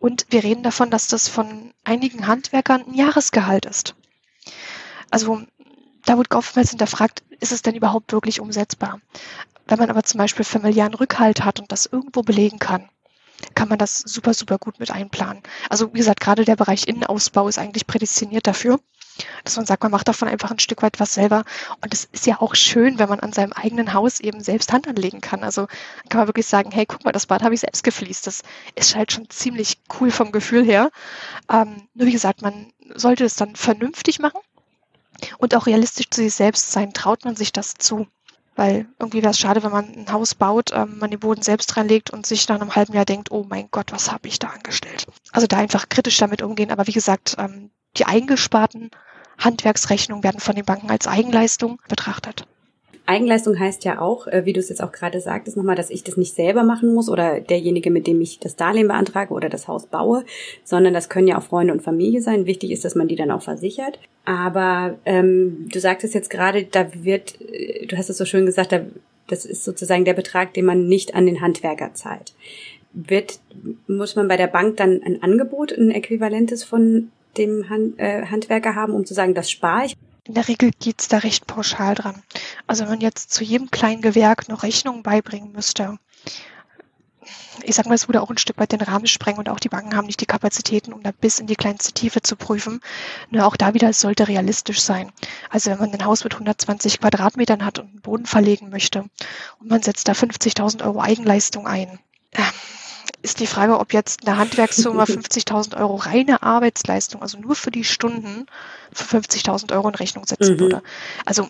Und 0.00 0.26
wir 0.30 0.42
reden 0.42 0.64
davon, 0.64 0.90
dass 0.90 1.06
das 1.06 1.28
von 1.28 1.72
einigen 1.84 2.26
Handwerkern 2.26 2.82
ein 2.82 2.94
Jahresgehalt 2.94 3.66
ist. 3.66 3.94
Also 5.08 5.42
da 6.06 6.18
wird 6.18 6.34
oftmals 6.34 6.70
hinterfragt, 6.70 7.22
ist 7.38 7.52
es 7.52 7.62
denn 7.62 7.76
überhaupt 7.76 8.10
wirklich 8.10 8.40
umsetzbar? 8.40 9.00
Wenn 9.68 9.78
man 9.78 9.90
aber 9.90 10.02
zum 10.02 10.18
Beispiel 10.18 10.44
familiären 10.44 10.94
Rückhalt 10.94 11.44
hat 11.44 11.60
und 11.60 11.70
das 11.70 11.86
irgendwo 11.86 12.22
belegen 12.22 12.58
kann, 12.58 12.88
kann 13.54 13.68
man 13.68 13.78
das 13.78 13.98
super, 13.98 14.34
super 14.34 14.58
gut 14.58 14.80
mit 14.80 14.90
einplanen. 14.90 15.44
Also 15.70 15.94
wie 15.94 15.98
gesagt, 15.98 16.18
gerade 16.18 16.44
der 16.44 16.56
Bereich 16.56 16.88
Innenausbau 16.88 17.46
ist 17.46 17.60
eigentlich 17.60 17.86
prädestiniert 17.86 18.48
dafür 18.48 18.80
dass 19.44 19.56
man 19.56 19.66
sagt, 19.66 19.82
man 19.82 19.92
macht 19.92 20.08
davon 20.08 20.28
einfach 20.28 20.50
ein 20.50 20.58
Stück 20.58 20.82
weit 20.82 21.00
was 21.00 21.14
selber. 21.14 21.44
Und 21.82 21.92
es 21.92 22.08
ist 22.12 22.26
ja 22.26 22.40
auch 22.40 22.54
schön, 22.54 22.98
wenn 22.98 23.08
man 23.08 23.20
an 23.20 23.32
seinem 23.32 23.52
eigenen 23.52 23.92
Haus 23.92 24.20
eben 24.20 24.40
selbst 24.40 24.72
Hand 24.72 24.88
anlegen 24.88 25.20
kann. 25.20 25.44
Also 25.44 25.66
kann 26.08 26.18
man 26.18 26.28
wirklich 26.28 26.46
sagen, 26.46 26.70
hey, 26.70 26.86
guck 26.86 27.04
mal, 27.04 27.12
das 27.12 27.26
Bad 27.26 27.42
habe 27.42 27.54
ich 27.54 27.60
selbst 27.60 27.84
gefliest. 27.84 28.26
Das 28.26 28.42
ist 28.74 28.94
halt 28.96 29.12
schon 29.12 29.28
ziemlich 29.30 29.78
cool 30.00 30.10
vom 30.10 30.32
Gefühl 30.32 30.64
her. 30.64 30.90
Ähm, 31.50 31.88
nur 31.94 32.06
wie 32.06 32.12
gesagt, 32.12 32.42
man 32.42 32.72
sollte 32.94 33.24
es 33.24 33.36
dann 33.36 33.56
vernünftig 33.56 34.18
machen 34.18 34.40
und 35.38 35.54
auch 35.54 35.66
realistisch 35.66 36.10
zu 36.10 36.22
sich 36.22 36.34
selbst 36.34 36.72
sein. 36.72 36.92
Traut 36.92 37.24
man 37.24 37.36
sich 37.36 37.52
das 37.52 37.74
zu? 37.74 38.06
Weil 38.56 38.86
irgendwie 38.98 39.22
wäre 39.22 39.32
es 39.32 39.38
schade, 39.38 39.62
wenn 39.62 39.70
man 39.70 39.84
ein 39.94 40.12
Haus 40.12 40.34
baut, 40.34 40.72
ähm, 40.72 40.98
man 40.98 41.10
den 41.10 41.20
Boden 41.20 41.42
selbst 41.42 41.76
reinlegt 41.76 42.10
und 42.10 42.26
sich 42.26 42.48
nach 42.48 42.58
einem 42.58 42.74
halben 42.74 42.94
Jahr 42.94 43.04
denkt, 43.04 43.30
oh 43.30 43.44
mein 43.46 43.68
Gott, 43.70 43.92
was 43.92 44.10
habe 44.10 44.28
ich 44.28 44.38
da 44.38 44.48
angestellt? 44.48 45.06
Also 45.30 45.46
da 45.46 45.58
einfach 45.58 45.90
kritisch 45.90 46.16
damit 46.16 46.40
umgehen. 46.40 46.70
Aber 46.70 46.86
wie 46.86 46.92
gesagt, 46.92 47.36
ähm, 47.38 47.70
die 47.98 48.04
eingesparten 48.04 48.90
Handwerksrechnungen 49.38 50.24
werden 50.24 50.40
von 50.40 50.54
den 50.54 50.64
Banken 50.64 50.90
als 50.90 51.06
Eigenleistung 51.06 51.78
betrachtet. 51.88 52.46
Eigenleistung 53.06 53.58
heißt 53.58 53.84
ja 53.84 54.00
auch, 54.00 54.26
äh, 54.26 54.44
wie 54.44 54.52
du 54.52 54.60
es 54.60 54.68
jetzt 54.68 54.82
auch 54.82 54.92
gerade 54.92 55.20
sagtest, 55.20 55.56
nochmal, 55.56 55.76
dass 55.76 55.90
ich 55.90 56.02
das 56.02 56.16
nicht 56.16 56.34
selber 56.34 56.64
machen 56.64 56.92
muss 56.92 57.08
oder 57.08 57.40
derjenige, 57.40 57.90
mit 57.90 58.06
dem 58.06 58.20
ich 58.20 58.40
das 58.40 58.56
Darlehen 58.56 58.88
beantrage 58.88 59.32
oder 59.32 59.48
das 59.48 59.68
Haus 59.68 59.86
baue, 59.86 60.24
sondern 60.64 60.92
das 60.92 61.08
können 61.08 61.28
ja 61.28 61.38
auch 61.38 61.44
Freunde 61.44 61.72
und 61.72 61.82
Familie 61.82 62.20
sein. 62.20 62.46
Wichtig 62.46 62.72
ist, 62.72 62.84
dass 62.84 62.96
man 62.96 63.06
die 63.06 63.16
dann 63.16 63.30
auch 63.30 63.42
versichert. 63.42 64.00
Aber 64.24 64.98
ähm, 65.04 65.68
du 65.72 65.78
sagtest 65.78 66.14
jetzt 66.14 66.30
gerade, 66.30 66.64
da 66.64 66.88
wird, 66.94 67.40
äh, 67.40 67.86
du 67.86 67.96
hast 67.96 68.10
es 68.10 68.18
so 68.18 68.24
schön 68.24 68.44
gesagt, 68.44 68.72
da, 68.72 68.80
das 69.28 69.44
ist 69.44 69.64
sozusagen 69.64 70.04
der 70.04 70.14
Betrag, 70.14 70.52
den 70.54 70.64
man 70.64 70.88
nicht 70.88 71.14
an 71.14 71.26
den 71.26 71.40
Handwerker 71.40 71.94
zahlt. 71.94 72.34
Wird, 72.92 73.38
muss 73.86 74.16
man 74.16 74.26
bei 74.26 74.36
der 74.36 74.46
Bank 74.48 74.78
dann 74.78 75.02
ein 75.04 75.22
Angebot, 75.22 75.70
ein 75.70 75.90
äquivalentes 75.90 76.64
von 76.64 77.12
dem 77.38 77.68
Hand, 77.68 77.98
äh, 77.98 78.26
Handwerker 78.26 78.74
haben, 78.74 78.92
um 78.92 79.04
zu 79.04 79.14
sagen, 79.14 79.34
das 79.34 79.50
spare 79.50 79.86
ich? 79.86 79.96
In 80.24 80.34
der 80.34 80.48
Regel 80.48 80.70
geht's 80.80 81.08
da 81.08 81.18
recht 81.18 81.46
pauschal 81.46 81.94
dran. 81.94 82.22
Also 82.66 82.82
wenn 82.82 82.90
man 82.90 83.00
jetzt 83.00 83.32
zu 83.32 83.44
jedem 83.44 83.70
kleinen 83.70 84.02
Gewerk 84.02 84.48
noch 84.48 84.64
Rechnungen 84.64 85.02
beibringen 85.02 85.52
müsste, 85.52 85.98
ich 87.62 87.74
sag 87.74 87.86
mal, 87.86 87.94
es 87.94 88.08
würde 88.08 88.22
auch 88.22 88.30
ein 88.30 88.38
Stück 88.38 88.58
weit 88.58 88.72
den 88.72 88.80
Rahmen 88.80 89.06
sprengen 89.06 89.38
und 89.38 89.48
auch 89.48 89.58
die 89.58 89.68
Banken 89.68 89.96
haben 89.96 90.06
nicht 90.06 90.20
die 90.20 90.26
Kapazitäten, 90.26 90.92
um 90.92 91.02
da 91.02 91.10
bis 91.12 91.38
in 91.38 91.46
die 91.46 91.56
kleinste 91.56 91.92
Tiefe 91.92 92.22
zu 92.22 92.36
prüfen. 92.36 92.80
Nur 93.30 93.46
auch 93.46 93.56
da 93.56 93.74
wieder, 93.74 93.88
es 93.88 94.00
sollte 94.00 94.28
realistisch 94.28 94.80
sein. 94.80 95.12
Also 95.50 95.70
wenn 95.70 95.78
man 95.78 95.92
ein 95.92 96.04
Haus 96.04 96.24
mit 96.24 96.34
120 96.34 97.00
Quadratmetern 97.00 97.64
hat 97.64 97.78
und 97.78 97.88
einen 97.88 98.00
Boden 98.00 98.26
verlegen 98.26 98.70
möchte 98.70 99.04
und 99.58 99.70
man 99.70 99.82
setzt 99.82 100.08
da 100.08 100.12
50.000 100.12 100.84
Euro 100.84 101.00
Eigenleistung 101.00 101.66
ein, 101.66 101.98
ähm, 102.32 102.44
ist 103.26 103.40
die 103.40 103.48
Frage, 103.48 103.78
ob 103.80 103.92
jetzt 103.92 104.26
eine 104.26 104.38
Handwerksfirma 104.38 105.02
50.000 105.04 105.76
Euro 105.76 105.96
reine 105.96 106.42
Arbeitsleistung, 106.42 107.22
also 107.22 107.38
nur 107.38 107.56
für 107.56 107.72
die 107.72 107.84
Stunden, 107.84 108.46
für 108.92 109.18
50.000 109.18 109.72
Euro 109.74 109.88
in 109.88 109.96
Rechnung 109.96 110.24
setzen 110.26 110.54
mhm. 110.54 110.60
würde. 110.60 110.82
Also 111.24 111.48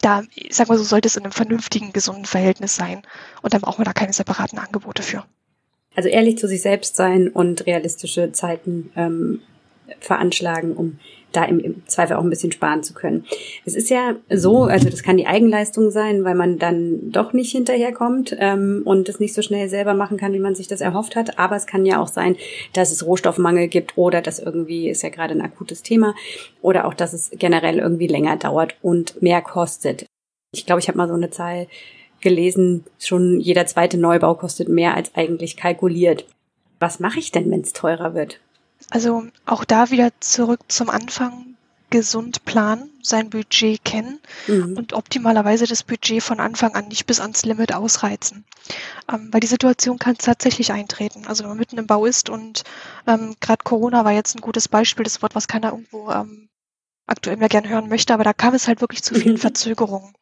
da, 0.00 0.22
ich 0.34 0.56
sag 0.56 0.68
mal 0.68 0.78
so, 0.78 0.84
sollte 0.84 1.06
es 1.06 1.16
in 1.16 1.24
einem 1.24 1.32
vernünftigen, 1.32 1.92
gesunden 1.92 2.24
Verhältnis 2.24 2.74
sein. 2.74 3.02
Und 3.42 3.52
dann 3.52 3.60
brauchen 3.60 3.80
wir 3.80 3.84
da 3.84 3.92
keine 3.92 4.14
separaten 4.14 4.58
Angebote 4.58 5.02
für. 5.02 5.24
Also 5.94 6.08
ehrlich 6.08 6.38
zu 6.38 6.48
sich 6.48 6.62
selbst 6.62 6.96
sein 6.96 7.28
und 7.28 7.66
realistische 7.66 8.32
Zeiten 8.32 8.90
ähm, 8.96 9.40
veranschlagen, 10.00 10.72
um 10.72 10.98
da 11.32 11.44
im, 11.44 11.60
im 11.60 11.86
Zweifel 11.86 12.16
auch 12.16 12.22
ein 12.22 12.30
bisschen 12.30 12.52
sparen 12.52 12.82
zu 12.82 12.94
können. 12.94 13.24
Es 13.64 13.74
ist 13.74 13.90
ja 13.90 14.16
so, 14.30 14.64
also 14.64 14.88
das 14.88 15.02
kann 15.02 15.18
die 15.18 15.26
Eigenleistung 15.26 15.90
sein, 15.90 16.24
weil 16.24 16.34
man 16.34 16.58
dann 16.58 17.10
doch 17.12 17.32
nicht 17.32 17.52
hinterherkommt 17.52 18.34
ähm, 18.38 18.82
und 18.84 19.08
es 19.08 19.20
nicht 19.20 19.34
so 19.34 19.42
schnell 19.42 19.68
selber 19.68 19.94
machen 19.94 20.16
kann, 20.16 20.32
wie 20.32 20.38
man 20.38 20.54
sich 20.54 20.66
das 20.66 20.80
erhofft 20.80 21.14
hat. 21.14 21.38
Aber 21.38 21.56
es 21.56 21.66
kann 21.66 21.84
ja 21.84 22.00
auch 22.00 22.08
sein, 22.08 22.36
dass 22.72 22.90
es 22.90 23.04
Rohstoffmangel 23.04 23.68
gibt 23.68 23.98
oder 23.98 24.22
dass 24.22 24.38
irgendwie, 24.38 24.88
ist 24.88 25.02
ja 25.02 25.10
gerade 25.10 25.34
ein 25.34 25.42
akutes 25.42 25.82
Thema, 25.82 26.14
oder 26.62 26.86
auch, 26.86 26.94
dass 26.94 27.12
es 27.12 27.30
generell 27.32 27.78
irgendwie 27.78 28.06
länger 28.06 28.36
dauert 28.36 28.76
und 28.80 29.20
mehr 29.20 29.42
kostet. 29.42 30.06
Ich 30.52 30.64
glaube, 30.64 30.80
ich 30.80 30.88
habe 30.88 30.98
mal 30.98 31.08
so 31.08 31.14
eine 31.14 31.30
Zahl 31.30 31.66
gelesen, 32.20 32.84
schon 32.98 33.40
jeder 33.40 33.66
zweite 33.66 33.98
Neubau 33.98 34.34
kostet 34.34 34.68
mehr 34.68 34.94
als 34.94 35.14
eigentlich 35.14 35.56
kalkuliert. 35.56 36.26
Was 36.80 36.98
mache 36.98 37.18
ich 37.18 37.30
denn, 37.30 37.50
wenn 37.50 37.60
es 37.60 37.72
teurer 37.72 38.14
wird? 38.14 38.40
Also 38.90 39.26
auch 39.44 39.64
da 39.64 39.90
wieder 39.90 40.10
zurück 40.20 40.60
zum 40.68 40.90
Anfang. 40.90 41.56
Gesund 41.90 42.44
planen, 42.44 42.90
sein 43.00 43.30
Budget 43.30 43.84
kennen 43.84 44.18
mhm. 44.48 44.76
und 44.76 44.92
optimalerweise 44.92 45.66
das 45.66 45.84
Budget 45.84 46.20
von 46.22 46.40
Anfang 46.40 46.74
an 46.74 46.88
nicht 46.88 47.06
bis 47.06 47.20
ans 47.20 47.44
Limit 47.44 47.72
ausreizen. 47.72 48.44
Ähm, 49.10 49.28
weil 49.30 49.40
die 49.40 49.46
Situation 49.46 49.98
kann 49.98 50.18
tatsächlich 50.18 50.72
eintreten. 50.72 51.26
Also 51.26 51.44
wenn 51.44 51.50
man 51.50 51.58
mitten 51.58 51.78
im 51.78 51.86
Bau 51.86 52.04
ist 52.04 52.28
und 52.28 52.64
ähm, 53.06 53.36
gerade 53.40 53.62
Corona 53.62 54.04
war 54.04 54.12
jetzt 54.12 54.34
ein 54.34 54.40
gutes 54.40 54.66
Beispiel, 54.66 55.04
das 55.04 55.22
Wort, 55.22 55.36
was 55.36 55.46
keiner 55.46 55.70
irgendwo 55.70 56.10
ähm, 56.10 56.48
aktuell 57.06 57.36
mehr 57.36 57.48
gern 57.48 57.68
hören 57.68 57.88
möchte, 57.88 58.12
aber 58.12 58.24
da 58.24 58.32
kam 58.32 58.54
es 58.54 58.66
halt 58.66 58.80
wirklich 58.80 59.04
zu 59.04 59.14
vielen 59.14 59.36
mhm. 59.36 59.40
Verzögerungen, 59.40 60.12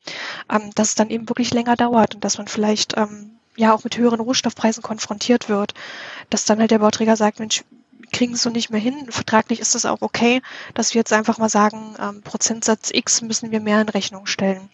ähm, 0.53 0.71
dass 0.75 0.89
es 0.89 0.95
dann 0.97 1.09
eben 1.09 1.31
wirklich 1.31 1.55
länger 1.55 1.77
dauert 1.77 2.15
und 2.15 2.25
dass 2.25 2.37
man 2.37 2.47
vielleicht 2.47 2.97
ähm, 2.99 3.39
ja 3.57 3.73
auch 3.73 3.85
mit 3.85 3.97
höheren 3.97 4.21
Rohstoffpreisen 4.21 4.83
konfrontiert 4.83 5.49
wird, 5.49 5.73
dass 6.29 6.45
dann 6.45 6.61
halt 6.61 6.71
der 6.71 6.81
Bauträger 6.81 7.17
sagt, 7.17 7.39
Mensch, 7.39 7.65
kriegen 8.15 8.35
es 8.35 8.43
so 8.43 8.51
nicht 8.51 8.71
mehr 8.71 8.81
hin. 8.81 9.11
Vertraglich 9.11 9.61
ist 9.61 9.75
es 9.75 9.85
auch 9.85 10.01
okay, 10.01 10.41
dass 10.73 10.95
wir 10.95 11.01
jetzt 11.01 11.13
einfach 11.13 11.39
mal 11.39 11.49
sagen, 11.51 11.97
ähm, 12.01 12.23
Prozentsatz 12.23 12.91
X 12.93 13.21
müssen 13.23 13.51
wir 13.51 13.61
mehr 13.61 13.81
in 13.81 13.89
Rechnung 13.89 14.27
stellen. 14.27 14.71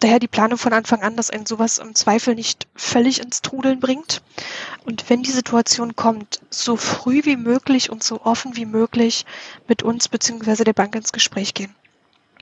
Daher 0.00 0.20
die 0.20 0.28
Planung 0.28 0.58
von 0.58 0.72
Anfang 0.72 1.02
an, 1.02 1.16
dass 1.16 1.30
ein 1.30 1.44
sowas 1.44 1.78
im 1.78 1.94
Zweifel 1.96 2.36
nicht 2.36 2.68
völlig 2.76 3.20
ins 3.20 3.42
Trudeln 3.42 3.80
bringt. 3.80 4.22
Und 4.84 5.10
wenn 5.10 5.24
die 5.24 5.32
Situation 5.32 5.96
kommt, 5.96 6.40
so 6.50 6.76
früh 6.76 7.24
wie 7.24 7.36
möglich 7.36 7.90
und 7.90 8.04
so 8.04 8.20
offen 8.22 8.54
wie 8.54 8.66
möglich 8.66 9.24
mit 9.66 9.82
uns 9.82 10.08
bzw. 10.08 10.62
der 10.62 10.74
Bank 10.74 10.94
ins 10.94 11.12
Gespräch 11.12 11.54
gehen 11.54 11.74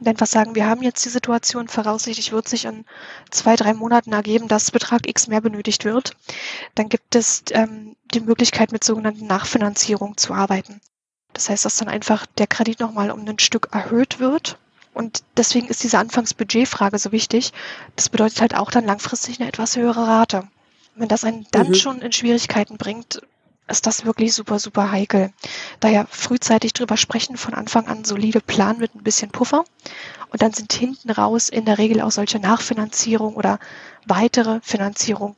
und 0.01 0.09
einfach 0.09 0.27
sagen, 0.27 0.55
wir 0.55 0.67
haben 0.67 0.83
jetzt 0.83 1.05
die 1.05 1.11
Situation, 1.11 1.69
voraussichtlich 1.69 2.33
wird 2.33 2.49
sich 2.49 2.65
in 2.65 2.85
zwei, 3.31 3.57
drei 3.57 3.75
Monaten 3.75 4.13
ergeben, 4.13 4.49
dass 4.49 4.71
Betrag 4.71 5.09
X 5.09 5.29
mehr 5.29 5.41
benötigt 5.41 5.85
wird, 5.85 6.17
dann 6.75 6.89
gibt 6.89 7.15
es 7.15 7.45
ähm, 7.53 7.97
die 8.13 8.21
Möglichkeit, 8.21 8.73
mit 8.73 8.85
sogenannten 8.85 9.27
Nachfinanzierung 9.27 10.17
zu 10.17 10.35
arbeiten. 10.35 10.81
Das 11.33 11.49
heißt, 11.51 11.65
dass 11.65 11.77
dann 11.77 11.89
einfach 11.89 12.27
der 12.39 12.47
Kredit 12.47 12.81
nochmal 12.81 13.11
um 13.11 13.27
ein 13.27 13.39
Stück 13.39 13.69
erhöht 13.73 14.21
wird. 14.21 14.59
Und 14.95 15.23
deswegen 15.37 15.69
ist 15.69 15.83
diese 15.83 15.99
Anfangsbudgetfrage 15.99 16.99
so 16.99 17.13
wichtig. 17.13 17.53
Das 17.97 18.09
bedeutet 18.09 18.41
halt 18.41 18.55
auch 18.55 18.71
dann 18.71 18.87
langfristig 18.87 19.39
eine 19.39 19.49
etwas 19.49 19.77
höhere 19.77 20.07
Rate. 20.07 20.49
Wenn 20.95 21.09
das 21.09 21.25
einen 21.25 21.47
dann 21.51 21.69
mhm. 21.69 21.75
schon 21.75 22.01
in 22.01 22.13
Schwierigkeiten 22.13 22.79
bringt, 22.79 23.21
ist 23.69 23.87
das 23.87 24.05
wirklich 24.05 24.33
super, 24.35 24.59
super 24.59 24.91
heikel. 24.91 25.33
Daher 25.81 26.07
frühzeitig 26.09 26.73
drüber 26.73 26.97
sprechen, 26.97 27.37
von 27.37 27.55
Anfang 27.55 27.89
an 27.89 28.05
solide 28.05 28.41
planen 28.41 28.79
mit 28.79 28.95
ein 28.95 29.03
bisschen 29.03 29.31
Puffer. 29.31 29.65
Und 30.31 30.43
dann 30.43 30.53
sind 30.53 30.73
hinten 30.73 31.11
raus 31.11 31.49
in 31.49 31.65
der 31.65 31.79
Regel 31.79 32.01
auch 32.01 32.11
solche 32.11 32.39
Nachfinanzierung 32.39 33.35
oder 33.35 33.59
weitere 34.07 34.61
Finanzierung 34.63 35.37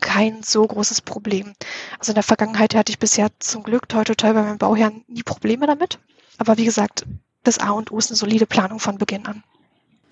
kein 0.00 0.42
so 0.42 0.66
großes 0.66 1.02
Problem. 1.02 1.52
Also 1.98 2.12
in 2.12 2.14
der 2.14 2.22
Vergangenheit 2.22 2.74
hatte 2.74 2.90
ich 2.90 2.98
bisher 2.98 3.28
zum 3.38 3.62
Glück 3.62 3.88
toi 3.88 4.04
toi 4.04 4.14
toi 4.14 4.32
bei 4.32 4.42
meinem 4.42 4.58
Bauherrn 4.58 5.04
nie 5.08 5.22
Probleme 5.22 5.66
damit. 5.66 5.98
Aber 6.38 6.56
wie 6.56 6.64
gesagt, 6.64 7.04
das 7.42 7.58
A 7.58 7.70
und 7.70 7.90
O 7.92 7.98
ist 7.98 8.10
eine 8.10 8.16
solide 8.16 8.46
Planung 8.46 8.80
von 8.80 8.98
Beginn 8.98 9.26
an. 9.26 9.42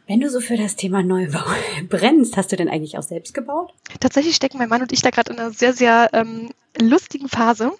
Wenn 0.09 0.21
du 0.21 0.31
so 0.31 0.41
für 0.41 0.57
das 0.57 0.75
Thema 0.75 1.03
Neubau 1.03 1.45
brennst, 1.91 2.39
hast 2.39 2.51
du 2.51 2.57
denn 2.57 2.71
eigentlich 2.71 2.97
auch 2.97 3.03
selbst 3.03 3.35
gebaut? 3.35 3.75
Tatsächlich 4.01 4.35
stecken 4.35 4.57
mein 4.57 4.71
Mann 4.71 4.81
und 4.81 4.91
ich 4.91 5.03
da 5.03 5.11
gerade 5.11 5.31
in 5.33 5.39
einer 5.39 5.51
sehr, 5.51 5.75
sehr 5.75 6.09
ähm, 6.15 6.49
lustigen 6.81 7.29
Phase. 7.29 7.73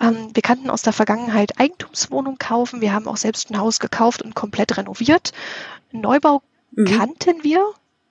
Ähm, 0.00 0.30
wir 0.32 0.42
kannten 0.42 0.70
aus 0.70 0.82
der 0.82 0.92
Vergangenheit 0.92 1.58
Eigentumswohnung 1.58 2.38
kaufen. 2.38 2.80
Wir 2.80 2.92
haben 2.92 3.08
auch 3.08 3.16
selbst 3.16 3.50
ein 3.50 3.58
Haus 3.58 3.80
gekauft 3.80 4.22
und 4.22 4.36
komplett 4.36 4.76
renoviert. 4.78 5.32
Neubau 5.90 6.40
mhm. 6.70 6.84
kannten 6.84 7.42
wir, 7.42 7.64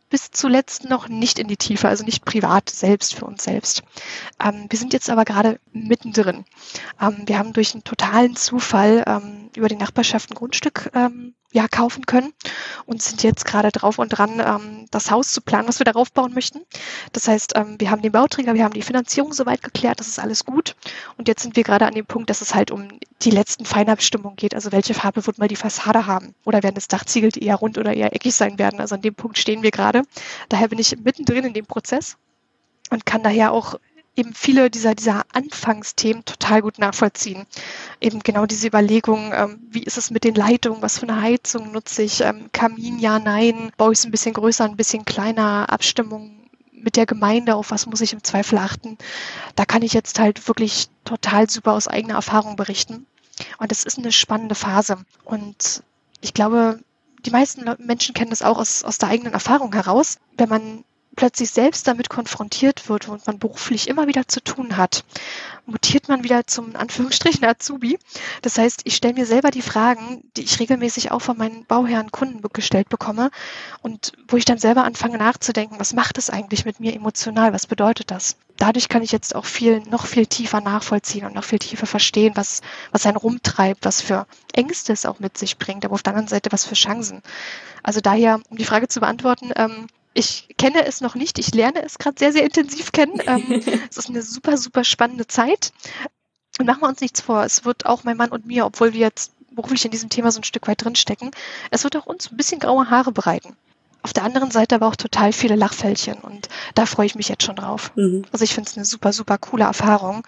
bis 0.10 0.32
zuletzt 0.32 0.90
noch 0.90 1.08
nicht 1.08 1.40
in 1.40 1.48
die 1.48 1.56
Tiefe, 1.56 1.88
also 1.88 2.04
nicht 2.04 2.26
privat 2.26 2.70
selbst 2.70 3.16
für 3.16 3.24
uns 3.24 3.46
selbst. 3.46 3.84
Ähm, 4.44 4.66
wir 4.70 4.78
sind 4.78 4.92
jetzt 4.92 5.10
aber 5.10 5.24
gerade 5.24 5.62
mittendrin. 5.72 6.44
Ähm, 7.00 7.24
wir 7.26 7.40
haben 7.40 7.54
durch 7.54 7.74
einen 7.74 7.86
totalen 7.86 8.36
Zufall 8.36 9.06
ähm, 9.08 9.41
über 9.56 9.68
die 9.68 9.76
Nachbarschaft 9.76 10.32
ein 10.32 10.36
Grundstück 10.36 10.90
ähm, 10.94 11.36
ja, 11.52 11.68
kaufen 11.68 12.06
können 12.06 12.34
und 12.86 13.02
sind 13.02 13.24
jetzt 13.24 13.46
gerade 13.46 13.72
drauf 13.72 14.00
und 14.00 14.10
dran, 14.10 14.40
ähm, 14.40 14.86
das 14.90 15.12
Haus 15.12 15.34
zu 15.34 15.42
planen, 15.42 15.68
was 15.68 15.80
wir 15.80 15.86
darauf 15.86 16.12
bauen 16.12 16.34
möchten. 16.34 16.62
Das 17.12 17.28
heißt, 17.28 17.54
ähm, 17.56 17.76
wir 17.80 17.92
haben 17.92 18.02
den 18.02 18.14
Bauträger, 18.14 18.54
wir 18.54 18.64
haben 18.64 18.74
die 18.74 18.82
Finanzierung 18.82 19.34
soweit 19.34 19.62
geklärt, 19.62 20.00
das 20.00 20.08
ist 20.08 20.20
alles 20.20 20.46
gut. 20.46 20.76
Und 21.18 21.28
jetzt 21.28 21.44
sind 21.44 21.56
wir 21.56 21.64
gerade 21.64 21.86
an 21.86 21.94
dem 21.94 22.06
Punkt, 22.06 22.30
dass 22.30 22.42
es 22.42 22.56
halt 22.56 22.72
um 22.72 22.88
die 23.22 23.32
letzten 23.32 23.66
Feinabstimmungen 23.66 24.38
geht. 24.38 24.56
Also 24.56 24.72
welche 24.72 24.94
Farbe 24.94 25.26
wird 25.28 25.40
mal 25.40 25.50
die 25.50 25.58
Fassade 25.58 26.06
haben? 26.06 26.34
Oder 26.46 26.64
werden 26.64 26.76
das 26.76 26.88
Dachziegel 26.88 27.32
eher 27.38 27.56
rund 27.56 27.78
oder 27.78 27.94
eher 27.94 28.16
eckig 28.16 28.34
sein 28.34 28.58
werden? 28.58 28.80
Also 28.80 28.96
an 28.96 29.02
dem 29.02 29.16
Punkt 29.16 29.38
stehen 29.38 29.62
wir 29.62 29.72
gerade. 29.72 30.04
Daher 30.50 30.70
bin 30.70 30.80
ich 30.80 30.98
mittendrin 31.04 31.46
in 31.46 31.54
dem 31.54 31.66
Prozess 31.66 32.18
und 32.90 33.06
kann 33.06 33.24
daher 33.24 33.52
auch 33.52 33.76
eben 34.22 34.34
viele 34.36 34.70
dieser, 34.70 34.94
dieser 34.94 35.24
Anfangsthemen 35.34 36.24
total 36.26 36.62
gut 36.62 36.78
nachvollziehen. 36.78 37.48
Eben 38.00 38.20
genau 38.20 38.46
diese 38.46 38.68
Überlegung, 38.68 39.32
ähm, 39.34 39.60
wie 39.70 39.84
ist 39.84 39.98
es 39.98 40.12
mit 40.12 40.24
den 40.24 40.36
Leitungen, 40.36 40.82
was 40.82 41.00
für 41.00 41.08
eine 41.08 41.22
Heizung 41.22 41.72
nutze 41.72 42.04
ich, 42.04 42.22
ähm, 42.22 42.50
Kamin, 42.52 43.00
ja, 43.00 43.18
nein, 43.18 43.72
baue 43.78 43.94
ich 43.94 44.00
es 44.00 44.06
ein 44.06 44.12
bisschen 44.12 44.34
größer, 44.34 44.66
ein 44.66 44.78
bisschen 44.78 45.06
kleiner, 45.06 45.72
Abstimmung 45.72 46.38
mit 46.72 46.96
der 46.98 47.08
Gemeinde, 47.08 47.56
auf 47.56 47.72
was 47.72 47.88
muss 47.88 48.02
ich 48.02 48.14
im 48.14 48.24
Zweifel 48.24 48.60
achten. 48.60 48.98
Da 49.56 49.66
kann 49.66 49.82
ich 49.82 49.94
jetzt 49.94 50.20
halt 50.20 50.48
wirklich 50.48 50.90
total 51.04 51.50
super 51.50 51.74
aus 51.74 51.88
eigener 51.88 52.16
Erfahrung 52.16 52.56
berichten. 52.56 53.08
Und 53.58 53.72
es 53.72 53.84
ist 53.84 53.98
eine 53.98 54.12
spannende 54.12 54.56
Phase. 54.56 54.98
Und 55.24 55.84
ich 56.22 56.34
glaube, 56.34 56.80
die 57.26 57.32
meisten 57.32 57.66
Menschen 57.80 58.14
kennen 58.14 58.30
das 58.30 58.44
auch 58.44 58.60
aus, 58.60 58.84
aus 58.84 59.00
der 59.00 59.10
eigenen 59.10 59.34
Erfahrung 59.34 59.74
heraus. 59.74 60.18
Wenn 60.38 60.50
man 60.50 60.84
plötzlich 61.16 61.52
selbst 61.52 61.88
damit 61.88 62.10
konfrontiert 62.10 62.88
wird 62.90 63.08
und 63.08 63.26
man 63.28 63.40
beruflich 63.40 63.88
immer 63.88 64.08
wieder 64.08 64.28
zu 64.28 64.42
tun 64.42 64.78
hat, 64.78 65.04
mutiert 65.66 66.08
man 66.08 66.24
wieder 66.24 66.48
zum 66.48 66.76
Anführungsstrichen 66.76 67.46
Azubi. 67.46 68.00
Das 68.42 68.58
heißt, 68.58 68.82
ich 68.86 68.96
stelle 68.96 69.14
mir 69.14 69.26
selber 69.26 69.52
die 69.52 69.62
Fragen, 69.62 70.24
die 70.38 70.44
ich 70.44 70.60
regelmäßig 70.60 71.12
auch 71.12 71.22
von 71.22 71.38
meinen 71.38 71.66
Bauherren 71.66 72.12
Kunden 72.12 72.42
gestellt 72.54 72.90
bekomme 72.90 73.30
und 73.82 74.14
wo 74.28 74.38
ich 74.38 74.46
dann 74.46 74.58
selber 74.58 74.84
anfange 74.84 75.18
nachzudenken, 75.18 75.80
was 75.80 75.94
macht 75.94 76.18
es 76.18 76.30
eigentlich 76.30 76.66
mit 76.66 76.80
mir 76.80 76.94
emotional, 76.94 77.54
was 77.54 77.68
bedeutet 77.68 78.12
das? 78.12 78.38
Dadurch 78.58 78.90
kann 78.90 79.02
ich 79.02 79.12
jetzt 79.12 79.36
auch 79.36 79.46
viel, 79.46 79.82
noch 79.90 80.06
viel 80.06 80.28
tiefer 80.28 80.62
nachvollziehen 80.62 81.26
und 81.26 81.34
noch 81.34 81.44
viel 81.44 81.60
tiefer 81.60 81.88
verstehen, 81.88 82.34
was, 82.36 82.62
was 82.92 83.06
einen 83.06 83.18
rumtreibt, 83.18 83.86
was 83.86 84.02
für 84.02 84.28
Ängste 84.54 84.94
es 84.94 85.06
auch 85.06 85.20
mit 85.20 85.38
sich 85.38 85.58
bringt, 85.58 85.84
aber 85.84 85.96
auf 85.96 86.04
der 86.04 86.14
anderen 86.14 86.28
Seite 86.28 86.52
was 86.52 86.66
für 86.66 86.76
Chancen. 86.76 87.22
Also 87.84 88.02
daher, 88.02 88.40
um 88.50 88.58
die 88.58 88.66
Frage 88.66 88.88
zu 88.88 89.00
beantworten, 89.00 89.52
ähm, 89.56 89.88
ich 90.14 90.48
kenne 90.58 90.86
es 90.86 91.02
noch 91.02 91.16
nicht, 91.16 91.40
ich 91.40 91.54
lerne 91.54 91.84
es 91.84 91.98
gerade 91.98 92.20
sehr, 92.20 92.34
sehr 92.34 92.44
intensiv 92.44 92.92
kennen. 92.92 93.20
Ähm, 93.28 93.62
es 93.90 93.98
ist 93.98 94.10
eine 94.10 94.22
super, 94.22 94.58
super 94.58 94.84
spannende 94.84 95.28
Zeit. 95.28 95.72
Und 96.60 96.66
machen 96.66 96.82
wir 96.82 96.90
uns 96.90 97.02
nichts 97.02 97.22
vor, 97.22 97.44
es 97.44 97.66
wird 97.66 97.86
auch 97.86 98.04
mein 98.04 98.18
Mann 98.18 98.32
und 98.32 98.46
mir, 98.46 98.66
obwohl 98.66 98.94
wir 98.94 99.00
jetzt 99.00 99.32
beruflich 99.52 99.86
in 99.86 99.92
diesem 99.92 100.10
Thema 100.10 100.32
so 100.32 100.40
ein 100.40 100.44
Stück 100.44 100.68
weit 100.68 100.84
drinstecken, 100.84 101.32
es 101.70 101.84
wird 101.84 101.96
auch 101.96 102.06
uns 102.06 102.32
ein 102.32 102.38
bisschen 102.38 102.60
graue 102.60 102.90
Haare 102.90 103.12
bereiten. 103.12 103.56
Auf 104.04 104.14
der 104.14 104.24
anderen 104.24 104.52
Seite 104.52 104.76
aber 104.76 104.88
auch 104.88 104.96
total 104.96 105.32
viele 105.32 105.56
Lachfältchen 105.56 106.16
und 106.16 106.50
da 106.74 106.86
freue 106.86 107.06
ich 107.06 107.16
mich 107.16 107.30
jetzt 107.30 107.44
schon 107.44 107.56
drauf. 107.56 107.92
Mhm. 107.96 108.26
Also 108.32 108.44
ich 108.44 108.54
finde 108.54 108.70
es 108.70 108.76
eine 108.76 108.86
super, 108.86 109.14
super 109.14 109.38
coole 109.38 109.64
Erfahrung 109.64 110.26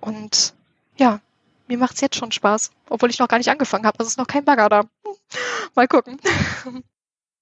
und 0.00 0.54
ja, 0.96 1.20
mir 1.68 1.78
macht 1.78 1.94
es 1.94 2.00
jetzt 2.00 2.16
schon 2.16 2.32
Spaß, 2.32 2.70
obwohl 2.88 3.10
ich 3.10 3.18
noch 3.18 3.28
gar 3.28 3.38
nicht 3.38 3.50
angefangen 3.50 3.86
habe. 3.86 3.98
Also 3.98 4.08
es 4.08 4.12
ist 4.14 4.18
noch 4.18 4.26
kein 4.26 4.44
Bagger 4.44 4.68
da. 4.68 4.84
Mal 5.74 5.86
gucken. 5.86 6.18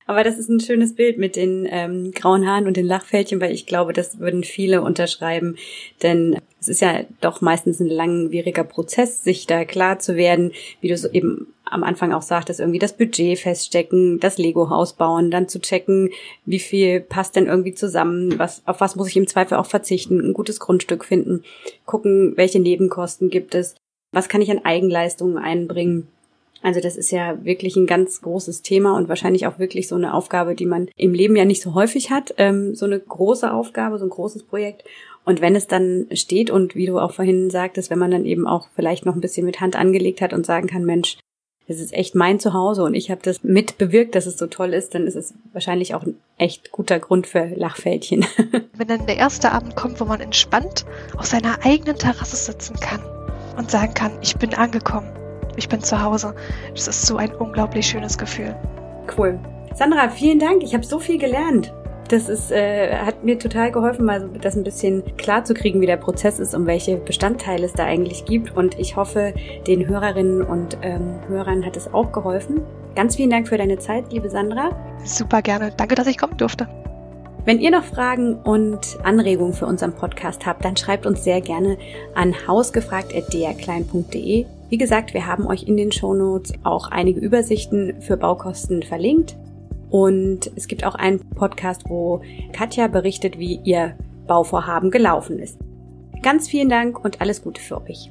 Aber 0.08 0.24
das 0.24 0.38
ist 0.38 0.48
ein 0.48 0.58
schönes 0.58 0.94
Bild 0.94 1.18
mit 1.18 1.36
den 1.36 1.68
ähm, 1.70 2.12
grauen 2.12 2.48
Haaren 2.48 2.66
und 2.66 2.78
den 2.78 2.86
Lachfältchen, 2.86 3.42
weil 3.42 3.52
ich 3.52 3.66
glaube, 3.66 3.92
das 3.92 4.18
würden 4.18 4.42
viele 4.42 4.80
unterschreiben. 4.80 5.56
Denn 6.02 6.38
es 6.58 6.68
ist 6.68 6.80
ja 6.80 7.02
doch 7.20 7.42
meistens 7.42 7.78
ein 7.78 7.90
langwieriger 7.90 8.64
Prozess, 8.64 9.22
sich 9.22 9.46
da 9.46 9.66
klar 9.66 9.98
zu 9.98 10.16
werden, 10.16 10.52
wie 10.80 10.88
du 10.88 10.94
es 10.94 11.04
eben 11.04 11.48
am 11.66 11.84
Anfang 11.84 12.14
auch 12.14 12.22
sagtest, 12.22 12.58
irgendwie 12.58 12.78
das 12.78 12.96
Budget 12.96 13.38
feststecken, 13.38 14.18
das 14.18 14.38
Lego-Haus 14.38 14.94
bauen, 14.94 15.30
dann 15.30 15.46
zu 15.46 15.60
checken, 15.60 16.08
wie 16.46 16.58
viel 16.58 17.00
passt 17.00 17.36
denn 17.36 17.44
irgendwie 17.44 17.74
zusammen, 17.74 18.38
was, 18.38 18.62
auf 18.64 18.80
was 18.80 18.96
muss 18.96 19.08
ich 19.08 19.16
im 19.18 19.26
Zweifel 19.26 19.58
auch 19.58 19.66
verzichten, 19.66 20.20
ein 20.20 20.32
gutes 20.32 20.58
Grundstück 20.58 21.04
finden, 21.04 21.44
gucken, 21.84 22.34
welche 22.38 22.60
Nebenkosten 22.60 23.28
gibt 23.28 23.54
es, 23.54 23.74
was 24.12 24.30
kann 24.30 24.40
ich 24.40 24.50
an 24.50 24.64
Eigenleistungen 24.64 25.36
einbringen 25.36 26.08
also 26.62 26.80
das 26.80 26.96
ist 26.96 27.10
ja 27.10 27.44
wirklich 27.44 27.76
ein 27.76 27.86
ganz 27.86 28.20
großes 28.20 28.62
Thema 28.62 28.96
und 28.96 29.08
wahrscheinlich 29.08 29.46
auch 29.46 29.58
wirklich 29.58 29.86
so 29.88 29.94
eine 29.94 30.14
Aufgabe, 30.14 30.54
die 30.54 30.66
man 30.66 30.88
im 30.96 31.14
Leben 31.14 31.36
ja 31.36 31.44
nicht 31.44 31.62
so 31.62 31.74
häufig 31.74 32.10
hat. 32.10 32.34
Ähm, 32.36 32.74
so 32.74 32.86
eine 32.86 32.98
große 32.98 33.52
Aufgabe, 33.52 33.98
so 33.98 34.06
ein 34.06 34.10
großes 34.10 34.44
Projekt. 34.44 34.84
Und 35.24 35.40
wenn 35.40 35.54
es 35.54 35.66
dann 35.66 36.06
steht 36.12 36.50
und 36.50 36.74
wie 36.74 36.86
du 36.86 36.98
auch 36.98 37.12
vorhin 37.12 37.50
sagtest, 37.50 37.90
wenn 37.90 37.98
man 37.98 38.10
dann 38.10 38.24
eben 38.24 38.46
auch 38.46 38.68
vielleicht 38.74 39.06
noch 39.06 39.14
ein 39.14 39.20
bisschen 39.20 39.46
mit 39.46 39.60
Hand 39.60 39.76
angelegt 39.76 40.20
hat 40.20 40.32
und 40.32 40.46
sagen 40.46 40.66
kann, 40.66 40.84
Mensch, 40.84 41.18
das 41.68 41.80
ist 41.80 41.92
echt 41.92 42.14
mein 42.14 42.40
Zuhause 42.40 42.82
und 42.82 42.94
ich 42.94 43.10
habe 43.10 43.20
das 43.22 43.44
mit 43.44 43.76
bewirkt, 43.76 44.14
dass 44.14 44.24
es 44.24 44.38
so 44.38 44.46
toll 44.46 44.72
ist, 44.72 44.94
dann 44.94 45.06
ist 45.06 45.16
es 45.16 45.34
wahrscheinlich 45.52 45.94
auch 45.94 46.02
ein 46.02 46.16
echt 46.38 46.72
guter 46.72 46.98
Grund 46.98 47.26
für 47.26 47.44
Lachfältchen. 47.44 48.24
Wenn 48.76 48.88
dann 48.88 49.06
der 49.06 49.18
erste 49.18 49.52
Abend 49.52 49.76
kommt, 49.76 50.00
wo 50.00 50.06
man 50.06 50.20
entspannt 50.20 50.86
auf 51.18 51.26
seiner 51.26 51.62
eigenen 51.62 51.98
Terrasse 51.98 52.36
sitzen 52.36 52.80
kann 52.80 53.02
und 53.58 53.70
sagen 53.70 53.92
kann, 53.92 54.12
ich 54.22 54.36
bin 54.36 54.54
angekommen 54.54 55.17
ich 55.58 55.68
bin 55.68 55.80
zu 55.80 56.02
Hause. 56.02 56.34
Das 56.74 56.88
ist 56.88 57.06
so 57.06 57.16
ein 57.16 57.34
unglaublich 57.34 57.86
schönes 57.86 58.16
Gefühl. 58.16 58.54
Cool. 59.16 59.38
Sandra, 59.74 60.08
vielen 60.08 60.38
Dank. 60.38 60.62
Ich 60.62 60.74
habe 60.74 60.84
so 60.84 60.98
viel 60.98 61.18
gelernt. 61.18 61.72
Das 62.08 62.28
ist, 62.30 62.50
äh, 62.50 62.96
hat 62.96 63.22
mir 63.22 63.38
total 63.38 63.70
geholfen, 63.70 64.06
mal 64.06 64.30
das 64.40 64.56
ein 64.56 64.64
bisschen 64.64 65.04
klar 65.18 65.44
zu 65.44 65.52
kriegen, 65.52 65.82
wie 65.82 65.86
der 65.86 65.98
Prozess 65.98 66.40
ist 66.40 66.54
und 66.54 66.66
welche 66.66 66.96
Bestandteile 66.96 67.66
es 67.66 67.74
da 67.74 67.84
eigentlich 67.84 68.24
gibt. 68.24 68.56
Und 68.56 68.78
ich 68.78 68.96
hoffe, 68.96 69.34
den 69.66 69.86
Hörerinnen 69.86 70.40
und 70.42 70.78
ähm, 70.80 71.20
Hörern 71.28 71.66
hat 71.66 71.76
es 71.76 71.92
auch 71.92 72.10
geholfen. 72.12 72.62
Ganz 72.94 73.16
vielen 73.16 73.28
Dank 73.30 73.46
für 73.46 73.58
deine 73.58 73.78
Zeit, 73.78 74.10
liebe 74.10 74.30
Sandra. 74.30 74.70
Super 75.04 75.42
gerne. 75.42 75.70
Danke, 75.76 75.96
dass 75.96 76.06
ich 76.06 76.16
kommen 76.16 76.38
durfte. 76.38 76.66
Wenn 77.44 77.60
ihr 77.60 77.70
noch 77.70 77.84
Fragen 77.84 78.36
und 78.36 78.98
Anregungen 79.04 79.52
für 79.52 79.66
unseren 79.66 79.92
Podcast 79.92 80.46
habt, 80.46 80.64
dann 80.64 80.76
schreibt 80.76 81.06
uns 81.06 81.22
sehr 81.24 81.40
gerne 81.40 81.78
an 82.14 82.34
hausgefragt.drklein.de 82.46 84.46
wie 84.68 84.78
gesagt, 84.78 85.14
wir 85.14 85.26
haben 85.26 85.46
euch 85.46 85.62
in 85.64 85.76
den 85.76 85.92
Shownotes 85.92 86.52
auch 86.62 86.90
einige 86.90 87.20
Übersichten 87.20 88.00
für 88.00 88.16
Baukosten 88.16 88.82
verlinkt. 88.82 89.36
Und 89.90 90.50
es 90.54 90.68
gibt 90.68 90.84
auch 90.84 90.94
einen 90.94 91.20
Podcast, 91.30 91.84
wo 91.88 92.20
Katja 92.52 92.88
berichtet, 92.88 93.38
wie 93.38 93.60
ihr 93.64 93.96
Bauvorhaben 94.26 94.90
gelaufen 94.90 95.38
ist. 95.38 95.58
Ganz 96.22 96.48
vielen 96.48 96.68
Dank 96.68 97.02
und 97.02 97.20
alles 97.20 97.42
Gute 97.42 97.62
für 97.62 97.80
euch. 97.80 98.10